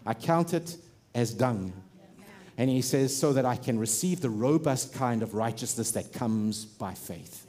I 0.09 0.13
count 0.13 0.53
it 0.53 0.75
as 1.13 1.33
dung. 1.33 1.71
And 2.57 2.69
he 2.69 2.81
says, 2.81 3.15
so 3.15 3.31
that 3.33 3.45
I 3.45 3.55
can 3.55 3.79
receive 3.79 4.19
the 4.19 4.29
robust 4.29 4.93
kind 4.93 5.23
of 5.23 5.33
righteousness 5.33 5.91
that 5.91 6.11
comes 6.11 6.65
by 6.65 6.93
faith 6.93 7.45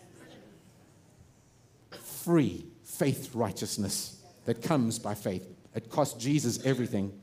free 2.21 2.67
faith 2.85 3.35
righteousness 3.35 4.23
that 4.45 4.63
comes 4.63 4.99
by 4.99 5.15
faith. 5.15 5.47
It 5.75 5.91
cost 5.91 6.21
Jesus 6.21 6.65
everything. 6.65 7.19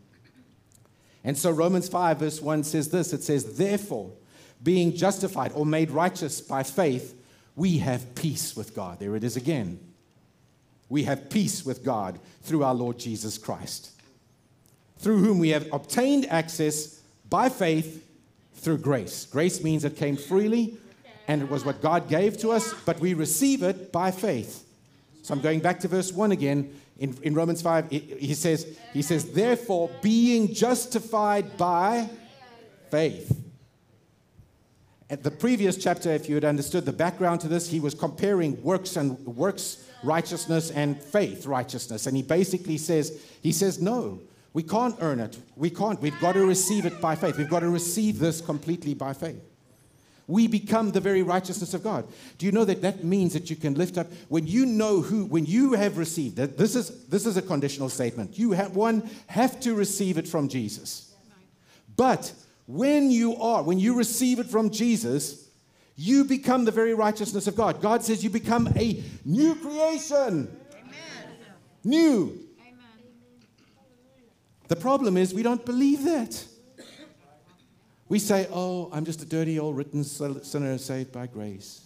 And 1.23 1.37
so 1.37 1.51
Romans 1.51 1.87
5, 1.89 2.19
verse 2.19 2.41
1 2.41 2.63
says 2.63 2.89
this 2.89 3.13
it 3.13 3.23
says, 3.23 3.57
Therefore, 3.57 4.11
being 4.63 4.95
justified 4.95 5.51
or 5.53 5.65
made 5.65 5.91
righteous 5.91 6.41
by 6.41 6.63
faith, 6.63 7.15
we 7.55 7.77
have 7.79 8.15
peace 8.15 8.55
with 8.55 8.75
God. 8.75 8.99
There 8.99 9.15
it 9.15 9.23
is 9.23 9.37
again. 9.37 9.79
We 10.89 11.03
have 11.03 11.29
peace 11.29 11.65
with 11.65 11.83
God 11.83 12.19
through 12.41 12.63
our 12.63 12.73
Lord 12.73 12.97
Jesus 12.97 13.37
Christ, 13.37 13.91
through 14.99 15.19
whom 15.19 15.39
we 15.39 15.49
have 15.49 15.67
obtained 15.71 16.25
access 16.27 17.01
by 17.29 17.49
faith 17.49 18.03
through 18.55 18.79
grace. 18.79 19.25
Grace 19.25 19.63
means 19.63 19.85
it 19.85 19.95
came 19.95 20.17
freely 20.17 20.77
and 21.27 21.41
it 21.41 21.49
was 21.49 21.65
what 21.65 21.81
God 21.81 22.09
gave 22.09 22.37
to 22.39 22.51
us, 22.51 22.73
but 22.85 22.99
we 22.99 23.13
receive 23.13 23.63
it 23.63 23.91
by 23.91 24.11
faith. 24.11 24.65
So 25.23 25.33
I'm 25.33 25.41
going 25.41 25.59
back 25.59 25.79
to 25.81 25.87
verse 25.87 26.11
1 26.11 26.31
again. 26.31 26.73
In, 26.99 27.15
in 27.21 27.35
Romans 27.35 27.61
5, 27.61 27.89
he 27.91 28.33
says, 28.33 28.65
he 28.93 29.01
says, 29.01 29.31
therefore, 29.31 29.91
being 30.01 30.53
justified 30.53 31.57
by 31.57 32.09
faith. 32.89 33.43
At 35.09 35.23
the 35.23 35.31
previous 35.31 35.77
chapter, 35.77 36.11
if 36.11 36.27
you 36.27 36.35
had 36.35 36.43
understood 36.43 36.85
the 36.85 36.93
background 36.93 37.41
to 37.41 37.47
this, 37.47 37.69
he 37.69 37.79
was 37.79 37.93
comparing 37.93 38.61
works 38.63 38.95
and 38.95 39.17
works 39.25 39.85
righteousness 40.03 40.71
and 40.71 41.01
faith 41.01 41.45
righteousness. 41.45 42.07
And 42.07 42.17
he 42.17 42.23
basically 42.23 42.77
says, 42.77 43.21
he 43.41 43.51
says, 43.51 43.81
no, 43.81 44.19
we 44.57 44.63
can't 44.63 44.95
earn 45.01 45.19
it. 45.19 45.37
We 45.55 45.69
can't. 45.69 46.01
We've 46.01 46.19
got 46.19 46.33
to 46.33 46.43
receive 46.43 46.87
it 46.87 46.99
by 46.99 47.13
faith. 47.15 47.37
We've 47.37 47.47
got 47.47 47.59
to 47.59 47.69
receive 47.69 48.17
this 48.17 48.41
completely 48.41 48.95
by 48.95 49.13
faith 49.13 49.39
we 50.27 50.47
become 50.47 50.91
the 50.91 50.99
very 50.99 51.23
righteousness 51.23 51.73
of 51.73 51.83
God. 51.83 52.05
Do 52.37 52.45
you 52.45 52.51
know 52.51 52.65
that 52.65 52.81
that 52.81 53.03
means 53.03 53.33
that 53.33 53.49
you 53.49 53.55
can 53.55 53.75
lift 53.75 53.97
up 53.97 54.07
when 54.27 54.45
you 54.45 54.65
know 54.65 55.01
who, 55.01 55.25
when 55.25 55.45
you 55.45 55.73
have 55.73 55.97
received 55.97 56.35
that 56.35 56.57
this 56.57 56.75
is 56.75 57.05
this 57.05 57.25
is 57.25 57.37
a 57.37 57.41
conditional 57.41 57.87
statement. 57.87 58.37
You 58.37 58.51
have 58.51 58.75
one 58.75 59.09
have 59.27 59.59
to 59.61 59.73
receive 59.73 60.17
it 60.17 60.27
from 60.27 60.49
Jesus. 60.49 61.13
But 61.95 62.33
when 62.65 63.09
you 63.09 63.37
are, 63.37 63.63
when 63.63 63.79
you 63.79 63.95
receive 63.95 64.39
it 64.39 64.47
from 64.47 64.69
Jesus, 64.69 65.47
you 65.95 66.25
become 66.25 66.65
the 66.65 66.71
very 66.71 66.93
righteousness 66.93 67.47
of 67.47 67.55
God. 67.55 67.81
God 67.81 68.03
says 68.03 68.23
you 68.23 68.29
become 68.29 68.67
a 68.75 69.01
new 69.23 69.55
creation. 69.55 70.53
Amen. 70.73 71.35
New. 71.83 72.46
The 74.67 74.75
problem 74.75 75.17
is 75.17 75.33
we 75.33 75.43
don't 75.43 75.65
believe 75.65 76.03
that. 76.03 76.45
We 78.09 78.19
say, 78.19 78.47
Oh, 78.51 78.89
I'm 78.91 79.05
just 79.05 79.21
a 79.21 79.25
dirty 79.25 79.59
old 79.59 79.75
written 79.75 80.03
sinner 80.03 80.77
saved 80.77 81.11
by 81.11 81.27
grace. 81.27 81.81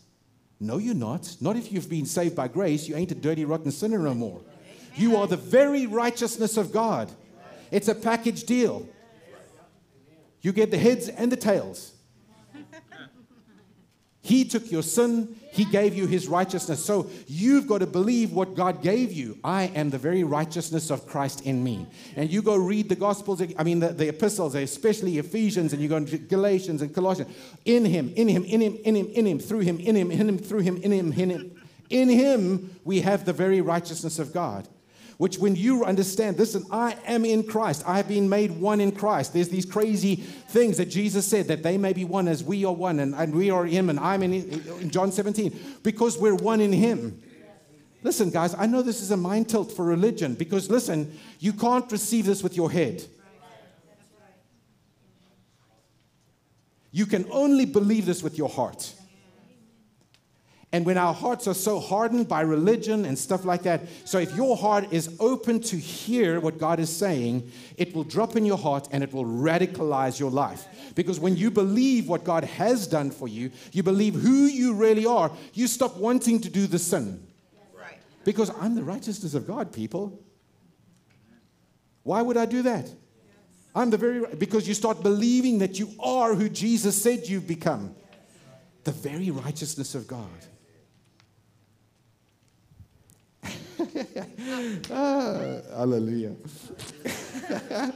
No, 0.59 0.77
you're 0.77 0.93
not. 0.93 1.37
Not 1.41 1.55
if 1.55 1.71
you've 1.71 1.89
been 1.89 2.05
saved 2.05 2.35
by 2.35 2.47
grace. 2.47 2.87
You 2.87 2.95
ain't 2.95 3.11
a 3.11 3.15
dirty, 3.15 3.45
rotten 3.45 3.71
sinner 3.71 3.97
no 3.97 4.13
more. 4.13 4.41
You 4.95 5.17
are 5.17 5.25
the 5.25 5.37
very 5.37 5.87
righteousness 5.87 6.57
of 6.57 6.71
God. 6.71 7.11
It's 7.71 7.87
a 7.87 7.95
package 7.95 8.43
deal. 8.43 8.87
You 10.41 10.51
get 10.51 10.69
the 10.69 10.77
heads 10.77 11.07
and 11.07 11.31
the 11.31 11.35
tails. 11.37 11.90
He 14.23 14.45
took 14.45 14.71
your 14.71 14.83
sin, 14.83 15.35
He 15.51 15.65
gave 15.65 15.95
you 15.95 16.05
His 16.05 16.27
righteousness. 16.27 16.85
So 16.85 17.09
you've 17.27 17.65
got 17.65 17.79
to 17.79 17.87
believe 17.87 18.31
what 18.31 18.55
God 18.55 18.83
gave 18.83 19.11
you. 19.11 19.39
I 19.43 19.63
am 19.75 19.89
the 19.89 19.97
very 19.97 20.23
righteousness 20.23 20.91
of 20.91 21.07
Christ 21.07 21.41
in 21.41 21.63
me. 21.63 21.87
And 22.15 22.29
you 22.29 22.43
go 22.43 22.55
read 22.55 22.87
the 22.87 22.95
Gospels, 22.95 23.41
I 23.57 23.63
mean, 23.63 23.79
the, 23.79 23.89
the 23.89 24.09
epistles, 24.09 24.53
especially 24.53 25.17
Ephesians, 25.17 25.73
and 25.73 25.81
you 25.81 25.89
go 25.89 25.97
into 25.97 26.19
Galatians 26.19 26.83
and 26.83 26.93
Colossians. 26.93 27.35
In 27.65 27.83
Him, 27.83 28.13
in 28.15 28.27
Him, 28.27 28.43
in 28.45 28.61
Him, 28.61 28.77
in 28.83 28.95
Him, 28.95 29.07
in 29.07 29.25
Him, 29.25 29.39
through 29.39 29.61
Him, 29.61 29.79
in 29.79 29.95
Him, 29.95 30.11
in 30.11 30.29
Him, 30.29 30.37
through 30.37 30.59
Him, 30.59 30.77
in 30.77 30.91
Him, 30.91 31.11
in 31.13 31.29
Him. 31.31 31.61
In 31.89 32.07
Him, 32.07 32.75
we 32.85 33.01
have 33.01 33.25
the 33.25 33.33
very 33.33 33.59
righteousness 33.59 34.19
of 34.19 34.33
God 34.33 34.67
which 35.21 35.37
when 35.37 35.55
you 35.55 35.85
understand, 35.85 36.39
listen, 36.39 36.65
I 36.71 36.97
am 37.05 37.25
in 37.25 37.43
Christ. 37.43 37.83
I 37.85 37.97
have 37.97 38.07
been 38.07 38.27
made 38.27 38.49
one 38.49 38.81
in 38.81 38.91
Christ. 38.91 39.33
There's 39.33 39.49
these 39.49 39.67
crazy 39.67 40.15
things 40.15 40.77
that 40.77 40.87
Jesus 40.87 41.27
said 41.27 41.47
that 41.49 41.61
they 41.61 41.77
may 41.77 41.93
be 41.93 42.05
one 42.05 42.27
as 42.27 42.43
we 42.43 42.65
are 42.65 42.73
one, 42.73 42.99
and, 42.99 43.13
and 43.13 43.35
we 43.35 43.51
are 43.51 43.63
Him, 43.65 43.91
and 43.91 43.99
I'm 43.99 44.23
in, 44.23 44.33
in 44.33 44.89
John 44.89 45.11
17, 45.11 45.77
because 45.83 46.17
we're 46.17 46.33
one 46.33 46.59
in 46.59 46.73
Him. 46.73 47.21
Listen, 48.01 48.31
guys, 48.31 48.55
I 48.57 48.65
know 48.65 48.81
this 48.81 48.99
is 48.99 49.11
a 49.11 49.15
mind 49.15 49.47
tilt 49.47 49.71
for 49.71 49.85
religion 49.85 50.33
because, 50.33 50.71
listen, 50.71 51.15
you 51.37 51.53
can't 51.53 51.91
receive 51.91 52.25
this 52.25 52.41
with 52.41 52.55
your 52.55 52.71
head. 52.71 53.03
You 56.91 57.05
can 57.05 57.27
only 57.29 57.65
believe 57.65 58.07
this 58.07 58.23
with 58.23 58.39
your 58.39 58.49
heart. 58.49 58.91
And 60.73 60.85
when 60.85 60.97
our 60.97 61.13
hearts 61.13 61.47
are 61.47 61.53
so 61.53 61.79
hardened 61.81 62.29
by 62.29 62.41
religion 62.41 63.03
and 63.03 63.19
stuff 63.19 63.43
like 63.43 63.63
that, 63.63 63.81
so 64.05 64.19
if 64.19 64.33
your 64.35 64.55
heart 64.55 64.87
is 64.91 65.13
open 65.19 65.59
to 65.63 65.75
hear 65.75 66.39
what 66.39 66.59
God 66.59 66.79
is 66.79 66.95
saying, 66.95 67.51
it 67.75 67.93
will 67.93 68.05
drop 68.05 68.37
in 68.37 68.45
your 68.45 68.57
heart 68.57 68.87
and 68.91 69.03
it 69.03 69.11
will 69.11 69.25
radicalize 69.25 70.17
your 70.17 70.31
life. 70.31 70.65
Because 70.95 71.19
when 71.19 71.35
you 71.35 71.51
believe 71.51 72.07
what 72.07 72.23
God 72.23 72.45
has 72.45 72.87
done 72.87 73.11
for 73.11 73.27
you, 73.27 73.51
you 73.73 73.83
believe 73.83 74.15
who 74.15 74.45
you 74.45 74.73
really 74.73 75.05
are, 75.05 75.29
you 75.53 75.67
stop 75.67 75.97
wanting 75.97 76.39
to 76.39 76.49
do 76.49 76.67
the 76.67 76.79
sin. 76.79 77.21
Right. 77.77 77.97
Because 78.23 78.49
I'm 78.57 78.75
the 78.75 78.83
righteousness 78.83 79.33
of 79.33 79.45
God, 79.45 79.73
people. 79.73 80.21
Why 82.03 82.21
would 82.21 82.37
I 82.37 82.45
do 82.45 82.61
that? 82.61 82.89
I'm 83.75 83.89
the 83.89 83.97
very 83.97 84.35
because 84.35 84.67
you 84.67 84.73
start 84.73 85.01
believing 85.01 85.59
that 85.59 85.79
you 85.79 85.91
are 85.99 86.33
who 86.33 86.49
Jesus 86.49 87.01
said 87.01 87.27
you've 87.27 87.47
become. 87.47 87.95
The 88.83 88.91
very 88.91 89.31
righteousness 89.31 89.95
of 89.95 90.07
God. 90.07 90.27
ah, 94.91 95.57
hallelujah. 95.75 96.35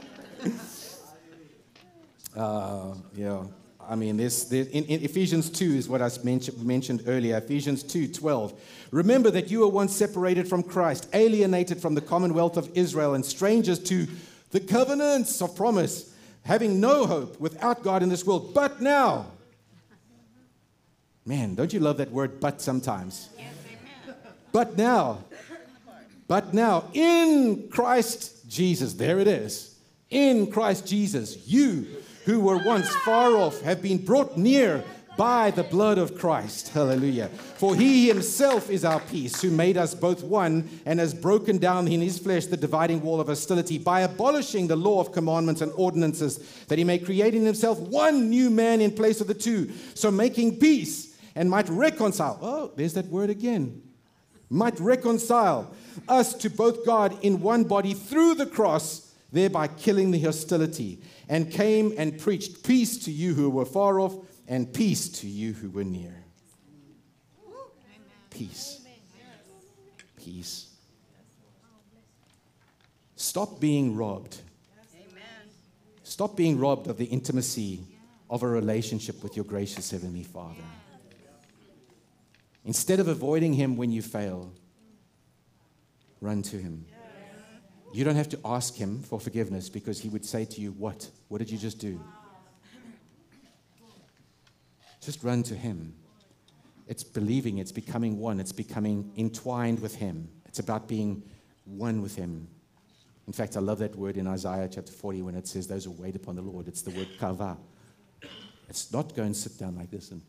uh, 2.36 2.94
yeah, 3.14 3.44
I 3.88 3.94
mean, 3.94 4.16
this, 4.16 4.50
in, 4.50 4.66
in 4.66 5.04
Ephesians 5.04 5.48
2 5.50 5.64
is 5.64 5.88
what 5.88 6.02
I 6.02 6.10
mentioned, 6.24 6.64
mentioned 6.64 7.04
earlier. 7.06 7.36
Ephesians 7.36 7.82
2 7.82 8.08
12. 8.08 8.52
Remember 8.90 9.30
that 9.30 9.50
you 9.50 9.60
were 9.60 9.68
once 9.68 9.94
separated 9.94 10.48
from 10.48 10.62
Christ, 10.62 11.08
alienated 11.12 11.80
from 11.80 11.94
the 11.94 12.00
commonwealth 12.00 12.56
of 12.56 12.70
Israel, 12.76 13.14
and 13.14 13.24
strangers 13.24 13.78
to 13.84 14.06
the 14.50 14.60
covenants 14.60 15.40
of 15.40 15.54
promise, 15.54 16.14
having 16.44 16.80
no 16.80 17.06
hope 17.06 17.38
without 17.40 17.82
God 17.82 18.02
in 18.02 18.08
this 18.08 18.24
world. 18.24 18.54
But 18.54 18.80
now, 18.80 19.26
man, 21.24 21.54
don't 21.54 21.72
you 21.72 21.80
love 21.80 21.98
that 21.98 22.10
word 22.10 22.40
but 22.40 22.60
sometimes? 22.60 23.28
Yes, 23.38 23.52
but 24.56 24.76
now, 24.76 25.18
but 26.28 26.52
now, 26.54 26.84
in 26.92 27.68
Christ 27.70 28.48
Jesus, 28.48 28.94
there 28.94 29.18
it 29.18 29.28
is. 29.28 29.76
In 30.10 30.50
Christ 30.50 30.86
Jesus, 30.86 31.46
you 31.46 31.86
who 32.24 32.40
were 32.40 32.58
once 32.58 32.88
far 32.88 33.36
off 33.36 33.60
have 33.60 33.82
been 33.82 34.04
brought 34.04 34.36
near 34.36 34.84
by 35.16 35.50
the 35.50 35.62
blood 35.62 35.98
of 35.98 36.18
Christ. 36.18 36.68
Hallelujah. 36.68 37.28
For 37.28 37.74
he 37.74 38.08
himself 38.08 38.68
is 38.68 38.84
our 38.84 39.00
peace, 39.00 39.40
who 39.40 39.50
made 39.50 39.76
us 39.76 39.94
both 39.94 40.22
one 40.22 40.68
and 40.84 41.00
has 41.00 41.14
broken 41.14 41.58
down 41.58 41.88
in 41.88 42.00
his 42.00 42.18
flesh 42.18 42.46
the 42.46 42.56
dividing 42.56 43.00
wall 43.00 43.20
of 43.20 43.28
hostility 43.28 43.78
by 43.78 44.00
abolishing 44.00 44.66
the 44.66 44.76
law 44.76 45.00
of 45.00 45.12
commandments 45.12 45.62
and 45.62 45.72
ordinances, 45.76 46.38
that 46.68 46.78
he 46.78 46.84
may 46.84 46.98
create 46.98 47.34
in 47.34 47.46
himself 47.46 47.78
one 47.78 48.28
new 48.28 48.50
man 48.50 48.80
in 48.80 48.90
place 48.90 49.20
of 49.20 49.26
the 49.26 49.34
two, 49.34 49.70
so 49.94 50.10
making 50.10 50.58
peace 50.58 51.16
and 51.34 51.48
might 51.48 51.68
reconcile. 51.68 52.38
Oh, 52.42 52.72
there's 52.76 52.94
that 52.94 53.06
word 53.06 53.30
again. 53.30 53.82
Might 54.48 54.78
reconcile 54.78 55.74
us 56.08 56.34
to 56.34 56.50
both 56.50 56.86
God 56.86 57.16
in 57.24 57.40
one 57.40 57.64
body 57.64 57.94
through 57.94 58.34
the 58.36 58.46
cross, 58.46 59.12
thereby 59.32 59.66
killing 59.68 60.10
the 60.10 60.20
hostility, 60.20 61.00
and 61.28 61.50
came 61.50 61.92
and 61.98 62.18
preached 62.18 62.64
peace 62.64 62.96
to 63.04 63.10
you 63.10 63.34
who 63.34 63.50
were 63.50 63.64
far 63.64 63.98
off 63.98 64.14
and 64.46 64.72
peace 64.72 65.08
to 65.08 65.26
you 65.26 65.52
who 65.52 65.70
were 65.70 65.84
near. 65.84 66.24
Peace. 68.30 68.80
Peace. 70.16 70.68
Stop 73.16 73.60
being 73.60 73.96
robbed. 73.96 74.40
Stop 76.04 76.36
being 76.36 76.58
robbed 76.58 76.86
of 76.86 76.98
the 76.98 77.06
intimacy 77.06 77.80
of 78.30 78.42
a 78.42 78.46
relationship 78.46 79.22
with 79.22 79.36
your 79.36 79.44
gracious 79.44 79.90
Heavenly 79.90 80.22
Father. 80.22 80.62
Instead 82.66 82.98
of 82.98 83.06
avoiding 83.06 83.54
Him 83.54 83.76
when 83.76 83.92
you 83.92 84.02
fail, 84.02 84.52
run 86.20 86.42
to 86.42 86.56
Him. 86.56 86.84
You 87.94 88.04
don't 88.04 88.16
have 88.16 88.28
to 88.30 88.40
ask 88.44 88.74
Him 88.74 89.00
for 89.02 89.20
forgiveness 89.20 89.68
because 89.68 90.00
He 90.00 90.08
would 90.08 90.24
say 90.24 90.44
to 90.44 90.60
you, 90.60 90.72
What? 90.72 91.08
What 91.28 91.38
did 91.38 91.48
you 91.48 91.58
just 91.58 91.78
do? 91.78 92.00
Just 95.00 95.22
run 95.22 95.44
to 95.44 95.54
Him. 95.54 95.94
It's 96.88 97.04
believing, 97.04 97.58
it's 97.58 97.72
becoming 97.72 98.18
one, 98.18 98.40
it's 98.40 98.52
becoming 98.52 99.12
entwined 99.16 99.80
with 99.80 99.94
Him. 99.94 100.28
It's 100.46 100.58
about 100.58 100.88
being 100.88 101.22
one 101.64 102.02
with 102.02 102.16
Him. 102.16 102.48
In 103.28 103.32
fact, 103.32 103.56
I 103.56 103.60
love 103.60 103.78
that 103.78 103.94
word 103.94 104.16
in 104.16 104.26
Isaiah 104.26 104.68
chapter 104.72 104.92
40 104.92 105.22
when 105.22 105.34
it 105.36 105.46
says, 105.46 105.68
Those 105.68 105.84
who 105.84 105.92
wait 105.92 106.16
upon 106.16 106.34
the 106.34 106.42
Lord. 106.42 106.66
It's 106.66 106.82
the 106.82 106.90
word 106.90 107.08
kava. 107.20 107.58
It's 108.68 108.92
not 108.92 109.14
go 109.14 109.22
and 109.22 109.36
sit 109.36 109.56
down 109.56 109.76
like 109.76 109.92
this 109.92 110.10
and 110.10 110.20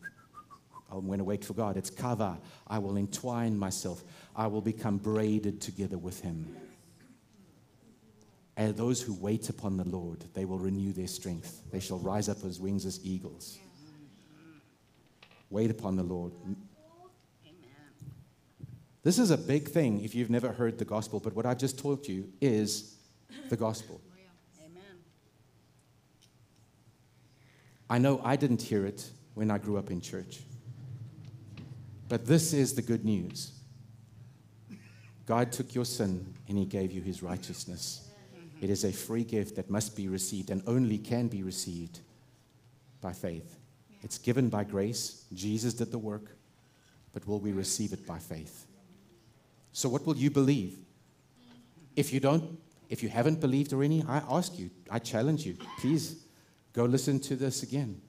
I'm 0.90 1.06
going 1.06 1.18
to 1.18 1.24
wait 1.24 1.44
for 1.44 1.52
God. 1.52 1.76
It's 1.76 1.90
kava. 1.90 2.38
I 2.66 2.78
will 2.78 2.96
entwine 2.96 3.58
myself. 3.58 4.02
I 4.34 4.46
will 4.46 4.62
become 4.62 4.96
braided 4.96 5.60
together 5.60 5.98
with 5.98 6.20
Him. 6.20 6.56
And 8.56 8.76
those 8.76 9.00
who 9.00 9.14
wait 9.14 9.48
upon 9.50 9.76
the 9.76 9.88
Lord, 9.88 10.24
they 10.34 10.44
will 10.44 10.58
renew 10.58 10.92
their 10.92 11.06
strength. 11.06 11.62
They 11.70 11.80
shall 11.80 11.98
rise 11.98 12.28
up 12.28 12.44
as 12.44 12.58
wings 12.58 12.86
as 12.86 12.98
eagles. 13.04 13.58
Wait 15.50 15.70
upon 15.70 15.96
the 15.96 16.02
Lord. 16.02 16.32
This 19.02 19.18
is 19.18 19.30
a 19.30 19.38
big 19.38 19.68
thing 19.68 20.02
if 20.02 20.14
you've 20.14 20.28
never 20.28 20.52
heard 20.52 20.78
the 20.78 20.84
gospel, 20.84 21.20
but 21.20 21.34
what 21.34 21.46
I've 21.46 21.58
just 21.58 21.78
told 21.78 22.08
you 22.08 22.30
is 22.40 22.96
the 23.48 23.56
gospel. 23.56 24.00
I 27.88 27.98
know 27.98 28.20
I 28.22 28.36
didn't 28.36 28.60
hear 28.60 28.84
it 28.84 29.08
when 29.34 29.50
I 29.50 29.58
grew 29.58 29.78
up 29.78 29.90
in 29.90 30.00
church, 30.00 30.40
but 32.08 32.26
this 32.26 32.52
is 32.52 32.74
the 32.74 32.82
good 32.82 33.04
news. 33.04 33.52
God 35.26 35.52
took 35.52 35.74
your 35.74 35.84
sin 35.84 36.34
and 36.48 36.56
he 36.56 36.64
gave 36.64 36.90
you 36.90 37.02
his 37.02 37.22
righteousness. 37.22 38.08
It 38.60 38.70
is 38.70 38.84
a 38.84 38.92
free 38.92 39.24
gift 39.24 39.56
that 39.56 39.70
must 39.70 39.94
be 39.94 40.08
received 40.08 40.50
and 40.50 40.62
only 40.66 40.98
can 40.98 41.28
be 41.28 41.42
received 41.42 42.00
by 43.00 43.12
faith. 43.12 43.56
It's 44.02 44.18
given 44.18 44.48
by 44.48 44.64
grace. 44.64 45.24
Jesus 45.32 45.74
did 45.74 45.90
the 45.90 45.98
work, 45.98 46.36
but 47.12 47.26
will 47.26 47.40
we 47.40 47.52
receive 47.52 47.92
it 47.92 48.06
by 48.06 48.18
faith? 48.18 48.66
So, 49.72 49.88
what 49.88 50.06
will 50.06 50.16
you 50.16 50.30
believe? 50.30 50.78
If 51.94 52.12
you 52.12 52.20
don't, 52.20 52.58
if 52.88 53.02
you 53.02 53.08
haven't 53.08 53.40
believed 53.40 53.72
already, 53.72 54.04
I 54.08 54.22
ask 54.30 54.58
you, 54.58 54.70
I 54.90 54.98
challenge 54.98 55.44
you, 55.44 55.56
please 55.78 56.24
go 56.72 56.84
listen 56.84 57.20
to 57.20 57.36
this 57.36 57.62
again. 57.62 58.00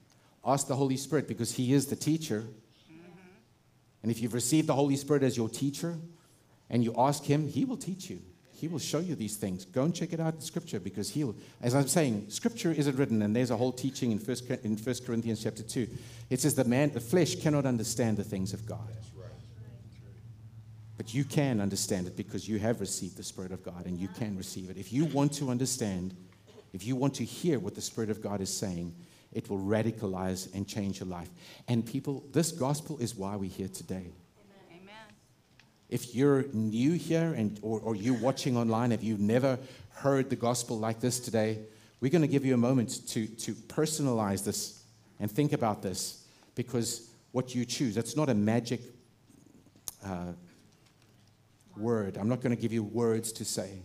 Ask 0.44 0.68
the 0.68 0.76
Holy 0.76 0.96
Spirit 0.96 1.28
because 1.28 1.52
He 1.52 1.74
is 1.74 1.86
the 1.86 1.96
teacher. 1.96 2.46
And 4.02 4.10
if 4.10 4.20
you've 4.20 4.34
received 4.34 4.66
the 4.66 4.74
Holy 4.74 4.96
Spirit 4.96 5.22
as 5.22 5.36
your 5.36 5.48
teacher 5.48 5.98
and 6.68 6.82
you 6.82 6.94
ask 6.96 7.24
Him, 7.24 7.48
He 7.48 7.64
will 7.64 7.76
teach 7.76 8.08
you. 8.08 8.20
He 8.52 8.68
will 8.68 8.78
show 8.78 8.98
you 8.98 9.14
these 9.14 9.36
things. 9.36 9.64
Go 9.64 9.84
and 9.84 9.94
check 9.94 10.12
it 10.12 10.20
out 10.20 10.34
in 10.34 10.40
Scripture 10.40 10.80
because 10.80 11.08
He'll, 11.08 11.34
as 11.62 11.74
I'm 11.74 11.88
saying, 11.88 12.26
Scripture 12.28 12.72
isn't 12.72 12.96
written, 12.96 13.22
and 13.22 13.34
there's 13.34 13.50
a 13.50 13.56
whole 13.56 13.72
teaching 13.72 14.12
in 14.12 14.18
First, 14.18 14.50
in 14.50 14.76
First 14.76 15.06
Corinthians 15.06 15.42
chapter 15.42 15.62
2. 15.62 15.88
It 16.28 16.40
says 16.40 16.54
the 16.54 16.64
man, 16.64 16.92
the 16.92 17.00
flesh 17.00 17.36
cannot 17.36 17.64
understand 17.64 18.18
the 18.18 18.24
things 18.24 18.52
of 18.52 18.66
God. 18.66 18.88
But 20.98 21.14
you 21.14 21.24
can 21.24 21.62
understand 21.62 22.06
it 22.06 22.14
because 22.14 22.46
you 22.46 22.58
have 22.58 22.78
received 22.78 23.16
the 23.16 23.22
Spirit 23.22 23.52
of 23.52 23.62
God 23.62 23.86
and 23.86 23.98
you 23.98 24.08
can 24.08 24.36
receive 24.36 24.68
it. 24.68 24.76
If 24.76 24.92
you 24.92 25.06
want 25.06 25.32
to 25.36 25.48
understand, 25.48 26.14
if 26.74 26.84
you 26.86 26.94
want 26.94 27.14
to 27.14 27.24
hear 27.24 27.58
what 27.58 27.74
the 27.74 27.80
Spirit 27.80 28.10
of 28.10 28.20
God 28.20 28.42
is 28.42 28.54
saying, 28.54 28.94
it 29.32 29.48
will 29.48 29.58
radicalize 29.58 30.52
and 30.54 30.66
change 30.66 31.00
your 31.00 31.08
life. 31.08 31.30
And 31.68 31.84
people, 31.86 32.24
this 32.32 32.50
gospel 32.50 32.98
is 32.98 33.14
why 33.14 33.36
we're 33.36 33.50
here 33.50 33.68
today. 33.68 34.12
Amen. 34.70 34.94
If 35.88 36.14
you're 36.14 36.44
new 36.52 36.92
here 36.92 37.32
and, 37.36 37.58
or, 37.62 37.80
or 37.80 37.94
you're 37.94 38.18
watching 38.18 38.56
online, 38.56 38.92
if 38.92 39.04
you've 39.04 39.20
never 39.20 39.58
heard 39.94 40.30
the 40.30 40.36
gospel 40.36 40.78
like 40.78 41.00
this 41.00 41.20
today, 41.20 41.60
we're 42.00 42.10
going 42.10 42.22
to 42.22 42.28
give 42.28 42.44
you 42.44 42.54
a 42.54 42.58
moment 42.58 43.06
to, 43.08 43.26
to 43.26 43.54
personalize 43.54 44.44
this 44.44 44.82
and 45.20 45.30
think 45.30 45.52
about 45.52 45.82
this 45.82 46.24
because 46.54 47.10
what 47.32 47.54
you 47.54 47.64
choose, 47.64 47.96
it's 47.96 48.16
not 48.16 48.28
a 48.28 48.34
magic 48.34 48.80
uh, 50.04 50.32
word. 51.76 52.16
I'm 52.16 52.28
not 52.28 52.40
going 52.40 52.54
to 52.54 52.60
give 52.60 52.72
you 52.72 52.82
words 52.82 53.32
to 53.32 53.44
say. 53.44 53.82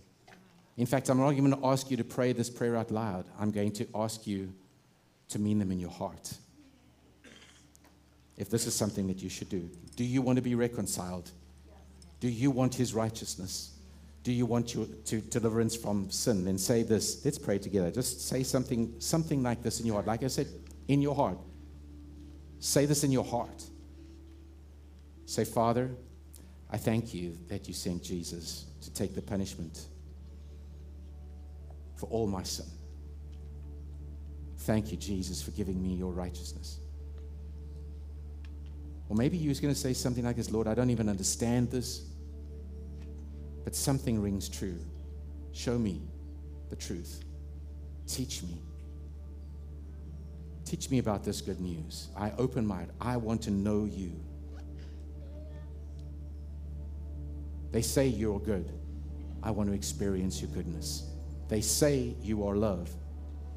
In 0.77 0.85
fact, 0.85 1.09
I'm 1.09 1.17
not 1.17 1.31
even 1.31 1.49
going 1.49 1.61
to 1.61 1.67
ask 1.67 1.91
you 1.91 1.97
to 1.97 2.03
pray 2.03 2.33
this 2.33 2.49
prayer 2.49 2.75
out 2.75 2.91
loud. 2.91 3.25
I'm 3.39 3.51
going 3.51 3.71
to 3.73 3.87
ask 3.93 4.25
you 4.25 4.53
to 5.29 5.39
mean 5.39 5.59
them 5.59 5.71
in 5.71 5.79
your 5.79 5.89
heart. 5.89 6.33
If 8.37 8.49
this 8.49 8.67
is 8.67 8.73
something 8.73 9.07
that 9.07 9.21
you 9.21 9.29
should 9.29 9.49
do, 9.49 9.69
do 9.95 10.03
you 10.03 10.21
want 10.21 10.35
to 10.37 10.41
be 10.41 10.55
reconciled? 10.55 11.31
Do 12.19 12.27
you 12.27 12.51
want 12.51 12.75
his 12.75 12.93
righteousness? 12.93 13.71
Do 14.23 14.31
you 14.31 14.45
want 14.45 14.73
your 14.73 14.87
to 15.05 15.21
deliverance 15.21 15.75
from 15.75 16.09
sin? 16.09 16.45
Then 16.45 16.57
say 16.57 16.83
this. 16.83 17.23
Let's 17.23 17.37
pray 17.37 17.59
together. 17.59 17.91
Just 17.91 18.27
say 18.27 18.43
something, 18.43 18.93
something 18.99 19.43
like 19.43 19.61
this 19.61 19.79
in 19.79 19.85
your 19.85 19.95
heart. 19.95 20.07
Like 20.07 20.23
I 20.23 20.27
said, 20.27 20.47
in 20.87 21.01
your 21.01 21.15
heart. 21.15 21.37
Say 22.59 22.85
this 22.85 23.03
in 23.03 23.11
your 23.11 23.23
heart. 23.23 23.63
Say, 25.25 25.45
Father, 25.45 25.91
I 26.71 26.77
thank 26.77 27.13
you 27.13 27.37
that 27.47 27.67
you 27.67 27.73
sent 27.73 28.03
Jesus 28.03 28.65
to 28.81 28.91
take 28.91 29.13
the 29.15 29.21
punishment 29.21 29.85
for 31.95 32.07
all 32.07 32.27
my 32.27 32.43
sin. 32.43 32.65
Thank 34.65 34.91
you, 34.91 34.97
Jesus, 34.97 35.41
for 35.41 35.51
giving 35.51 35.81
me 35.81 35.95
your 35.95 36.11
righteousness. 36.11 36.79
Or 39.09 39.15
maybe 39.15 39.37
you 39.37 39.49
was 39.49 39.59
going 39.59 39.73
to 39.73 39.79
say 39.79 39.93
something 39.93 40.23
like 40.23 40.35
this 40.35 40.51
Lord, 40.51 40.67
I 40.67 40.73
don't 40.73 40.89
even 40.89 41.09
understand 41.09 41.71
this 41.71 42.05
but 43.65 43.75
something 43.75 44.21
rings 44.21 44.47
true. 44.47 44.79
Show 45.51 45.77
me 45.77 46.03
the 46.69 46.75
truth. 46.75 47.25
Teach 48.07 48.43
me. 48.43 48.61
Teach 50.63 50.89
me 50.91 50.99
about 50.99 51.23
this 51.23 51.41
good 51.41 51.59
news. 51.59 52.09
I 52.15 52.31
open 52.37 52.65
my 52.65 52.85
I 53.01 53.17
want 53.17 53.41
to 53.43 53.51
know 53.51 53.85
you. 53.85 54.13
They 57.71 57.81
say 57.81 58.07
you're 58.07 58.39
good. 58.39 58.71
I 59.43 59.51
want 59.51 59.67
to 59.69 59.75
experience 59.75 60.41
your 60.41 60.51
goodness. 60.51 61.09
They 61.49 61.61
say 61.61 62.15
you 62.21 62.47
are 62.47 62.55
love. 62.55 62.89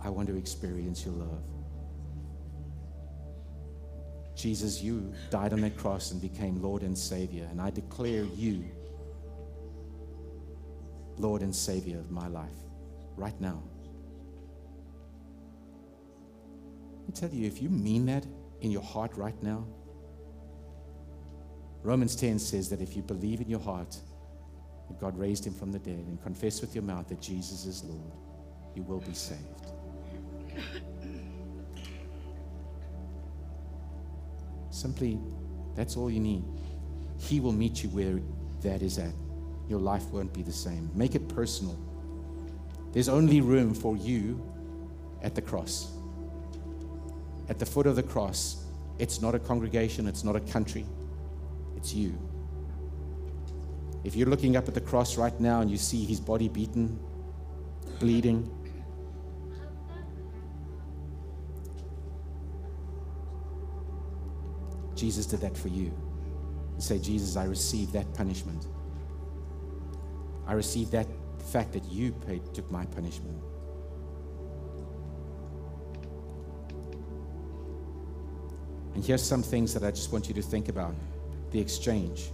I 0.02 0.10
want 0.10 0.28
to 0.28 0.36
experience 0.36 1.04
your 1.04 1.14
love. 1.14 1.42
Jesus, 4.34 4.80
you 4.80 5.12
died 5.30 5.52
on 5.52 5.60
that 5.62 5.76
cross 5.76 6.12
and 6.12 6.20
became 6.20 6.62
Lord 6.62 6.82
and 6.82 6.96
Savior, 6.96 7.48
and 7.50 7.60
I 7.60 7.70
declare 7.70 8.24
you 8.36 8.64
Lord 11.16 11.42
and 11.42 11.54
Savior 11.54 11.98
of 11.98 12.10
my 12.10 12.28
life 12.28 12.54
right 13.16 13.38
now. 13.40 13.60
I 17.08 17.10
tell 17.12 17.30
you, 17.30 17.46
if 17.46 17.60
you 17.60 17.68
mean 17.68 18.06
that 18.06 18.24
in 18.60 18.70
your 18.70 18.82
heart 18.82 19.16
right 19.16 19.40
now, 19.42 19.66
Romans 21.82 22.14
10 22.14 22.38
says 22.38 22.68
that 22.68 22.80
if 22.80 22.96
you 22.96 23.02
believe 23.02 23.40
in 23.40 23.48
your 23.48 23.60
heart 23.60 23.96
that 24.88 25.00
God 25.00 25.18
raised 25.18 25.46
him 25.46 25.54
from 25.54 25.72
the 25.72 25.78
dead 25.78 26.04
and 26.06 26.22
confess 26.22 26.60
with 26.60 26.74
your 26.74 26.84
mouth 26.84 27.08
that 27.08 27.20
Jesus 27.20 27.64
is 27.64 27.82
Lord, 27.84 28.12
you 28.74 28.82
will 28.82 29.00
be 29.00 29.14
saved. 29.14 29.72
Simply, 34.78 35.18
that's 35.74 35.96
all 35.96 36.08
you 36.08 36.20
need. 36.20 36.44
He 37.18 37.40
will 37.40 37.52
meet 37.52 37.82
you 37.82 37.88
where 37.88 38.20
that 38.62 38.80
is 38.80 38.96
at. 38.98 39.12
Your 39.68 39.80
life 39.80 40.04
won't 40.12 40.32
be 40.32 40.42
the 40.42 40.52
same. 40.52 40.88
Make 40.94 41.16
it 41.16 41.28
personal. 41.28 41.76
There's 42.92 43.08
only 43.08 43.40
room 43.40 43.74
for 43.74 43.96
you 43.96 44.40
at 45.20 45.34
the 45.34 45.42
cross. 45.42 45.90
At 47.48 47.58
the 47.58 47.66
foot 47.66 47.88
of 47.88 47.96
the 47.96 48.04
cross, 48.04 48.66
it's 49.00 49.20
not 49.20 49.34
a 49.34 49.40
congregation, 49.40 50.06
it's 50.06 50.22
not 50.22 50.36
a 50.36 50.40
country, 50.40 50.86
it's 51.76 51.92
you. 51.92 52.16
If 54.04 54.14
you're 54.14 54.28
looking 54.28 54.56
up 54.56 54.68
at 54.68 54.74
the 54.74 54.80
cross 54.80 55.18
right 55.18 55.38
now 55.40 55.60
and 55.60 55.68
you 55.68 55.76
see 55.76 56.04
his 56.04 56.20
body 56.20 56.48
beaten, 56.48 57.00
bleeding, 57.98 58.48
Jesus 64.98 65.26
did 65.26 65.40
that 65.42 65.56
for 65.56 65.68
you. 65.68 65.92
You 66.74 66.80
say, 66.80 66.98
Jesus, 66.98 67.36
I 67.36 67.44
received 67.44 67.92
that 67.92 68.12
punishment. 68.14 68.66
I 70.44 70.54
received 70.54 70.90
that 70.90 71.06
fact 71.52 71.72
that 71.74 71.84
you 71.84 72.10
paid, 72.10 72.42
took 72.52 72.68
my 72.68 72.84
punishment. 72.86 73.40
And 78.94 79.04
here's 79.04 79.22
some 79.22 79.44
things 79.44 79.72
that 79.74 79.84
I 79.84 79.92
just 79.92 80.12
want 80.12 80.26
you 80.26 80.34
to 80.34 80.42
think 80.42 80.68
about 80.68 80.96
the 81.52 81.60
exchange. 81.60 82.30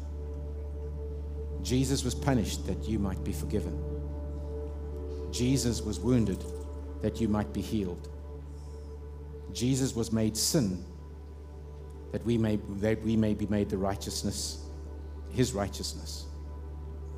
Jesus 1.63 2.03
was 2.03 2.15
punished 2.15 2.67
that 2.67 2.89
you 2.89 2.99
might 2.99 3.23
be 3.25 3.33
forgiven. 3.33 3.79
Jesus 5.31 5.83
was 5.83 6.01
wounded 6.01 6.43
that 7.03 7.21
you 7.21 7.29
might 7.29 7.53
be 7.53 7.61
healed. 7.61 8.09
Jesus 9.53 9.95
was 9.95 10.13
made 10.13 10.35
sin 10.35 10.83
that 12.15 12.25
we 12.25 12.39
may, 12.39 12.61
that 12.77 13.03
we 13.03 13.17
may 13.17 13.35
be 13.35 13.45
made 13.47 13.69
the 13.69 13.77
righteousness, 13.77 14.63
his 15.33 15.53
righteousness. 15.53 16.27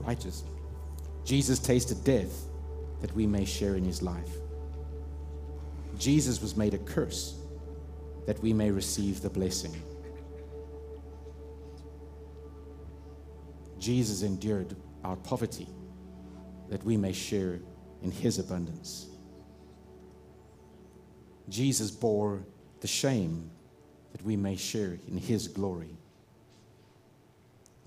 Righteous. 0.00 0.42
Jesus 1.22 1.58
tasted 1.58 2.02
death 2.02 2.46
that 3.02 3.14
we 3.14 3.26
may 3.26 3.44
share 3.44 3.74
in 3.74 3.84
his 3.84 4.00
life. 4.00 4.30
Jesus 5.98 6.40
was 6.40 6.56
made 6.56 6.72
a 6.72 6.78
curse 6.78 7.34
that 8.24 8.40
we 8.40 8.54
may 8.54 8.70
receive 8.70 9.20
the 9.20 9.28
blessing. 9.28 9.74
Jesus 13.78 14.22
endured 14.22 14.74
our 15.04 15.16
poverty 15.16 15.68
that 16.70 16.82
we 16.84 16.96
may 16.96 17.12
share 17.12 17.60
in 18.02 18.10
his 18.10 18.38
abundance. 18.38 19.08
Jesus 21.50 21.90
bore 21.90 22.46
the 22.80 22.88
shame 22.88 23.50
that 24.16 24.24
we 24.24 24.34
may 24.34 24.56
share 24.56 24.96
in 25.08 25.18
his 25.18 25.46
glory. 25.46 25.90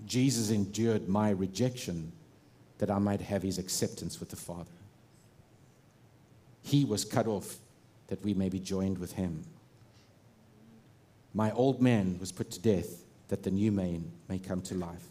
Jesus 0.06 0.50
endured 0.50 1.08
my 1.08 1.30
rejection 1.30 2.12
that 2.78 2.88
I 2.88 2.98
might 2.98 3.20
have 3.20 3.42
his 3.42 3.58
acceptance 3.58 4.20
with 4.20 4.28
the 4.28 4.36
Father. 4.36 4.70
He 6.62 6.84
was 6.84 7.04
cut 7.04 7.26
off 7.26 7.56
that 8.06 8.22
we 8.24 8.32
may 8.32 8.48
be 8.48 8.60
joined 8.60 8.98
with 8.98 9.12
him. 9.12 9.44
My 11.34 11.50
old 11.50 11.82
man 11.82 12.16
was 12.20 12.30
put 12.30 12.52
to 12.52 12.60
death 12.60 13.02
that 13.26 13.42
the 13.42 13.50
new 13.50 13.72
man 13.72 14.08
may 14.28 14.38
come 14.38 14.62
to 14.62 14.74
life. 14.76 15.08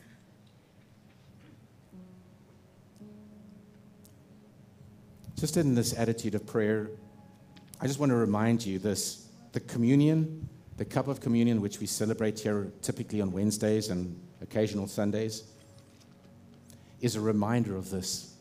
Just 5.37 5.57
in 5.57 5.75
this 5.75 5.93
attitude 5.97 6.35
of 6.35 6.47
prayer, 6.47 6.89
I 7.81 7.87
just 7.87 7.99
want 7.99 8.11
to 8.11 8.15
remind 8.15 8.65
you 8.65 8.79
this 8.79 9.25
the 9.51 9.59
communion 9.61 10.48
the 10.79 10.85
cup 10.85 11.09
of 11.09 11.19
communion, 11.19 11.59
which 11.59 11.81
we 11.81 11.85
celebrate 11.85 12.39
here 12.39 12.71
typically 12.81 13.19
on 13.19 13.33
Wednesdays 13.33 13.89
and 13.89 14.17
occasional 14.41 14.87
Sundays, 14.87 15.43
is 17.01 17.17
a 17.17 17.21
reminder 17.21 17.75
of 17.75 17.89
this. 17.89 18.33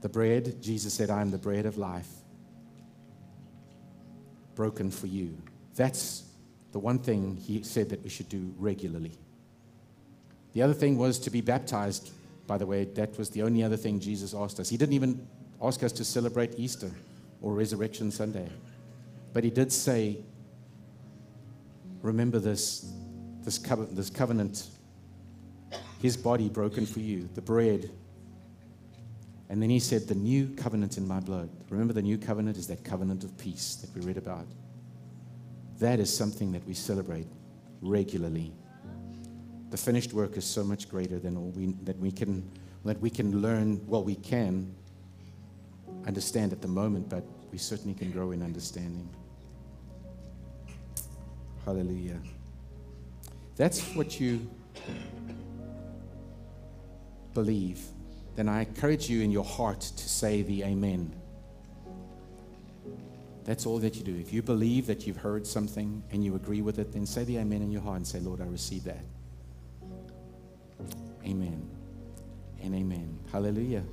The 0.00 0.08
bread, 0.08 0.62
Jesus 0.62 0.94
said, 0.94 1.10
I 1.10 1.20
am 1.20 1.30
the 1.30 1.36
bread 1.36 1.66
of 1.66 1.76
life, 1.76 2.08
broken 4.54 4.90
for 4.90 5.08
you. 5.08 5.36
That's 5.74 6.24
the 6.72 6.78
one 6.78 6.98
thing 6.98 7.36
he 7.36 7.62
said 7.62 7.90
that 7.90 8.02
we 8.02 8.08
should 8.08 8.30
do 8.30 8.54
regularly. 8.58 9.12
The 10.54 10.62
other 10.62 10.72
thing 10.72 10.96
was 10.96 11.18
to 11.18 11.30
be 11.30 11.42
baptized, 11.42 12.12
by 12.46 12.56
the 12.56 12.64
way. 12.64 12.86
That 12.86 13.18
was 13.18 13.28
the 13.28 13.42
only 13.42 13.62
other 13.62 13.76
thing 13.76 14.00
Jesus 14.00 14.32
asked 14.32 14.58
us. 14.58 14.70
He 14.70 14.78
didn't 14.78 14.94
even 14.94 15.28
ask 15.60 15.82
us 15.82 15.92
to 15.92 16.04
celebrate 16.04 16.58
Easter 16.58 16.90
or 17.42 17.52
Resurrection 17.52 18.10
Sunday. 18.10 18.48
But 19.34 19.44
he 19.44 19.50
did 19.50 19.70
say, 19.70 20.24
remember 22.02 22.38
this, 22.38 22.92
this, 23.42 23.58
covenant, 23.58 23.96
this 23.96 24.10
covenant, 24.10 24.68
his 26.00 26.16
body 26.16 26.48
broken 26.48 26.84
for 26.84 27.00
you, 27.00 27.28
the 27.34 27.40
bread. 27.40 27.90
And 29.48 29.62
then 29.62 29.70
he 29.70 29.78
said, 29.78 30.08
The 30.08 30.14
new 30.14 30.48
covenant 30.48 30.98
in 30.98 31.06
my 31.06 31.20
blood. 31.20 31.48
Remember, 31.70 31.92
the 31.92 32.02
new 32.02 32.18
covenant 32.18 32.56
is 32.56 32.66
that 32.66 32.84
covenant 32.84 33.24
of 33.24 33.36
peace 33.38 33.76
that 33.76 33.94
we 33.94 34.04
read 34.06 34.16
about. 34.16 34.46
That 35.78 36.00
is 36.00 36.14
something 36.14 36.52
that 36.52 36.66
we 36.66 36.74
celebrate 36.74 37.26
regularly. 37.80 38.52
The 39.70 39.76
finished 39.76 40.12
work 40.12 40.36
is 40.36 40.44
so 40.44 40.62
much 40.62 40.88
greater 40.88 41.18
than 41.18 41.36
all 41.36 41.50
we, 41.50 41.72
that 41.84 41.98
we 41.98 42.12
can 42.12 42.50
that 42.84 43.00
we 43.00 43.10
can 43.10 43.40
learn. 43.40 43.80
Well, 43.86 44.02
we 44.02 44.16
can 44.16 44.74
understand 46.06 46.52
at 46.52 46.60
the 46.60 46.68
moment, 46.68 47.08
but 47.08 47.24
we 47.52 47.58
certainly 47.58 47.94
can 47.94 48.10
grow 48.10 48.32
in 48.32 48.42
understanding. 48.42 49.08
Hallelujah. 51.64 52.18
That's 53.56 53.80
what 53.94 54.18
you 54.18 54.48
believe. 57.34 57.80
Then 58.34 58.48
I 58.48 58.62
encourage 58.62 59.08
you 59.08 59.22
in 59.22 59.30
your 59.30 59.44
heart 59.44 59.80
to 59.80 60.08
say 60.08 60.42
the 60.42 60.64
Amen. 60.64 61.14
That's 63.44 63.66
all 63.66 63.78
that 63.78 63.96
you 63.96 64.02
do. 64.02 64.16
If 64.16 64.32
you 64.32 64.42
believe 64.42 64.86
that 64.86 65.06
you've 65.06 65.16
heard 65.16 65.46
something 65.46 66.02
and 66.12 66.24
you 66.24 66.36
agree 66.36 66.62
with 66.62 66.78
it, 66.78 66.92
then 66.92 67.06
say 67.06 67.24
the 67.24 67.38
Amen 67.38 67.62
in 67.62 67.70
your 67.70 67.82
heart 67.82 67.96
and 67.96 68.06
say, 68.06 68.20
Lord, 68.20 68.40
I 68.40 68.46
receive 68.46 68.84
that. 68.84 69.04
Amen. 71.24 71.68
And 72.62 72.74
amen. 72.74 73.18
Hallelujah. 73.30 73.84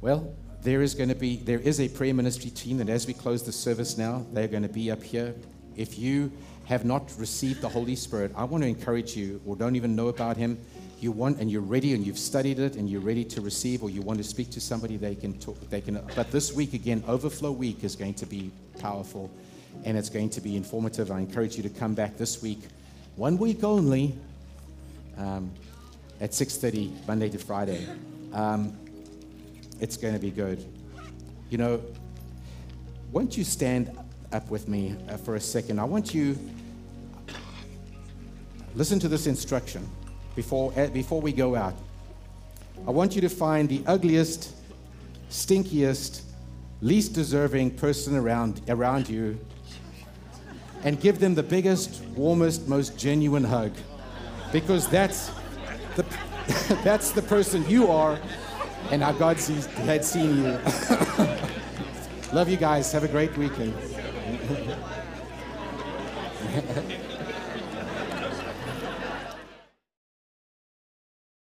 Well, 0.00 0.34
there 0.62 0.82
is 0.82 0.94
going 0.94 1.08
to 1.08 1.14
be 1.14 1.36
there 1.36 1.58
is 1.58 1.80
a 1.80 1.88
prayer 1.88 2.14
ministry 2.14 2.50
team 2.50 2.80
and 2.80 2.88
as 2.88 3.06
we 3.06 3.12
close 3.12 3.42
the 3.42 3.52
service 3.52 3.98
now 3.98 4.24
they're 4.32 4.46
going 4.46 4.62
to 4.62 4.68
be 4.68 4.92
up 4.92 5.02
here 5.02 5.34
if 5.76 5.98
you 5.98 6.30
have 6.66 6.84
not 6.84 7.12
received 7.18 7.60
the 7.60 7.68
Holy 7.68 7.96
Spirit, 7.96 8.32
I 8.36 8.44
want 8.44 8.62
to 8.62 8.68
encourage 8.68 9.16
you, 9.16 9.40
or 9.46 9.56
don't 9.56 9.76
even 9.76 9.96
know 9.96 10.08
about 10.08 10.36
Him, 10.36 10.58
you 11.00 11.10
want 11.10 11.40
and 11.40 11.50
you're 11.50 11.60
ready 11.60 11.94
and 11.94 12.06
you've 12.06 12.18
studied 12.18 12.60
it 12.60 12.76
and 12.76 12.88
you're 12.88 13.00
ready 13.00 13.24
to 13.24 13.40
receive, 13.40 13.82
or 13.82 13.90
you 13.90 14.02
want 14.02 14.18
to 14.18 14.24
speak 14.24 14.50
to 14.50 14.60
somebody, 14.60 14.96
they 14.96 15.16
can 15.16 15.38
talk. 15.38 15.58
They 15.68 15.80
can. 15.80 16.00
But 16.14 16.30
this 16.30 16.52
week 16.52 16.74
again, 16.74 17.02
Overflow 17.08 17.50
Week 17.50 17.82
is 17.82 17.96
going 17.96 18.14
to 18.14 18.26
be 18.26 18.52
powerful, 18.78 19.30
and 19.84 19.98
it's 19.98 20.08
going 20.08 20.30
to 20.30 20.40
be 20.40 20.56
informative. 20.56 21.10
I 21.10 21.18
encourage 21.18 21.56
you 21.56 21.62
to 21.64 21.70
come 21.70 21.94
back 21.94 22.16
this 22.16 22.40
week, 22.40 22.60
one 23.16 23.36
week 23.36 23.64
only, 23.64 24.14
um, 25.18 25.50
at 26.20 26.30
6:30 26.30 27.06
Monday 27.06 27.28
to 27.30 27.38
Friday. 27.38 27.86
Um, 28.32 28.78
it's 29.80 29.96
going 29.96 30.14
to 30.14 30.20
be 30.20 30.30
good. 30.30 30.64
You 31.50 31.58
know, 31.58 31.82
won't 33.10 33.36
you 33.36 33.42
stand 33.42 33.90
up 34.32 34.50
with 34.50 34.68
me 34.68 34.96
uh, 35.08 35.16
for 35.16 35.36
a 35.36 35.40
second. 35.40 35.78
I 35.78 35.84
want 35.84 36.14
you 36.14 36.38
listen 38.74 38.98
to 39.00 39.08
this 39.08 39.26
instruction 39.26 39.86
before 40.34 40.72
uh, 40.76 40.88
before 40.88 41.20
we 41.20 41.32
go 41.32 41.54
out. 41.54 41.74
I 42.86 42.90
want 42.90 43.14
you 43.14 43.20
to 43.20 43.28
find 43.28 43.68
the 43.68 43.82
ugliest, 43.86 44.54
stinkiest, 45.30 46.22
least 46.80 47.12
deserving 47.12 47.72
person 47.72 48.16
around 48.16 48.60
around 48.68 49.08
you 49.08 49.38
and 50.84 51.00
give 51.00 51.20
them 51.20 51.34
the 51.34 51.42
biggest, 51.42 52.02
warmest, 52.16 52.66
most 52.68 52.98
genuine 52.98 53.44
hug. 53.44 53.72
Because 54.52 54.88
that's 54.88 55.30
the 55.96 56.04
that's 56.82 57.12
the 57.12 57.22
person 57.22 57.68
you 57.68 57.88
are 57.88 58.18
and 58.90 59.02
how 59.02 59.12
God 59.12 59.38
sees, 59.38 59.66
had 59.66 60.04
seen 60.04 60.36
you. 60.38 60.58
Love 62.32 62.48
you 62.48 62.56
guys. 62.56 62.90
Have 62.92 63.04
a 63.04 63.08
great 63.08 63.36
weekend. 63.36 63.74
Yeah. 64.32 64.76